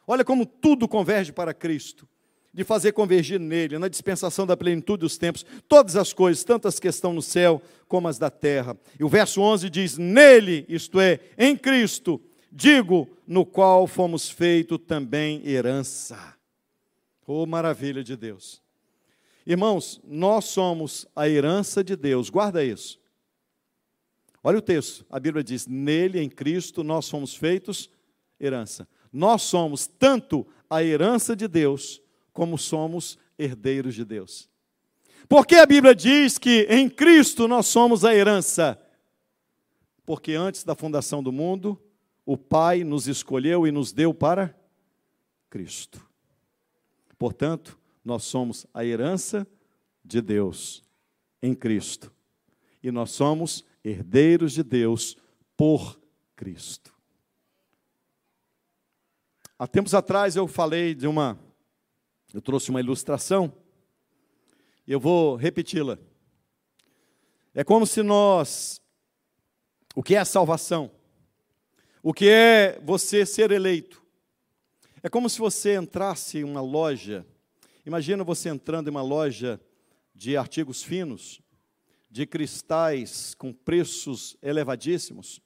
olha 0.04 0.24
como 0.24 0.44
tudo 0.44 0.88
converge 0.88 1.32
para 1.32 1.54
Cristo, 1.54 2.08
de 2.52 2.64
fazer 2.64 2.90
convergir 2.90 3.38
nele, 3.38 3.78
na 3.78 3.86
dispensação 3.86 4.44
da 4.44 4.56
plenitude 4.56 5.02
dos 5.02 5.16
tempos, 5.16 5.46
todas 5.68 5.94
as 5.94 6.12
coisas, 6.12 6.42
tanto 6.42 6.66
as 6.66 6.80
que 6.80 6.88
estão 6.88 7.12
no 7.12 7.22
céu 7.22 7.62
como 7.86 8.08
as 8.08 8.18
da 8.18 8.30
terra. 8.30 8.76
E 8.98 9.04
o 9.04 9.08
verso 9.08 9.40
11 9.40 9.70
diz: 9.70 9.96
Nele, 9.96 10.66
isto 10.68 10.98
é, 10.98 11.20
em 11.38 11.56
Cristo, 11.56 12.20
digo, 12.50 13.08
no 13.24 13.46
qual 13.46 13.86
fomos 13.86 14.28
feito 14.28 14.76
também 14.76 15.46
herança. 15.46 16.18
Oh, 17.24 17.46
maravilha 17.46 18.02
de 18.02 18.16
Deus. 18.16 18.60
Irmãos, 19.48 19.98
nós 20.04 20.44
somos 20.44 21.06
a 21.16 21.26
herança 21.26 21.82
de 21.82 21.96
Deus, 21.96 22.28
guarda 22.28 22.62
isso. 22.62 23.00
Olha 24.44 24.58
o 24.58 24.62
texto, 24.62 25.06
a 25.08 25.18
Bíblia 25.18 25.42
diz: 25.42 25.66
Nele, 25.66 26.20
em 26.20 26.28
Cristo, 26.28 26.84
nós 26.84 27.08
fomos 27.08 27.34
feitos 27.34 27.88
herança. 28.38 28.86
Nós 29.10 29.40
somos 29.40 29.86
tanto 29.86 30.46
a 30.68 30.84
herança 30.84 31.34
de 31.34 31.48
Deus, 31.48 32.02
como 32.30 32.58
somos 32.58 33.16
herdeiros 33.38 33.94
de 33.94 34.04
Deus. 34.04 34.50
Porque 35.26 35.54
a 35.54 35.64
Bíblia 35.64 35.94
diz 35.94 36.36
que 36.36 36.66
em 36.68 36.86
Cristo 36.86 37.48
nós 37.48 37.66
somos 37.68 38.04
a 38.04 38.14
herança? 38.14 38.78
Porque 40.04 40.34
antes 40.34 40.62
da 40.62 40.74
fundação 40.74 41.22
do 41.22 41.32
mundo, 41.32 41.80
o 42.26 42.36
Pai 42.36 42.84
nos 42.84 43.08
escolheu 43.08 43.66
e 43.66 43.72
nos 43.72 43.92
deu 43.92 44.12
para 44.12 44.54
Cristo. 45.48 46.06
Portanto, 47.18 47.77
nós 48.08 48.24
somos 48.24 48.66
a 48.72 48.82
herança 48.86 49.46
de 50.02 50.22
Deus 50.22 50.82
em 51.42 51.54
Cristo. 51.54 52.10
E 52.82 52.90
nós 52.90 53.10
somos 53.10 53.62
herdeiros 53.84 54.54
de 54.54 54.62
Deus 54.62 55.14
por 55.54 56.00
Cristo. 56.34 56.94
Há 59.58 59.66
tempos 59.66 59.92
atrás 59.92 60.36
eu 60.36 60.48
falei 60.48 60.94
de 60.94 61.06
uma, 61.06 61.38
eu 62.32 62.40
trouxe 62.40 62.70
uma 62.70 62.80
ilustração, 62.80 63.52
e 64.86 64.92
eu 64.92 64.98
vou 64.98 65.36
repeti-la. 65.36 65.98
É 67.54 67.62
como 67.62 67.86
se 67.86 68.02
nós, 68.02 68.80
o 69.94 70.02
que 70.02 70.14
é 70.14 70.18
a 70.18 70.24
salvação? 70.24 70.90
O 72.02 72.14
que 72.14 72.26
é 72.26 72.80
você 72.82 73.26
ser 73.26 73.50
eleito? 73.50 74.02
É 75.02 75.10
como 75.10 75.28
se 75.28 75.38
você 75.38 75.76
entrasse 75.76 76.38
em 76.38 76.44
uma 76.44 76.62
loja 76.62 77.26
Imagina 77.88 78.22
você 78.22 78.50
entrando 78.50 78.88
em 78.88 78.90
uma 78.90 79.00
loja 79.00 79.58
de 80.14 80.36
artigos 80.36 80.82
finos, 80.82 81.40
de 82.10 82.26
cristais 82.26 83.34
com 83.34 83.50
preços 83.50 84.36
elevadíssimos. 84.42 85.40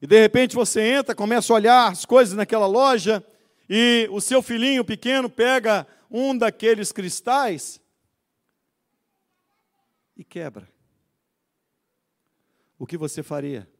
E 0.00 0.06
de 0.06 0.18
repente 0.18 0.56
você 0.56 0.80
entra, 0.80 1.14
começa 1.14 1.52
a 1.52 1.56
olhar 1.56 1.92
as 1.92 2.06
coisas 2.06 2.34
naquela 2.34 2.66
loja, 2.66 3.22
e 3.68 4.08
o 4.10 4.18
seu 4.18 4.40
filhinho 4.40 4.82
pequeno 4.82 5.28
pega 5.28 5.86
um 6.10 6.34
daqueles 6.34 6.90
cristais 6.90 7.78
e 10.16 10.24
quebra. 10.24 10.66
O 12.78 12.86
que 12.86 12.96
você 12.96 13.22
faria? 13.22 13.70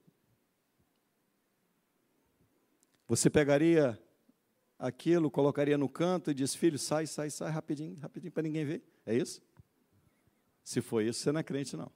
Você 3.09 3.31
pegaria 3.31 3.99
aquilo, 4.79 5.31
colocaria 5.31 5.77
no 5.77 5.89
canto 5.89 6.31
e 6.31 6.35
diz: 6.35 6.55
Filho, 6.55 6.79
sai, 6.79 7.07
sai, 7.07 7.31
sai 7.31 7.51
rapidinho, 7.51 7.99
rapidinho, 7.99 8.31
para 8.31 8.43
ninguém 8.43 8.65
ver. 8.65 8.83
É 9.05 9.15
isso? 9.15 9.43
Se 10.63 10.81
foi 10.81 11.09
isso, 11.09 11.21
você 11.21 11.33
não 11.33 11.41
é 11.41 11.43
crente, 11.43 11.77
não. 11.77 11.91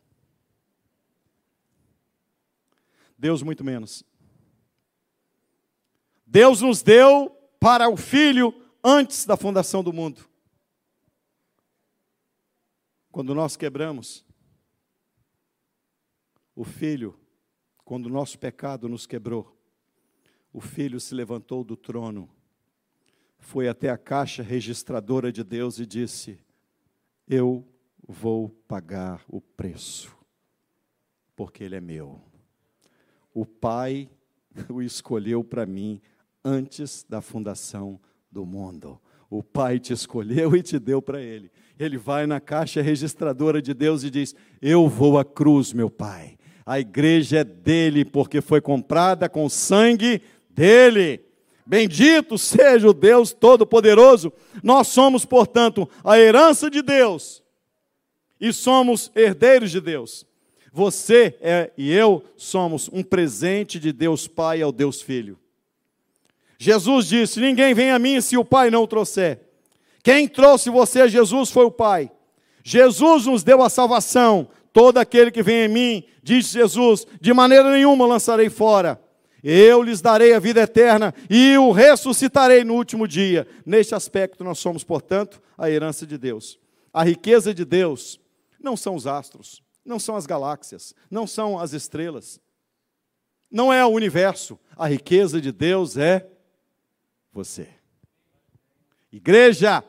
Deus, 3.16 3.42
muito 3.42 3.62
menos. 3.62 4.02
Deus 6.26 6.60
nos 6.60 6.82
deu 6.82 7.30
para 7.60 7.88
o 7.88 7.96
Filho 7.96 8.52
antes 8.82 9.26
da 9.26 9.36
fundação 9.36 9.84
do 9.84 9.92
mundo. 9.92 10.28
Quando 13.12 13.34
nós 13.34 13.56
quebramos, 13.56 14.24
o 16.56 16.64
Filho, 16.64 17.18
quando 17.84 18.06
o 18.06 18.10
nosso 18.10 18.38
pecado 18.38 18.88
nos 18.88 19.06
quebrou, 19.06 19.56
o 20.52 20.60
Filho 20.60 20.98
se 20.98 21.14
levantou 21.14 21.62
do 21.62 21.76
trono 21.76 22.28
foi 23.42 23.68
até 23.68 23.90
a 23.90 23.98
caixa 23.98 24.42
registradora 24.42 25.32
de 25.32 25.42
Deus 25.42 25.78
e 25.78 25.84
disse: 25.84 26.38
Eu 27.28 27.66
vou 28.06 28.48
pagar 28.66 29.22
o 29.28 29.40
preço, 29.40 30.16
porque 31.36 31.64
ele 31.64 31.74
é 31.74 31.80
meu. 31.80 32.20
O 33.34 33.44
Pai 33.44 34.08
o 34.70 34.80
escolheu 34.80 35.42
para 35.42 35.66
mim 35.66 36.00
antes 36.44 37.04
da 37.08 37.20
fundação 37.20 38.00
do 38.30 38.46
mundo. 38.46 38.98
O 39.28 39.42
Pai 39.42 39.78
te 39.78 39.92
escolheu 39.92 40.54
e 40.56 40.62
te 40.62 40.78
deu 40.78 41.02
para 41.02 41.20
ele. 41.20 41.50
Ele 41.78 41.98
vai 41.98 42.26
na 42.26 42.40
caixa 42.40 42.80
registradora 42.80 43.60
de 43.60 43.74
Deus 43.74 44.04
e 44.04 44.10
diz: 44.10 44.34
Eu 44.60 44.88
vou 44.88 45.18
à 45.18 45.24
cruz, 45.24 45.72
meu 45.72 45.90
Pai. 45.90 46.38
A 46.64 46.78
igreja 46.78 47.38
é 47.38 47.44
dele, 47.44 48.04
porque 48.04 48.40
foi 48.40 48.60
comprada 48.60 49.28
com 49.28 49.48
sangue 49.48 50.22
dele. 50.48 51.31
Bendito 51.64 52.36
seja 52.36 52.88
o 52.88 52.92
Deus 52.92 53.32
Todo-Poderoso. 53.32 54.32
Nós 54.62 54.88
somos, 54.88 55.24
portanto, 55.24 55.88
a 56.04 56.18
herança 56.18 56.70
de 56.70 56.82
Deus 56.82 57.42
e 58.40 58.52
somos 58.52 59.10
herdeiros 59.14 59.70
de 59.70 59.80
Deus. 59.80 60.26
Você 60.72 61.36
é, 61.40 61.70
e 61.76 61.92
eu 61.92 62.24
somos 62.36 62.88
um 62.92 63.02
presente 63.02 63.78
de 63.78 63.92
Deus 63.92 64.26
Pai 64.26 64.62
ao 64.62 64.72
Deus 64.72 65.00
Filho. 65.00 65.38
Jesus 66.58 67.06
disse: 67.06 67.40
Ninguém 67.40 67.74
vem 67.74 67.90
a 67.90 67.98
mim 67.98 68.20
se 68.20 68.36
o 68.36 68.44
Pai 68.44 68.70
não 68.70 68.82
o 68.82 68.86
trouxer. 68.86 69.40
Quem 70.02 70.26
trouxe 70.26 70.70
você 70.70 71.02
a 71.02 71.06
Jesus 71.06 71.50
foi 71.50 71.64
o 71.64 71.70
Pai. 71.70 72.10
Jesus 72.64 73.26
nos 73.26 73.42
deu 73.44 73.62
a 73.62 73.68
salvação. 73.68 74.48
Todo 74.72 74.98
aquele 74.98 75.30
que 75.30 75.42
vem 75.42 75.64
em 75.64 75.68
mim, 75.68 76.04
diz 76.22 76.50
Jesus, 76.50 77.06
de 77.20 77.34
maneira 77.34 77.70
nenhuma 77.70 78.06
lançarei 78.06 78.48
fora. 78.48 79.01
Eu 79.42 79.82
lhes 79.82 80.00
darei 80.00 80.34
a 80.34 80.38
vida 80.38 80.60
eterna 80.60 81.12
e 81.28 81.58
o 81.58 81.72
ressuscitarei 81.72 82.62
no 82.62 82.74
último 82.74 83.08
dia. 83.08 83.46
Neste 83.66 83.94
aspecto, 83.94 84.44
nós 84.44 84.58
somos, 84.58 84.84
portanto, 84.84 85.42
a 85.58 85.68
herança 85.68 86.06
de 86.06 86.16
Deus. 86.16 86.60
A 86.92 87.02
riqueza 87.02 87.52
de 87.52 87.64
Deus 87.64 88.20
não 88.60 88.76
são 88.76 88.94
os 88.94 89.06
astros, 89.06 89.60
não 89.84 89.98
são 89.98 90.14
as 90.14 90.26
galáxias, 90.26 90.94
não 91.10 91.26
são 91.26 91.58
as 91.58 91.72
estrelas, 91.72 92.40
não 93.50 93.72
é 93.72 93.84
o 93.84 93.88
universo. 93.88 94.58
A 94.76 94.86
riqueza 94.86 95.40
de 95.40 95.50
Deus 95.50 95.96
é 95.96 96.26
você. 97.32 97.68
Igreja, 99.10 99.84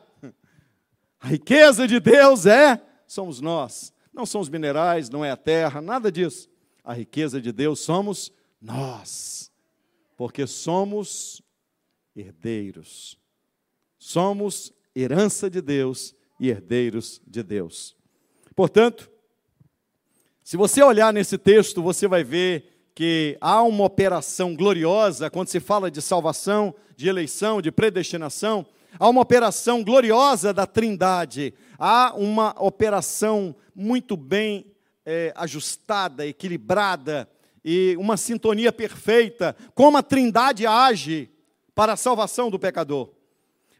a 1.20 1.28
riqueza 1.28 1.86
de 1.86 2.00
Deus 2.00 2.44
é 2.44 2.80
somos 3.06 3.40
nós. 3.40 3.92
Não 4.12 4.26
são 4.26 4.40
os 4.40 4.48
minerais, 4.48 5.08
não 5.08 5.24
é 5.24 5.30
a 5.30 5.36
terra, 5.36 5.80
nada 5.80 6.10
disso. 6.10 6.48
A 6.82 6.92
riqueza 6.92 7.40
de 7.40 7.52
Deus 7.52 7.80
somos 7.80 8.28
nós, 8.28 8.43
porque 10.16 10.46
somos 10.46 11.42
herdeiros, 12.16 13.18
somos 13.98 14.72
herança 14.96 15.50
de 15.50 15.60
Deus 15.60 16.14
e 16.40 16.48
herdeiros 16.48 17.20
de 17.26 17.42
Deus. 17.42 17.96
Portanto, 18.56 19.10
se 20.42 20.56
você 20.56 20.82
olhar 20.82 21.12
nesse 21.12 21.36
texto, 21.36 21.82
você 21.82 22.08
vai 22.08 22.24
ver 22.24 22.90
que 22.94 23.36
há 23.40 23.62
uma 23.62 23.84
operação 23.84 24.54
gloriosa 24.54 25.28
quando 25.28 25.48
se 25.48 25.60
fala 25.60 25.90
de 25.90 26.00
salvação, 26.00 26.74
de 26.96 27.08
eleição, 27.08 27.60
de 27.60 27.72
predestinação, 27.72 28.64
há 28.98 29.08
uma 29.08 29.20
operação 29.20 29.82
gloriosa 29.82 30.54
da 30.54 30.66
Trindade, 30.66 31.52
há 31.78 32.14
uma 32.14 32.54
operação 32.58 33.54
muito 33.74 34.16
bem 34.16 34.66
é, 35.04 35.32
ajustada, 35.36 36.26
equilibrada, 36.26 37.28
e 37.64 37.96
uma 37.98 38.16
sintonia 38.16 38.70
perfeita, 38.70 39.56
como 39.74 39.96
a 39.96 40.02
Trindade 40.02 40.66
age 40.66 41.30
para 41.74 41.94
a 41.94 41.96
salvação 41.96 42.50
do 42.50 42.58
pecador. 42.58 43.10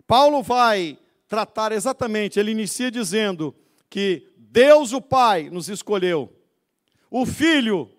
Paulo 0.06 0.42
vai 0.42 0.98
tratar 1.28 1.72
exatamente, 1.72 2.38
ele 2.38 2.50
inicia 2.50 2.90
dizendo 2.90 3.54
que 3.90 4.26
Deus 4.36 4.92
o 4.92 5.00
Pai 5.00 5.50
nos 5.50 5.68
escolheu, 5.68 6.32
o 7.10 7.26
Filho 7.26 7.90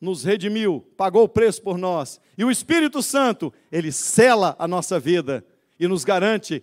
nos 0.00 0.24
redimiu, 0.24 0.84
pagou 0.96 1.24
o 1.24 1.28
preço 1.28 1.62
por 1.62 1.78
nós, 1.78 2.20
e 2.36 2.44
o 2.44 2.50
Espírito 2.50 3.02
Santo, 3.02 3.52
ele 3.70 3.92
cela 3.92 4.54
a 4.58 4.68
nossa 4.68 4.98
vida 4.98 5.44
e 5.78 5.86
nos 5.86 6.04
garante 6.04 6.62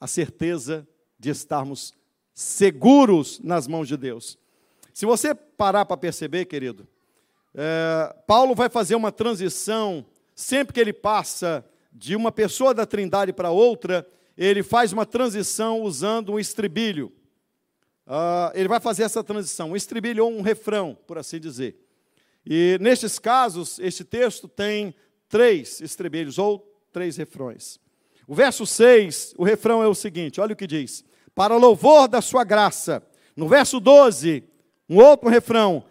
a 0.00 0.06
certeza 0.06 0.86
de 1.18 1.30
estarmos 1.30 1.94
seguros 2.34 3.40
nas 3.40 3.66
mãos 3.66 3.88
de 3.88 3.96
Deus. 3.96 4.38
Se 4.92 5.06
você 5.06 5.34
parar 5.34 5.84
para 5.86 5.96
perceber, 5.96 6.44
querido, 6.44 6.86
é, 7.54 8.14
Paulo 8.26 8.54
vai 8.54 8.68
fazer 8.68 8.94
uma 8.94 9.12
transição 9.12 10.04
sempre 10.34 10.74
que 10.74 10.80
ele 10.80 10.92
passa 10.92 11.64
de 11.92 12.16
uma 12.16 12.32
pessoa 12.32 12.74
da 12.74 12.84
Trindade 12.84 13.32
para 13.32 13.50
outra, 13.50 14.06
ele 14.36 14.62
faz 14.62 14.92
uma 14.92 15.06
transição 15.06 15.80
usando 15.82 16.32
um 16.32 16.40
estribilho. 16.40 17.12
Uh, 18.06 18.50
ele 18.54 18.68
vai 18.68 18.80
fazer 18.80 19.04
essa 19.04 19.22
transição, 19.22 19.70
um 19.70 19.76
estribilho 19.76 20.24
ou 20.24 20.32
um 20.32 20.42
refrão, 20.42 20.98
por 21.06 21.16
assim 21.16 21.38
dizer. 21.38 21.76
E 22.44 22.76
nestes 22.80 23.18
casos, 23.18 23.78
este 23.78 24.04
texto 24.04 24.48
tem 24.48 24.94
três 25.28 25.80
estribilhos 25.80 26.36
ou 26.36 26.60
três 26.92 27.16
refrões. 27.16 27.80
O 28.26 28.34
verso 28.34 28.66
6, 28.66 29.34
o 29.38 29.44
refrão 29.44 29.82
é 29.82 29.88
o 29.88 29.94
seguinte: 29.94 30.40
olha 30.40 30.52
o 30.52 30.56
que 30.56 30.66
diz: 30.66 31.04
Para 31.34 31.56
louvor 31.56 32.08
da 32.08 32.20
sua 32.20 32.44
graça. 32.44 33.02
No 33.36 33.48
verso 33.48 33.80
12, 33.80 34.44
um 34.88 34.98
outro 34.98 35.28
refrão: 35.28 35.84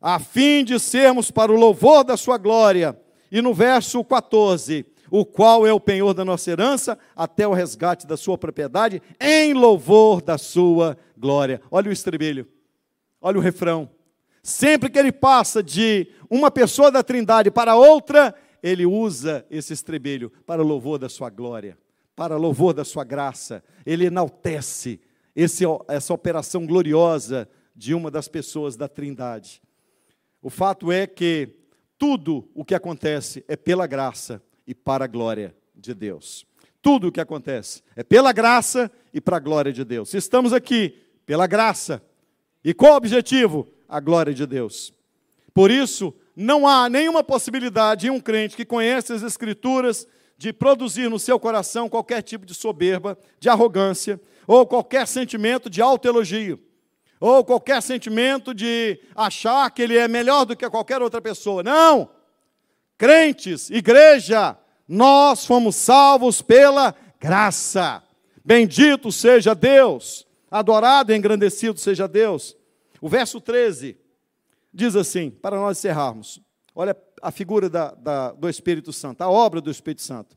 A 0.00 0.18
fim 0.18 0.64
de 0.64 0.78
sermos 0.78 1.30
para 1.30 1.52
o 1.52 1.56
louvor 1.56 2.04
da 2.04 2.16
sua 2.16 2.38
glória. 2.38 2.98
E 3.30 3.42
no 3.42 3.52
verso 3.52 4.02
14, 4.02 4.86
o 5.10 5.24
qual 5.24 5.66
é 5.66 5.72
o 5.72 5.80
penhor 5.80 6.14
da 6.14 6.24
nossa 6.24 6.50
herança, 6.50 6.98
até 7.14 7.46
o 7.46 7.52
resgate 7.52 8.06
da 8.06 8.16
sua 8.16 8.38
propriedade, 8.38 9.02
em 9.20 9.52
louvor 9.52 10.22
da 10.22 10.38
sua 10.38 10.96
glória. 11.16 11.60
Olha 11.70 11.90
o 11.90 11.92
estribilho, 11.92 12.46
olha 13.20 13.38
o 13.38 13.42
refrão. 13.42 13.90
Sempre 14.42 14.88
que 14.88 14.98
ele 14.98 15.12
passa 15.12 15.62
de 15.62 16.08
uma 16.30 16.50
pessoa 16.50 16.90
da 16.90 17.02
Trindade 17.02 17.50
para 17.50 17.76
outra, 17.76 18.34
ele 18.62 18.86
usa 18.86 19.44
esse 19.50 19.72
estribilho 19.72 20.32
para 20.46 20.62
louvor 20.62 20.98
da 20.98 21.08
sua 21.08 21.28
glória, 21.28 21.76
para 22.16 22.36
louvor 22.36 22.72
da 22.72 22.84
sua 22.84 23.04
graça. 23.04 23.62
Ele 23.84 24.06
enaltece 24.06 25.00
esse, 25.34 25.64
essa 25.88 26.14
operação 26.14 26.66
gloriosa 26.66 27.48
de 27.74 27.94
uma 27.94 28.10
das 28.10 28.28
pessoas 28.28 28.76
da 28.76 28.88
Trindade. 28.88 29.60
O 30.42 30.48
fato 30.48 30.90
é 30.90 31.06
que 31.06 31.48
tudo 31.98 32.48
o 32.54 32.64
que 32.64 32.74
acontece 32.74 33.44
é 33.46 33.56
pela 33.56 33.86
graça 33.86 34.42
e 34.66 34.74
para 34.74 35.04
a 35.04 35.08
glória 35.08 35.54
de 35.74 35.92
Deus. 35.92 36.46
Tudo 36.80 37.08
o 37.08 37.12
que 37.12 37.20
acontece 37.20 37.82
é 37.94 38.02
pela 38.02 38.32
graça 38.32 38.90
e 39.12 39.20
para 39.20 39.36
a 39.36 39.40
glória 39.40 39.72
de 39.72 39.84
Deus. 39.84 40.14
Estamos 40.14 40.52
aqui 40.52 40.96
pela 41.26 41.46
graça. 41.46 42.02
E 42.64 42.72
qual 42.72 42.94
o 42.94 42.96
objetivo? 42.96 43.68
A 43.86 44.00
glória 44.00 44.32
de 44.32 44.46
Deus. 44.46 44.94
Por 45.52 45.70
isso, 45.70 46.14
não 46.34 46.66
há 46.66 46.88
nenhuma 46.88 47.22
possibilidade 47.22 48.06
em 48.06 48.10
um 48.10 48.20
crente 48.20 48.56
que 48.56 48.64
conhece 48.64 49.12
as 49.12 49.22
Escrituras 49.22 50.06
de 50.38 50.54
produzir 50.54 51.10
no 51.10 51.18
seu 51.18 51.38
coração 51.38 51.86
qualquer 51.86 52.22
tipo 52.22 52.46
de 52.46 52.54
soberba, 52.54 53.18
de 53.38 53.50
arrogância, 53.50 54.18
ou 54.46 54.66
qualquer 54.66 55.06
sentimento 55.06 55.68
de 55.68 55.82
autoelogio 55.82 56.58
ou 57.20 57.44
qualquer 57.44 57.82
sentimento 57.82 58.54
de 58.54 58.98
achar 59.14 59.70
que 59.70 59.82
ele 59.82 59.98
é 59.98 60.08
melhor 60.08 60.46
do 60.46 60.56
que 60.56 60.68
qualquer 60.70 61.02
outra 61.02 61.20
pessoa. 61.20 61.62
Não! 61.62 62.08
Crentes, 62.96 63.68
igreja, 63.70 64.56
nós 64.88 65.44
fomos 65.44 65.76
salvos 65.76 66.40
pela 66.40 66.94
graça. 67.20 68.02
Bendito 68.42 69.12
seja 69.12 69.54
Deus, 69.54 70.26
adorado 70.50 71.12
e 71.12 71.16
engrandecido 71.16 71.78
seja 71.78 72.08
Deus. 72.08 72.56
O 73.00 73.08
verso 73.08 73.40
13 73.40 73.98
diz 74.72 74.96
assim, 74.96 75.30
para 75.30 75.56
nós 75.56 75.78
encerrarmos: 75.78 76.40
olha 76.74 76.96
a 77.22 77.30
figura 77.30 77.68
da, 77.68 77.92
da, 77.92 78.32
do 78.32 78.48
Espírito 78.48 78.92
Santo, 78.92 79.20
a 79.20 79.30
obra 79.30 79.60
do 79.60 79.70
Espírito 79.70 80.02
Santo. 80.02 80.36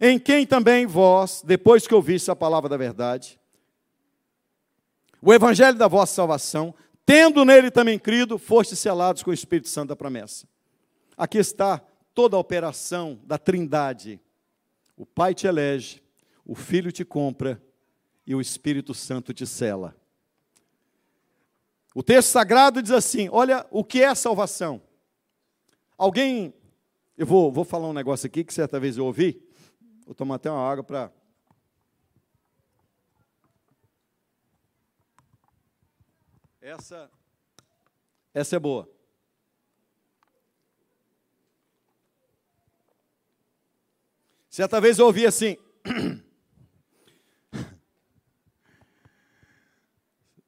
Em 0.00 0.18
quem 0.18 0.46
também 0.46 0.86
vós, 0.86 1.42
depois 1.44 1.86
que 1.86 1.94
ouviste 1.94 2.30
a 2.30 2.36
palavra 2.36 2.68
da 2.68 2.76
verdade, 2.76 3.40
o 5.24 5.32
evangelho 5.32 5.78
da 5.78 5.88
vossa 5.88 6.12
salvação, 6.14 6.74
tendo 7.06 7.46
nele 7.46 7.70
também 7.70 7.98
crido, 7.98 8.36
foste 8.36 8.76
selados 8.76 9.22
com 9.22 9.30
o 9.30 9.34
Espírito 9.34 9.70
Santo 9.70 9.88
da 9.88 9.96
promessa. 9.96 10.46
Aqui 11.16 11.38
está 11.38 11.80
toda 12.12 12.36
a 12.36 12.40
operação 12.40 13.18
da 13.24 13.38
Trindade. 13.38 14.20
O 14.94 15.06
Pai 15.06 15.32
te 15.34 15.46
elege, 15.46 16.02
o 16.44 16.54
Filho 16.54 16.92
te 16.92 17.06
compra 17.06 17.62
e 18.26 18.34
o 18.34 18.40
Espírito 18.40 18.92
Santo 18.92 19.32
te 19.32 19.46
cela. 19.46 19.96
O 21.94 22.02
texto 22.02 22.28
sagrado 22.28 22.82
diz 22.82 22.92
assim: 22.92 23.30
olha 23.32 23.66
o 23.70 23.82
que 23.82 24.02
é 24.02 24.14
salvação. 24.14 24.82
Alguém, 25.96 26.52
eu 27.16 27.24
vou, 27.24 27.50
vou 27.50 27.64
falar 27.64 27.88
um 27.88 27.94
negócio 27.94 28.26
aqui 28.26 28.44
que 28.44 28.52
certa 28.52 28.78
vez 28.78 28.98
eu 28.98 29.06
ouvi, 29.06 29.42
vou 30.04 30.14
tomar 30.14 30.34
até 30.34 30.50
uma 30.50 30.60
água 30.60 30.84
para 30.84 31.10
Essa, 36.64 37.10
essa 38.32 38.56
é 38.56 38.58
boa. 38.58 38.90
Certa 44.48 44.80
vez 44.80 44.98
eu 44.98 45.04
ouvi 45.04 45.26
assim. 45.26 45.58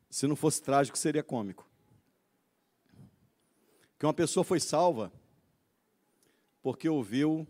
Se 0.09 0.27
não 0.27 0.35
fosse 0.35 0.63
trágico, 0.63 0.97
seria 0.97 1.23
cômico. 1.23 1.69
Que 3.99 4.07
uma 4.07 4.15
pessoa 4.15 4.43
foi 4.43 4.59
salva 4.59 5.13
porque 6.63 6.89
ouviu 6.89 7.47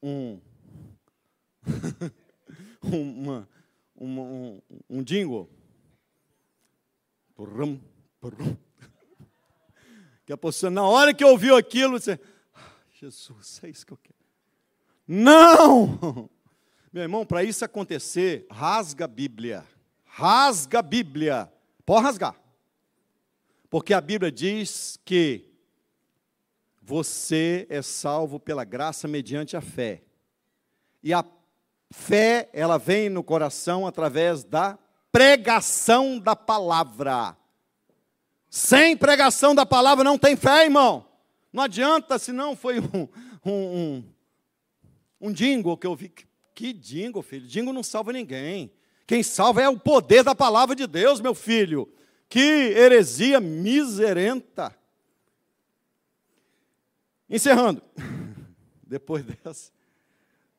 um 0.00 0.40
uma, 2.80 3.48
uma, 3.96 4.22
um, 4.22 4.62
um 4.88 5.02
jingle 5.02 5.57
Purrum, 7.38 7.78
purrum. 8.20 8.56
Que 10.26 10.32
a 10.32 10.36
pessoa, 10.36 10.70
na 10.70 10.82
hora 10.82 11.14
que 11.14 11.24
ouviu 11.24 11.54
aquilo, 11.54 12.00
você, 12.00 12.18
ah, 12.52 12.72
Jesus, 13.00 13.60
é 13.62 13.68
isso 13.68 13.86
que 13.86 13.92
eu 13.92 13.96
quero. 13.96 14.18
Não! 15.06 16.28
Meu 16.92 17.04
irmão, 17.04 17.24
para 17.24 17.44
isso 17.44 17.64
acontecer, 17.64 18.44
rasga 18.50 19.04
a 19.04 19.08
Bíblia. 19.08 19.64
Rasga 20.04 20.80
a 20.80 20.82
Bíblia. 20.82 21.52
Pode 21.86 22.02
rasgar. 22.06 22.34
Porque 23.70 23.94
a 23.94 24.00
Bíblia 24.00 24.32
diz 24.32 24.98
que 25.04 25.48
você 26.82 27.68
é 27.70 27.82
salvo 27.82 28.40
pela 28.40 28.64
graça 28.64 29.06
mediante 29.06 29.56
a 29.56 29.60
fé. 29.60 30.02
E 31.04 31.14
a 31.14 31.24
fé, 31.92 32.50
ela 32.52 32.78
vem 32.78 33.08
no 33.08 33.22
coração 33.22 33.86
através 33.86 34.42
da 34.42 34.76
pregação 35.12 36.18
da 36.18 36.36
palavra. 36.36 37.36
Sem 38.50 38.96
pregação 38.96 39.54
da 39.54 39.66
palavra 39.66 40.04
não 40.04 40.18
tem 40.18 40.36
fé, 40.36 40.64
irmão. 40.64 41.06
Não 41.52 41.62
adianta, 41.62 42.18
se 42.18 42.32
não 42.32 42.56
foi 42.56 42.80
um, 42.80 43.08
um, 43.44 43.52
um, 43.52 44.04
um 45.20 45.32
dingo 45.32 45.76
que 45.76 45.86
eu 45.86 45.94
vi. 45.94 46.12
Que 46.54 46.72
dingo, 46.72 47.22
filho? 47.22 47.46
Dingo 47.46 47.72
não 47.72 47.82
salva 47.82 48.12
ninguém. 48.12 48.72
Quem 49.06 49.22
salva 49.22 49.62
é 49.62 49.68
o 49.68 49.78
poder 49.78 50.22
da 50.22 50.34
palavra 50.34 50.74
de 50.74 50.86
Deus, 50.86 51.20
meu 51.20 51.34
filho. 51.34 51.92
Que 52.28 52.38
heresia 52.38 53.40
miserenta. 53.40 54.76
Encerrando. 57.28 57.82
Depois 58.86 59.24
dessa, 59.24 59.70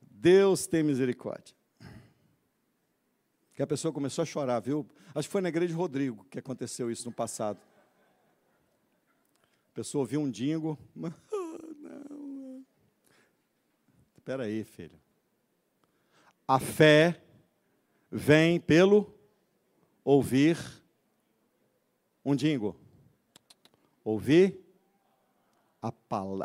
Deus 0.01 0.67
tem 0.67 0.83
misericórdia 0.83 1.58
que 3.59 3.63
a 3.63 3.67
pessoa 3.67 3.91
começou 3.91 4.21
a 4.21 4.25
chorar, 4.25 4.61
viu? 4.61 4.87
Acho 5.13 5.27
que 5.27 5.33
foi 5.33 5.41
na 5.41 5.49
igreja 5.49 5.67
de 5.67 5.73
Rodrigo 5.73 6.25
que 6.31 6.39
aconteceu 6.39 6.89
isso 6.89 7.05
no 7.05 7.11
passado. 7.13 7.59
A 9.69 9.75
pessoa 9.75 10.03
ouviu 10.03 10.21
um 10.21 10.31
dingo. 10.31 10.79
Não. 10.95 12.63
Espera 14.17 14.43
aí, 14.43 14.63
filho. 14.63 14.97
A 16.47 16.57
fé 16.57 17.21
vem 18.09 18.61
pelo 18.61 19.13
ouvir 20.05 20.57
um 22.23 22.37
dingo. 22.37 22.79
Ouvir 24.05 24.57
a, 25.81 25.91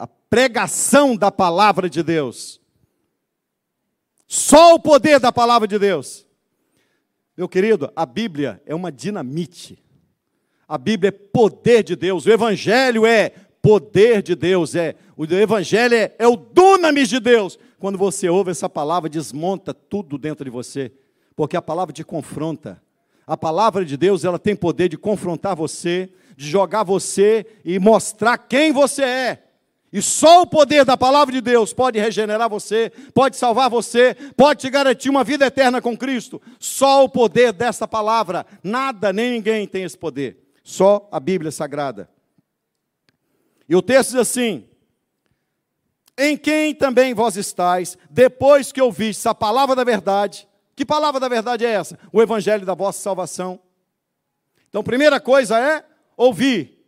a 0.00 0.06
pregação 0.08 1.16
da 1.16 1.30
palavra 1.30 1.88
de 1.88 2.02
Deus. 2.02 2.60
Só 4.26 4.74
o 4.74 4.80
poder 4.80 5.20
da 5.20 5.30
palavra 5.30 5.68
de 5.68 5.78
Deus. 5.78 6.23
Meu 7.36 7.48
querido, 7.48 7.90
a 7.96 8.06
Bíblia 8.06 8.62
é 8.64 8.74
uma 8.74 8.92
dinamite. 8.92 9.82
A 10.68 10.78
Bíblia 10.78 11.08
é 11.08 11.10
poder 11.10 11.82
de 11.82 11.96
Deus. 11.96 12.26
O 12.26 12.30
Evangelho 12.30 13.04
é 13.04 13.30
poder 13.60 14.22
de 14.22 14.34
Deus. 14.34 14.74
É 14.74 14.94
o 15.16 15.24
Evangelho 15.24 15.94
é, 15.94 16.14
é 16.18 16.28
o 16.28 16.36
dunamis 16.36 17.08
de 17.08 17.18
Deus. 17.18 17.58
Quando 17.78 17.98
você 17.98 18.28
ouve 18.28 18.50
essa 18.50 18.68
palavra, 18.68 19.10
desmonta 19.10 19.74
tudo 19.74 20.16
dentro 20.16 20.44
de 20.44 20.50
você, 20.50 20.92
porque 21.36 21.56
a 21.56 21.62
palavra 21.62 21.92
te 21.92 22.04
confronta. 22.04 22.82
A 23.26 23.36
palavra 23.36 23.84
de 23.84 23.96
Deus, 23.96 24.24
ela 24.24 24.38
tem 24.38 24.54
poder 24.54 24.88
de 24.88 24.98
confrontar 24.98 25.56
você, 25.56 26.10
de 26.36 26.48
jogar 26.48 26.82
você 26.82 27.46
e 27.64 27.78
mostrar 27.78 28.38
quem 28.38 28.72
você 28.72 29.02
é. 29.02 29.43
E 29.94 30.02
só 30.02 30.42
o 30.42 30.46
poder 30.48 30.84
da 30.84 30.96
palavra 30.96 31.32
de 31.32 31.40
Deus 31.40 31.72
pode 31.72 32.00
regenerar 32.00 32.50
você, 32.50 32.90
pode 33.14 33.36
salvar 33.36 33.70
você, 33.70 34.16
pode 34.36 34.62
te 34.62 34.68
garantir 34.68 35.08
uma 35.08 35.22
vida 35.22 35.46
eterna 35.46 35.80
com 35.80 35.96
Cristo. 35.96 36.42
Só 36.58 37.04
o 37.04 37.08
poder 37.08 37.52
dessa 37.52 37.86
palavra. 37.86 38.44
Nada 38.60 39.12
nem 39.12 39.30
ninguém 39.30 39.68
tem 39.68 39.84
esse 39.84 39.96
poder. 39.96 40.36
Só 40.64 41.08
a 41.12 41.20
Bíblia 41.20 41.52
Sagrada. 41.52 42.10
E 43.68 43.76
o 43.76 43.80
texto 43.80 44.10
diz 44.10 44.18
assim: 44.18 44.68
Em 46.18 46.36
quem 46.36 46.74
também 46.74 47.14
vós 47.14 47.36
estáis, 47.36 47.96
depois 48.10 48.72
que 48.72 48.82
ouvistes 48.82 49.24
a 49.26 49.34
palavra 49.34 49.76
da 49.76 49.84
verdade. 49.84 50.48
Que 50.74 50.84
palavra 50.84 51.20
da 51.20 51.28
verdade 51.28 51.64
é 51.64 51.70
essa? 51.70 51.96
O 52.12 52.20
evangelho 52.20 52.66
da 52.66 52.74
vossa 52.74 53.00
salvação. 53.00 53.60
Então, 54.68 54.82
primeira 54.82 55.20
coisa 55.20 55.56
é 55.56 55.84
ouvir. 56.16 56.84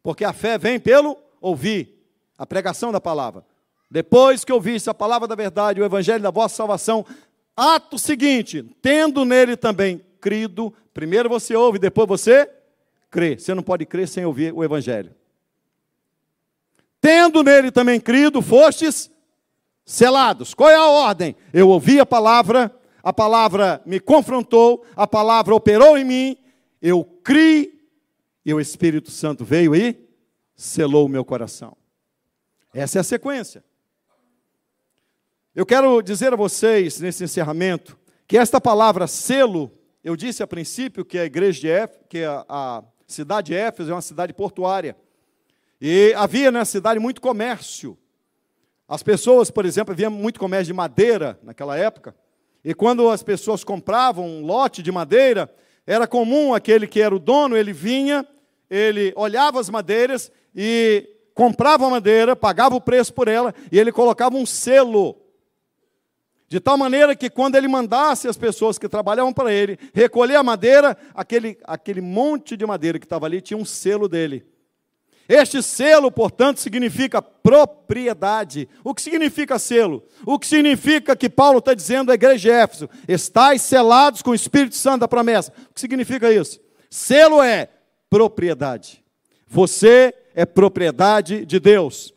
Porque 0.00 0.24
a 0.24 0.32
fé 0.32 0.56
vem 0.56 0.78
pelo 0.78 1.18
ouvir 1.40 1.93
a 2.38 2.46
pregação 2.46 2.90
da 2.92 3.00
palavra. 3.00 3.44
Depois 3.90 4.44
que 4.44 4.52
ouviste 4.52 4.90
a 4.90 4.94
palavra 4.94 5.28
da 5.28 5.34
verdade, 5.34 5.80
o 5.80 5.84
evangelho 5.84 6.22
da 6.22 6.30
vossa 6.30 6.56
salvação, 6.56 7.06
ato 7.56 7.98
seguinte, 7.98 8.64
tendo 8.82 9.24
nele 9.24 9.56
também 9.56 10.00
crido, 10.20 10.74
primeiro 10.92 11.28
você 11.28 11.54
ouve, 11.54 11.78
depois 11.78 12.08
você 12.08 12.50
crê. 13.10 13.38
Você 13.38 13.54
não 13.54 13.62
pode 13.62 13.86
crer 13.86 14.08
sem 14.08 14.24
ouvir 14.24 14.52
o 14.52 14.64
evangelho. 14.64 15.14
Tendo 17.00 17.42
nele 17.42 17.70
também 17.70 18.00
crido, 18.00 18.42
fostes 18.42 19.10
selados. 19.84 20.54
Qual 20.54 20.70
é 20.70 20.74
a 20.74 20.86
ordem? 20.86 21.36
Eu 21.52 21.68
ouvi 21.68 22.00
a 22.00 22.06
palavra, 22.06 22.74
a 23.02 23.12
palavra 23.12 23.82
me 23.84 24.00
confrontou, 24.00 24.84
a 24.96 25.06
palavra 25.06 25.54
operou 25.54 25.96
em 25.98 26.04
mim, 26.04 26.36
eu 26.80 27.04
criei, 27.22 27.74
e 28.44 28.52
o 28.52 28.60
Espírito 28.60 29.10
Santo 29.10 29.44
veio 29.44 29.74
e 29.74 29.96
selou 30.56 31.06
o 31.06 31.08
meu 31.08 31.24
coração. 31.24 31.76
Essa 32.74 32.98
é 32.98 33.00
a 33.00 33.04
sequência. 33.04 33.62
Eu 35.54 35.64
quero 35.64 36.02
dizer 36.02 36.32
a 36.32 36.36
vocês, 36.36 36.98
nesse 36.98 37.22
encerramento, 37.22 37.96
que 38.26 38.36
esta 38.36 38.60
palavra 38.60 39.06
selo, 39.06 39.70
eu 40.02 40.16
disse 40.16 40.42
a 40.42 40.46
princípio 40.46 41.04
que 41.04 41.16
a 41.16 41.24
igreja 41.24 41.60
de 41.60 41.98
que 42.08 42.24
a, 42.24 42.44
a 42.48 42.82
cidade 43.06 43.52
de 43.52 43.54
Éfeso 43.54 43.92
é 43.92 43.94
uma 43.94 44.02
cidade 44.02 44.34
portuária. 44.34 44.96
E 45.80 46.12
havia 46.16 46.50
na 46.50 46.64
cidade 46.64 46.98
muito 46.98 47.20
comércio. 47.20 47.96
As 48.88 49.04
pessoas, 49.04 49.52
por 49.52 49.64
exemplo, 49.64 49.92
havia 49.92 50.10
muito 50.10 50.40
comércio 50.40 50.66
de 50.66 50.72
madeira 50.72 51.38
naquela 51.44 51.78
época. 51.78 52.12
E 52.64 52.74
quando 52.74 53.08
as 53.08 53.22
pessoas 53.22 53.62
compravam 53.62 54.26
um 54.26 54.44
lote 54.44 54.82
de 54.82 54.90
madeira, 54.90 55.48
era 55.86 56.08
comum 56.08 56.52
aquele 56.52 56.88
que 56.88 57.00
era 57.00 57.14
o 57.14 57.20
dono, 57.20 57.56
ele 57.56 57.72
vinha, 57.72 58.26
ele 58.68 59.12
olhava 59.14 59.60
as 59.60 59.70
madeiras 59.70 60.32
e 60.52 61.13
comprava 61.34 61.90
madeira, 61.90 62.36
pagava 62.36 62.76
o 62.76 62.80
preço 62.80 63.12
por 63.12 63.28
ela 63.28 63.54
e 63.70 63.78
ele 63.78 63.92
colocava 63.92 64.36
um 64.36 64.46
selo. 64.46 65.16
De 66.48 66.60
tal 66.60 66.78
maneira 66.78 67.16
que 67.16 67.28
quando 67.28 67.56
ele 67.56 67.66
mandasse 67.66 68.28
as 68.28 68.36
pessoas 68.36 68.78
que 68.78 68.88
trabalhavam 68.88 69.32
para 69.32 69.52
ele 69.52 69.78
recolher 69.92 70.36
a 70.36 70.42
madeira, 70.42 70.96
aquele, 71.12 71.58
aquele 71.64 72.00
monte 72.00 72.56
de 72.56 72.64
madeira 72.64 72.98
que 72.98 73.06
estava 73.06 73.26
ali 73.26 73.40
tinha 73.40 73.58
um 73.58 73.64
selo 73.64 74.08
dele. 74.08 74.46
Este 75.28 75.62
selo, 75.62 76.12
portanto, 76.12 76.60
significa 76.60 77.22
propriedade. 77.22 78.68
O 78.84 78.94
que 78.94 79.00
significa 79.00 79.58
selo? 79.58 80.04
O 80.26 80.38
que 80.38 80.46
significa 80.46 81.16
que 81.16 81.30
Paulo 81.30 81.60
está 81.60 81.72
dizendo 81.72 82.12
à 82.12 82.14
igreja 82.14 82.38
de 82.38 82.50
Éfeso: 82.50 82.90
estáis 83.08 83.62
selados 83.62 84.20
com 84.20 84.30
o 84.30 84.34
Espírito 84.34 84.76
Santo 84.76 85.00
da 85.00 85.08
promessa. 85.08 85.50
O 85.70 85.74
que 85.74 85.80
significa 85.80 86.30
isso? 86.30 86.60
Selo 86.90 87.42
é 87.42 87.70
propriedade. 88.10 89.02
Você 89.48 90.14
é 90.34 90.44
propriedade 90.44 91.46
de 91.46 91.58
Deus. 91.60 92.12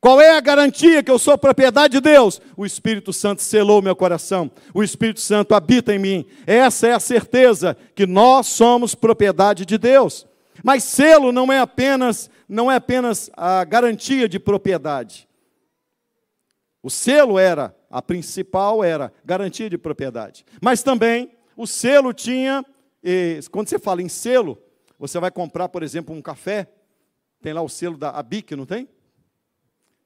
Qual 0.00 0.20
é 0.20 0.36
a 0.36 0.40
garantia 0.40 1.00
que 1.00 1.10
eu 1.10 1.18
sou 1.18 1.38
propriedade 1.38 1.92
de 1.92 2.00
Deus? 2.00 2.40
O 2.56 2.66
Espírito 2.66 3.12
Santo 3.12 3.40
selou 3.40 3.80
meu 3.80 3.94
coração. 3.94 4.50
O 4.74 4.82
Espírito 4.82 5.20
Santo 5.20 5.54
habita 5.54 5.94
em 5.94 5.98
mim. 5.98 6.26
Essa 6.44 6.88
é 6.88 6.92
a 6.92 6.98
certeza 6.98 7.76
que 7.94 8.04
nós 8.04 8.48
somos 8.48 8.96
propriedade 8.96 9.64
de 9.64 9.78
Deus. 9.78 10.26
Mas 10.64 10.82
selo 10.82 11.30
não 11.30 11.52
é 11.52 11.60
apenas 11.60 12.28
não 12.48 12.70
é 12.70 12.74
apenas 12.76 13.30
a 13.34 13.64
garantia 13.64 14.28
de 14.28 14.38
propriedade. 14.38 15.26
O 16.82 16.90
selo 16.90 17.38
era 17.38 17.74
a 17.88 18.02
principal 18.02 18.82
era 18.82 19.12
garantia 19.24 19.70
de 19.70 19.78
propriedade. 19.78 20.44
Mas 20.60 20.82
também 20.82 21.30
o 21.56 21.66
selo 21.66 22.12
tinha, 22.12 22.64
quando 23.50 23.68
você 23.68 23.78
fala 23.78 24.02
em 24.02 24.08
selo, 24.08 24.58
você 24.98 25.18
vai 25.20 25.30
comprar, 25.30 25.68
por 25.68 25.82
exemplo, 25.82 26.14
um 26.14 26.20
café, 26.20 26.68
tem 27.42 27.52
lá 27.52 27.60
o 27.60 27.68
selo 27.68 27.98
da 27.98 28.10
ABIC, 28.10 28.54
não 28.54 28.64
tem? 28.64 28.88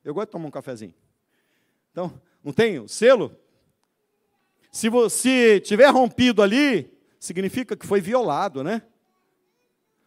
Eu 0.03 0.14
gosto 0.14 0.28
de 0.28 0.32
tomar 0.32 0.49
um 0.49 0.51
cafezinho. 0.51 0.95
Então, 1.93 2.12
não 2.43 2.53
tem 2.53 2.78
o 2.78 2.89
selo? 2.89 3.37
Se 4.72 4.89
você 4.89 5.61
tiver 5.61 5.89
rompido 5.91 6.43
ali, 6.43 6.91
significa 7.18 7.76
que 7.76 7.87
foi 7.87 8.01
violado, 8.01 8.64
né? 8.64 8.82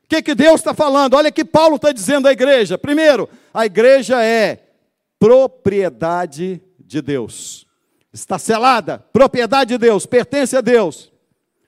O 0.04 0.08
que, 0.10 0.24
que 0.24 0.34
Deus 0.34 0.60
está 0.60 0.74
falando? 0.74 1.14
Olha 1.14 1.32
que 1.32 1.46
Paulo 1.46 1.76
está 1.76 1.92
dizendo 1.92 2.28
à 2.28 2.32
igreja. 2.32 2.78
Primeiro, 2.78 3.30
a 3.54 3.66
igreja 3.66 4.24
é 4.24 4.68
propriedade 5.20 6.62
de 6.80 7.02
Deus. 7.02 7.68
Está 8.12 8.40
selada, 8.40 8.98
propriedade 9.14 9.70
de 9.70 9.78
Deus, 9.78 10.08
pertence 10.08 10.58
a 10.58 10.62
Deus. 10.62 11.12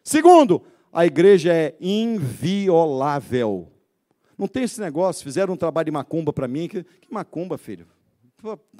Segundo, 0.03 0.63
a 0.91 1.05
igreja 1.05 1.53
é 1.53 1.75
inviolável. 1.79 3.70
Não 4.41 4.47
tem 4.47 4.63
esse 4.63 4.81
negócio, 4.81 5.23
fizeram 5.23 5.53
um 5.53 5.55
trabalho 5.55 5.85
de 5.85 5.91
macumba 5.91 6.33
para 6.33 6.47
mim. 6.47 6.67
Que, 6.67 6.83
que 6.83 7.13
macumba, 7.13 7.59
filho? 7.59 7.85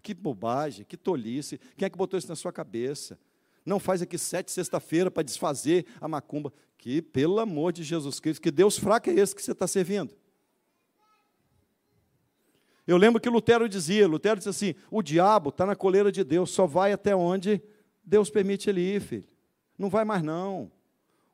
Que 0.01 0.11
bobagem, 0.11 0.83
que 0.83 0.97
tolice. 0.97 1.59
Quem 1.77 1.85
é 1.85 1.89
que 1.91 1.95
botou 1.95 2.17
isso 2.17 2.27
na 2.27 2.35
sua 2.35 2.51
cabeça? 2.51 3.15
Não 3.63 3.79
faz 3.79 4.01
aqui 4.01 4.17
sete 4.17 4.51
sexta-feira 4.51 5.11
para 5.11 5.21
desfazer 5.21 5.85
a 6.01 6.07
macumba. 6.07 6.51
Que, 6.79 6.99
pelo 6.99 7.39
amor 7.39 7.73
de 7.73 7.83
Jesus 7.83 8.19
Cristo, 8.19 8.41
que 8.41 8.49
Deus 8.49 8.75
fraco 8.75 9.11
é 9.11 9.13
esse 9.13 9.35
que 9.35 9.43
você 9.43 9.51
está 9.51 9.67
servindo? 9.67 10.15
Eu 12.87 12.97
lembro 12.97 13.21
que 13.21 13.29
Lutero 13.29 13.69
dizia, 13.69 14.07
Lutero 14.07 14.37
disse 14.37 14.49
assim, 14.49 14.73
o 14.89 15.03
diabo 15.03 15.49
está 15.49 15.63
na 15.63 15.75
coleira 15.75 16.11
de 16.11 16.23
Deus, 16.23 16.49
só 16.49 16.65
vai 16.65 16.91
até 16.91 17.15
onde 17.15 17.61
Deus 18.03 18.31
permite 18.31 18.67
ele 18.67 18.81
ir, 18.81 18.99
filho. 18.99 19.27
Não 19.77 19.91
vai 19.91 20.05
mais 20.05 20.23
não. 20.23 20.71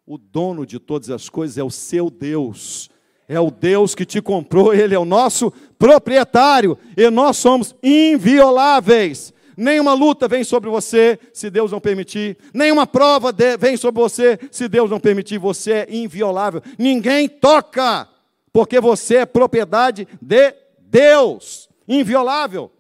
O 0.06 0.18
dono 0.18 0.66
de 0.66 0.80
todas 0.80 1.10
as 1.10 1.30
coisas 1.30 1.58
é 1.58 1.64
o 1.64 1.72
seu 1.72 2.10
Deus 2.10 2.90
é 3.28 3.40
o 3.40 3.52
Deus 3.52 3.94
que 3.94 4.06
te 4.06 4.22
comprou, 4.22 4.74
Ele 4.74 4.96
é 4.96 5.00
o 5.00 5.06
nosso 5.06 5.52
proprietário, 5.78 6.78
e 6.96 7.10
nós 7.10 7.38
somos 7.38 7.76
invioláveis. 7.84 9.34
Nenhuma 9.56 9.94
luta 9.94 10.28
vem 10.28 10.44
sobre 10.44 10.70
você 10.70 11.20
se 11.34 11.50
Deus 11.50 11.72
não 11.72 11.80
permitir, 11.80 12.38
nenhuma 12.54 12.86
prova 12.86 13.34
vem 13.60 13.76
sobre 13.76 14.00
você 14.00 14.40
se 14.52 14.68
Deus 14.68 14.90
não 14.90 15.00
permitir, 15.00 15.40
você 15.40 15.72
é 15.72 15.88
inviolável. 15.90 16.62
Ninguém 16.78 17.28
toca, 17.28 18.08
porque 18.54 18.80
você 18.80 19.18
é 19.18 19.26
propriedade 19.26 20.08
de 20.22 20.54
Deus, 20.80 21.68
inviolável. 21.88 22.72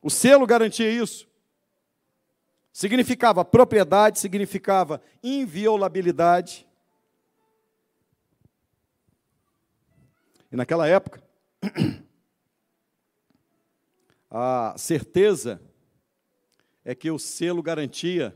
O 0.00 0.08
selo 0.08 0.46
garantia 0.46 0.90
isso. 0.90 1.26
Significava 2.72 3.44
propriedade, 3.44 4.20
significava 4.20 5.02
inviolabilidade. 5.22 6.66
E 10.50 10.56
naquela 10.56 10.86
época, 10.86 11.22
a 14.30 14.74
certeza 14.78 15.60
é 16.84 16.94
que 16.94 17.10
o 17.10 17.18
selo 17.18 17.62
garantia 17.62 18.34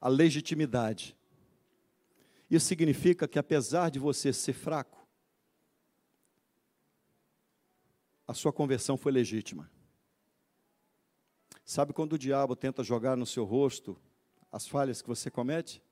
a 0.00 0.08
legitimidade. 0.08 1.16
Isso 2.50 2.66
significa 2.66 3.26
que, 3.26 3.38
apesar 3.38 3.90
de 3.90 3.98
você 3.98 4.32
ser 4.32 4.52
fraco, 4.52 5.06
a 8.26 8.34
sua 8.34 8.52
conversão 8.52 8.96
foi 8.96 9.12
legítima. 9.12 9.70
Sabe 11.64 11.92
quando 11.92 12.14
o 12.14 12.18
diabo 12.18 12.54
tenta 12.54 12.82
jogar 12.84 13.16
no 13.16 13.24
seu 13.24 13.44
rosto 13.44 13.98
as 14.52 14.66
falhas 14.66 15.00
que 15.00 15.08
você 15.08 15.30
comete? 15.30 15.82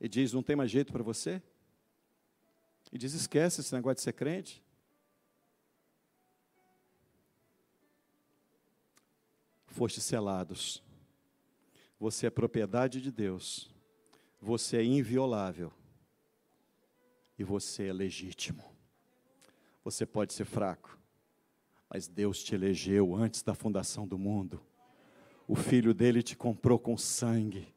E 0.00 0.08
diz: 0.08 0.32
não 0.32 0.42
tem 0.42 0.56
mais 0.56 0.70
jeito 0.70 0.92
para 0.92 1.02
você? 1.02 1.42
E 2.92 2.98
diz: 2.98 3.14
esquece 3.14 3.60
esse 3.60 3.74
negócio 3.74 3.96
de 3.96 4.02
ser 4.02 4.12
crente. 4.12 4.62
Foste 9.66 10.00
selados. 10.00 10.82
Você 11.98 12.26
é 12.26 12.30
propriedade 12.30 13.00
de 13.00 13.10
Deus. 13.10 13.74
Você 14.40 14.76
é 14.76 14.84
inviolável. 14.84 15.72
E 17.36 17.42
você 17.42 17.88
é 17.88 17.92
legítimo. 17.92 18.62
Você 19.82 20.06
pode 20.06 20.32
ser 20.32 20.44
fraco, 20.44 20.98
mas 21.90 22.06
Deus 22.06 22.42
te 22.42 22.54
elegeu 22.54 23.14
antes 23.14 23.42
da 23.42 23.54
fundação 23.54 24.06
do 24.06 24.16
mundo. 24.16 24.62
O 25.46 25.54
filho 25.54 25.92
dele 25.92 26.22
te 26.22 26.36
comprou 26.36 26.78
com 26.78 26.96
sangue. 26.96 27.73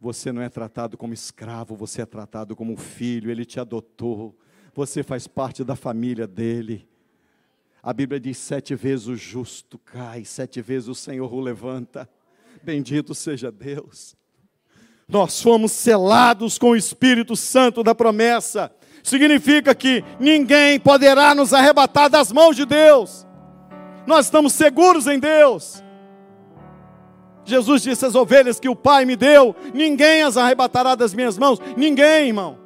Você 0.00 0.30
não 0.32 0.42
é 0.42 0.48
tratado 0.48 0.96
como 0.96 1.12
escravo, 1.12 1.74
você 1.74 2.02
é 2.02 2.06
tratado 2.06 2.54
como 2.54 2.76
filho, 2.76 3.30
ele 3.30 3.44
te 3.44 3.58
adotou, 3.58 4.38
você 4.74 5.02
faz 5.02 5.26
parte 5.26 5.64
da 5.64 5.74
família 5.74 6.26
dele. 6.26 6.88
A 7.82 7.92
Bíblia 7.92 8.20
diz: 8.20 8.38
sete 8.38 8.74
vezes 8.74 9.06
o 9.06 9.16
justo 9.16 9.78
cai, 9.78 10.24
sete 10.24 10.60
vezes 10.60 10.88
o 10.88 10.94
Senhor 10.94 11.32
o 11.32 11.40
levanta. 11.40 12.08
Bendito 12.62 13.14
seja 13.14 13.50
Deus. 13.50 14.16
Nós 15.08 15.40
fomos 15.40 15.72
selados 15.72 16.58
com 16.58 16.70
o 16.70 16.76
Espírito 16.76 17.34
Santo 17.34 17.82
da 17.82 17.94
promessa. 17.94 18.70
Significa 19.02 19.74
que 19.74 20.04
ninguém 20.20 20.78
poderá 20.78 21.34
nos 21.34 21.54
arrebatar 21.54 22.10
das 22.10 22.30
mãos 22.30 22.54
de 22.54 22.66
Deus. 22.66 23.26
Nós 24.06 24.26
estamos 24.26 24.52
seguros 24.52 25.06
em 25.06 25.18
Deus. 25.18 25.82
Jesus 27.50 27.82
disse: 27.82 28.04
As 28.04 28.14
ovelhas 28.14 28.60
que 28.60 28.68
o 28.68 28.76
Pai 28.76 29.04
me 29.04 29.16
deu, 29.16 29.54
ninguém 29.72 30.22
as 30.22 30.36
arrebatará 30.36 30.94
das 30.94 31.14
minhas 31.14 31.38
mãos. 31.38 31.58
Ninguém, 31.76 32.28
irmão. 32.28 32.58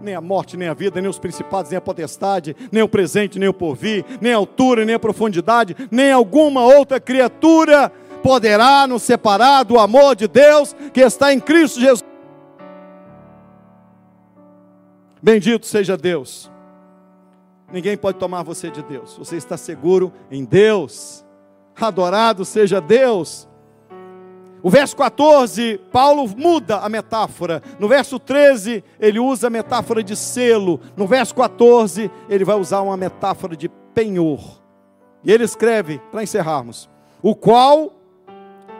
Nem 0.00 0.14
a 0.14 0.20
morte, 0.20 0.56
nem 0.56 0.68
a 0.68 0.74
vida, 0.74 1.00
nem 1.00 1.10
os 1.10 1.18
principados, 1.18 1.70
nem 1.70 1.78
a 1.78 1.80
potestade, 1.80 2.54
nem 2.70 2.82
o 2.82 2.88
presente, 2.88 3.38
nem 3.38 3.48
o 3.48 3.54
porvir, 3.54 4.04
nem 4.20 4.32
a 4.32 4.36
altura, 4.36 4.84
nem 4.84 4.94
a 4.94 4.98
profundidade, 4.98 5.74
nem 5.90 6.12
alguma 6.12 6.62
outra 6.62 7.00
criatura 7.00 7.90
poderá 8.22 8.86
nos 8.86 9.02
separar 9.02 9.64
do 9.64 9.78
amor 9.78 10.14
de 10.14 10.28
Deus 10.28 10.74
que 10.92 11.00
está 11.00 11.32
em 11.32 11.40
Cristo 11.40 11.80
Jesus. 11.80 12.04
Bendito 15.22 15.66
seja 15.66 15.96
Deus. 15.96 16.50
Ninguém 17.72 17.96
pode 17.96 18.18
tomar 18.18 18.42
você 18.42 18.70
de 18.70 18.82
Deus. 18.82 19.16
Você 19.18 19.36
está 19.36 19.56
seguro 19.56 20.12
em 20.30 20.44
Deus. 20.44 21.24
Adorado 21.80 22.44
seja 22.44 22.80
Deus. 22.80 23.48
O 24.62 24.70
verso 24.70 24.96
14, 24.96 25.80
Paulo 25.92 26.26
muda 26.36 26.78
a 26.78 26.88
metáfora. 26.88 27.62
No 27.78 27.88
verso 27.88 28.18
13, 28.18 28.82
ele 28.98 29.18
usa 29.18 29.46
a 29.46 29.50
metáfora 29.50 30.02
de 30.02 30.16
selo. 30.16 30.80
No 30.96 31.06
verso 31.06 31.34
14, 31.34 32.10
ele 32.28 32.44
vai 32.44 32.56
usar 32.56 32.80
uma 32.80 32.96
metáfora 32.96 33.56
de 33.56 33.68
penhor. 33.94 34.60
E 35.22 35.30
ele 35.30 35.44
escreve, 35.44 36.00
para 36.10 36.22
encerrarmos: 36.22 36.88
O 37.22 37.34
qual, 37.34 37.92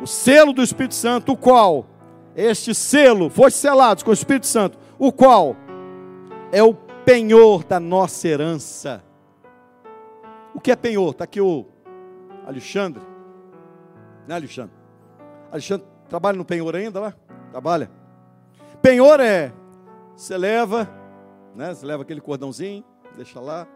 o 0.00 0.06
selo 0.06 0.52
do 0.52 0.62
Espírito 0.62 0.94
Santo, 0.94 1.32
o 1.32 1.36
qual, 1.36 1.86
este 2.34 2.74
selo, 2.74 3.30
foi 3.30 3.50
selado 3.50 4.04
com 4.04 4.10
o 4.10 4.14
Espírito 4.14 4.46
Santo, 4.46 4.78
o 4.98 5.12
qual 5.12 5.56
é 6.52 6.62
o 6.62 6.74
penhor 6.74 7.64
da 7.64 7.78
nossa 7.78 8.26
herança. 8.26 9.02
O 10.54 10.60
que 10.60 10.72
é 10.72 10.76
penhor? 10.76 11.10
Está 11.10 11.24
aqui 11.24 11.40
o 11.40 11.66
Alexandre. 12.46 13.02
Né, 14.26 14.34
Alexandre? 14.34 14.75
Alexandre 15.50 15.86
trabalha 16.08 16.36
no 16.36 16.44
penhor 16.44 16.74
ainda 16.74 17.00
lá? 17.00 17.14
Trabalha. 17.50 17.90
Penhor 18.82 19.20
é, 19.20 19.52
você 20.14 20.36
leva, 20.36 20.88
né? 21.54 21.74
Você 21.74 21.84
leva 21.84 22.02
aquele 22.02 22.20
cordãozinho, 22.20 22.84
deixa 23.16 23.40
lá. 23.40 23.66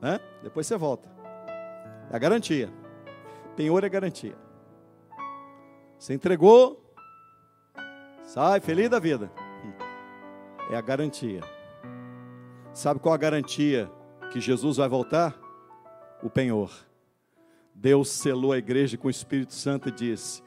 Né? 0.00 0.20
Depois 0.42 0.66
você 0.66 0.76
volta. 0.76 1.08
É 2.10 2.16
a 2.16 2.18
garantia. 2.18 2.72
Penhor 3.56 3.82
é 3.84 3.88
garantia. 3.88 4.36
Você 5.98 6.14
entregou, 6.14 6.80
sai 8.22 8.60
feliz 8.60 8.88
da 8.88 9.00
vida. 9.00 9.30
É 10.70 10.76
a 10.76 10.80
garantia. 10.80 11.40
Sabe 12.72 13.00
qual 13.00 13.14
a 13.14 13.18
garantia 13.18 13.90
que 14.32 14.40
Jesus 14.40 14.76
vai 14.76 14.88
voltar? 14.88 15.34
O 16.22 16.30
penhor. 16.30 16.70
Deus 17.80 18.08
selou 18.08 18.52
a 18.52 18.58
igreja 18.58 18.96
com 18.96 19.06
o 19.06 19.10
Espírito 19.10 19.54
Santo 19.54 19.88
e 19.88 19.92
disse: 19.92 20.42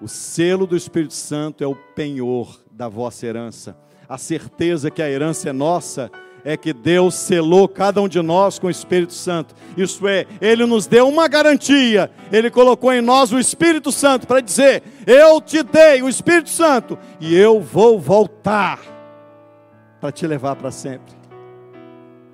O 0.00 0.06
selo 0.06 0.68
do 0.68 0.76
Espírito 0.76 1.14
Santo 1.14 1.64
é 1.64 1.66
o 1.66 1.74
penhor 1.74 2.60
da 2.70 2.88
vossa 2.88 3.26
herança. 3.26 3.76
A 4.08 4.16
certeza 4.16 4.88
que 4.88 5.02
a 5.02 5.10
herança 5.10 5.48
é 5.48 5.52
nossa 5.52 6.08
é 6.44 6.56
que 6.56 6.72
Deus 6.72 7.16
selou 7.16 7.68
cada 7.68 8.00
um 8.00 8.06
de 8.06 8.22
nós 8.22 8.60
com 8.60 8.68
o 8.68 8.70
Espírito 8.70 9.14
Santo. 9.14 9.52
Isso 9.76 10.06
é, 10.06 10.26
Ele 10.40 10.64
nos 10.64 10.86
deu 10.86 11.08
uma 11.08 11.26
garantia. 11.26 12.08
Ele 12.30 12.48
colocou 12.50 12.92
em 12.92 13.00
nós 13.00 13.32
o 13.32 13.38
Espírito 13.40 13.90
Santo 13.90 14.24
para 14.24 14.40
dizer: 14.40 14.84
Eu 15.04 15.40
te 15.40 15.64
dei 15.64 16.02
o 16.02 16.08
Espírito 16.08 16.50
Santo 16.50 16.96
e 17.18 17.34
eu 17.34 17.60
vou 17.60 17.98
voltar 17.98 18.78
para 20.00 20.12
te 20.12 20.24
levar 20.24 20.54
para 20.54 20.70
sempre. 20.70 21.16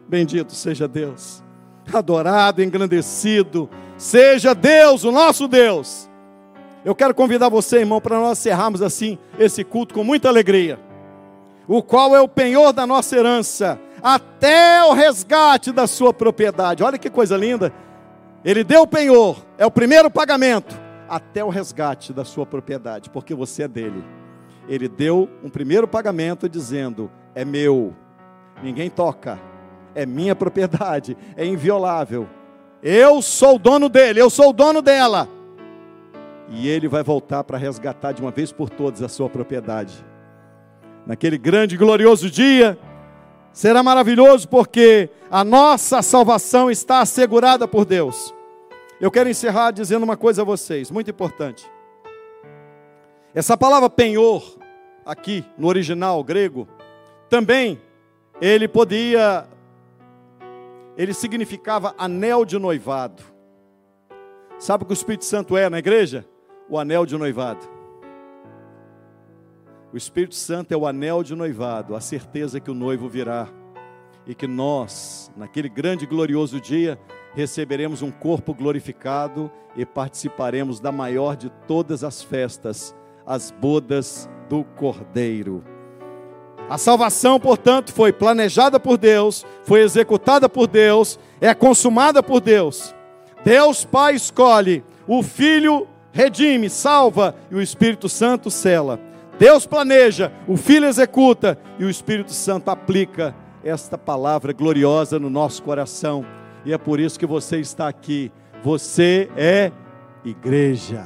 Bendito 0.06 0.52
seja 0.52 0.86
Deus, 0.86 1.42
adorado, 1.90 2.62
engrandecido 2.62 3.70
Seja 4.02 4.52
Deus, 4.52 5.04
o 5.04 5.12
nosso 5.12 5.46
Deus. 5.46 6.10
Eu 6.84 6.92
quero 6.92 7.14
convidar 7.14 7.48
você, 7.48 7.78
irmão, 7.78 8.00
para 8.00 8.18
nós 8.18 8.36
encerrarmos 8.36 8.82
assim 8.82 9.16
esse 9.38 9.62
culto 9.62 9.94
com 9.94 10.02
muita 10.02 10.28
alegria. 10.28 10.76
O 11.68 11.84
qual 11.84 12.16
é 12.16 12.20
o 12.20 12.26
penhor 12.26 12.72
da 12.72 12.84
nossa 12.84 13.16
herança, 13.16 13.78
até 14.02 14.82
o 14.82 14.92
resgate 14.92 15.70
da 15.70 15.86
sua 15.86 16.12
propriedade. 16.12 16.82
Olha 16.82 16.98
que 16.98 17.08
coisa 17.08 17.36
linda. 17.36 17.72
Ele 18.44 18.64
deu 18.64 18.82
o 18.82 18.88
penhor, 18.88 19.40
é 19.56 19.64
o 19.64 19.70
primeiro 19.70 20.10
pagamento, 20.10 20.76
até 21.08 21.44
o 21.44 21.48
resgate 21.48 22.12
da 22.12 22.24
sua 22.24 22.44
propriedade, 22.44 23.08
porque 23.08 23.36
você 23.36 23.62
é 23.62 23.68
dele. 23.68 24.04
Ele 24.68 24.88
deu 24.88 25.30
um 25.44 25.48
primeiro 25.48 25.86
pagamento 25.86 26.48
dizendo: 26.48 27.08
é 27.36 27.44
meu, 27.44 27.94
ninguém 28.64 28.90
toca, 28.90 29.38
é 29.94 30.04
minha 30.04 30.34
propriedade, 30.34 31.16
é 31.36 31.46
inviolável 31.46 32.28
eu 32.82 33.22
sou 33.22 33.56
o 33.56 33.58
dono 33.58 33.88
dele, 33.88 34.20
eu 34.20 34.28
sou 34.28 34.50
o 34.50 34.52
dono 34.52 34.82
dela. 34.82 35.28
E 36.48 36.68
ele 36.68 36.88
vai 36.88 37.02
voltar 37.02 37.44
para 37.44 37.56
resgatar 37.56 38.12
de 38.12 38.20
uma 38.20 38.30
vez 38.30 38.50
por 38.52 38.68
todas 38.68 39.00
a 39.02 39.08
sua 39.08 39.30
propriedade. 39.30 39.94
Naquele 41.06 41.38
grande 41.38 41.74
e 41.74 41.78
glorioso 41.78 42.28
dia, 42.28 42.78
será 43.52 43.82
maravilhoso 43.82 44.48
porque 44.48 45.08
a 45.30 45.44
nossa 45.44 46.02
salvação 46.02 46.70
está 46.70 47.00
assegurada 47.00 47.66
por 47.68 47.84
Deus. 47.84 48.34
Eu 49.00 49.10
quero 49.10 49.28
encerrar 49.28 49.70
dizendo 49.70 50.02
uma 50.02 50.16
coisa 50.16 50.42
a 50.42 50.44
vocês, 50.44 50.90
muito 50.90 51.10
importante. 51.10 51.64
Essa 53.34 53.56
palavra 53.56 53.88
penhor, 53.88 54.58
aqui 55.06 55.44
no 55.56 55.68
original 55.68 56.22
grego, 56.22 56.68
também 57.28 57.80
ele 58.40 58.68
podia 58.68 59.46
ele 60.96 61.14
significava 61.14 61.94
anel 61.98 62.44
de 62.44 62.58
noivado. 62.58 63.22
Sabe 64.58 64.84
o 64.84 64.86
que 64.86 64.92
o 64.92 64.94
Espírito 64.94 65.24
Santo 65.24 65.56
é 65.56 65.68
na 65.68 65.78
igreja? 65.78 66.24
O 66.68 66.78
anel 66.78 67.04
de 67.04 67.16
noivado. 67.16 67.66
O 69.92 69.96
Espírito 69.96 70.34
Santo 70.34 70.72
é 70.72 70.76
o 70.76 70.86
anel 70.86 71.22
de 71.22 71.34
noivado, 71.34 71.94
a 71.94 72.00
certeza 72.00 72.60
que 72.60 72.70
o 72.70 72.74
noivo 72.74 73.08
virá 73.08 73.48
e 74.26 74.34
que 74.34 74.46
nós, 74.46 75.30
naquele 75.36 75.68
grande 75.68 76.04
e 76.04 76.06
glorioso 76.06 76.60
dia, 76.60 76.98
receberemos 77.34 78.02
um 78.02 78.10
corpo 78.10 78.54
glorificado 78.54 79.50
e 79.76 79.84
participaremos 79.84 80.80
da 80.80 80.92
maior 80.92 81.36
de 81.36 81.50
todas 81.66 82.04
as 82.04 82.22
festas, 82.22 82.94
as 83.26 83.50
bodas 83.50 84.28
do 84.48 84.64
Cordeiro. 84.64 85.71
A 86.72 86.78
salvação, 86.78 87.38
portanto, 87.38 87.92
foi 87.92 88.14
planejada 88.14 88.80
por 88.80 88.96
Deus, 88.96 89.44
foi 89.62 89.82
executada 89.82 90.48
por 90.48 90.66
Deus, 90.66 91.18
é 91.38 91.52
consumada 91.52 92.22
por 92.22 92.40
Deus. 92.40 92.94
Deus 93.44 93.84
Pai 93.84 94.14
escolhe, 94.14 94.82
o 95.06 95.22
Filho 95.22 95.86
redime, 96.12 96.70
salva 96.70 97.36
e 97.50 97.56
o 97.56 97.60
Espírito 97.60 98.08
Santo 98.08 98.50
cela. 98.50 98.98
Deus 99.38 99.66
planeja, 99.66 100.32
o 100.48 100.56
Filho 100.56 100.86
executa 100.86 101.58
e 101.78 101.84
o 101.84 101.90
Espírito 101.90 102.32
Santo 102.32 102.70
aplica 102.70 103.36
esta 103.62 103.98
palavra 103.98 104.54
gloriosa 104.54 105.18
no 105.18 105.28
nosso 105.28 105.62
coração. 105.62 106.24
E 106.64 106.72
é 106.72 106.78
por 106.78 106.98
isso 106.98 107.18
que 107.18 107.26
você 107.26 107.60
está 107.60 107.86
aqui. 107.86 108.32
Você 108.64 109.28
é 109.36 109.70
igreja, 110.24 111.04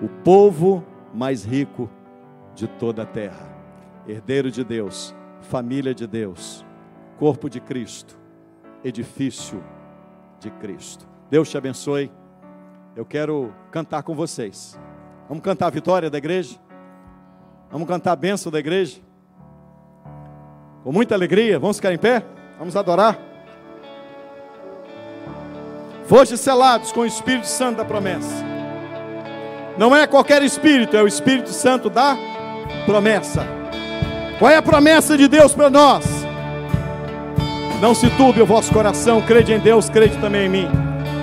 o 0.00 0.08
povo 0.24 0.82
mais 1.12 1.44
rico 1.44 1.90
de 2.54 2.66
toda 2.66 3.02
a 3.02 3.06
terra 3.06 3.51
herdeiro 4.06 4.50
de 4.50 4.64
Deus, 4.64 5.14
família 5.42 5.94
de 5.94 6.06
Deus, 6.06 6.64
corpo 7.18 7.48
de 7.48 7.60
Cristo, 7.60 8.18
edifício 8.84 9.62
de 10.40 10.50
Cristo. 10.50 11.06
Deus 11.30 11.48
te 11.48 11.56
abençoe. 11.56 12.10
Eu 12.94 13.06
quero 13.06 13.54
cantar 13.70 14.02
com 14.02 14.14
vocês. 14.14 14.78
Vamos 15.28 15.42
cantar 15.42 15.68
a 15.68 15.70
vitória 15.70 16.10
da 16.10 16.18
igreja? 16.18 16.58
Vamos 17.70 17.88
cantar 17.88 18.12
a 18.12 18.16
bênção 18.16 18.52
da 18.52 18.58
igreja? 18.58 19.00
Com 20.84 20.92
muita 20.92 21.14
alegria, 21.14 21.58
vamos 21.58 21.76
ficar 21.76 21.92
em 21.92 21.98
pé? 21.98 22.22
Vamos 22.58 22.76
adorar? 22.76 23.18
Foste 26.04 26.36
selados 26.36 26.92
com 26.92 27.00
o 27.00 27.06
Espírito 27.06 27.46
Santo 27.46 27.78
da 27.78 27.84
promessa. 27.84 28.44
Não 29.78 29.96
é 29.96 30.06
qualquer 30.06 30.42
Espírito, 30.42 30.96
é 30.96 31.02
o 31.02 31.06
Espírito 31.06 31.48
Santo 31.48 31.88
da 31.88 32.14
promessa. 32.84 33.61
Qual 34.42 34.50
é 34.50 34.56
a 34.56 34.62
promessa 34.62 35.16
de 35.16 35.28
Deus 35.28 35.54
para 35.54 35.70
nós? 35.70 36.04
Não 37.80 37.94
se 37.94 38.10
turbe 38.10 38.42
o 38.42 38.46
vosso 38.46 38.72
coração, 38.72 39.22
crede 39.22 39.52
em 39.52 39.60
Deus, 39.60 39.88
crede 39.88 40.16
também 40.16 40.46
em 40.46 40.48
mim. 40.48 40.68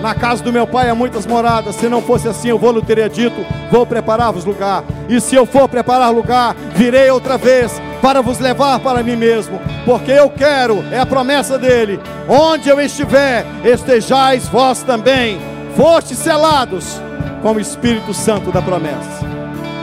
Na 0.01 0.15
casa 0.15 0.41
do 0.41 0.53
meu 0.53 0.65
pai 0.65 0.89
há 0.89 0.95
muitas 0.95 1.25
moradas. 1.25 1.75
Se 1.75 1.89
não 1.89 2.01
fosse 2.01 2.29
assim, 2.29 2.47
eu 2.47 2.57
vou 2.57 2.71
lhe 2.71 2.81
teria 2.81 3.09
dito: 3.09 3.45
Vou 3.69 3.85
preparar-vos 3.85 4.45
lugar. 4.45 4.85
E 5.09 5.19
se 5.19 5.35
eu 5.35 5.45
for 5.45 5.67
preparar 5.67 6.13
lugar, 6.13 6.55
virei 6.73 7.09
outra 7.09 7.37
vez 7.37 7.81
para 8.01 8.21
vos 8.21 8.39
levar 8.39 8.79
para 8.79 9.03
mim 9.03 9.17
mesmo. 9.17 9.59
Porque 9.83 10.11
eu 10.13 10.29
quero, 10.29 10.81
é 10.89 10.97
a 10.97 11.05
promessa 11.05 11.59
dele: 11.59 11.99
onde 12.25 12.69
eu 12.69 12.79
estiver, 12.79 13.45
estejais 13.65 14.47
vós 14.47 14.81
também. 14.81 15.41
Foste 15.75 16.15
selados 16.15 17.01
com 17.41 17.51
o 17.51 17.59
Espírito 17.59 18.13
Santo 18.13 18.49
da 18.49 18.61
promessa. 18.61 19.27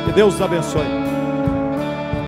Que 0.07 0.13
Deus 0.13 0.37
os 0.37 0.41
abençoe. 0.41 0.96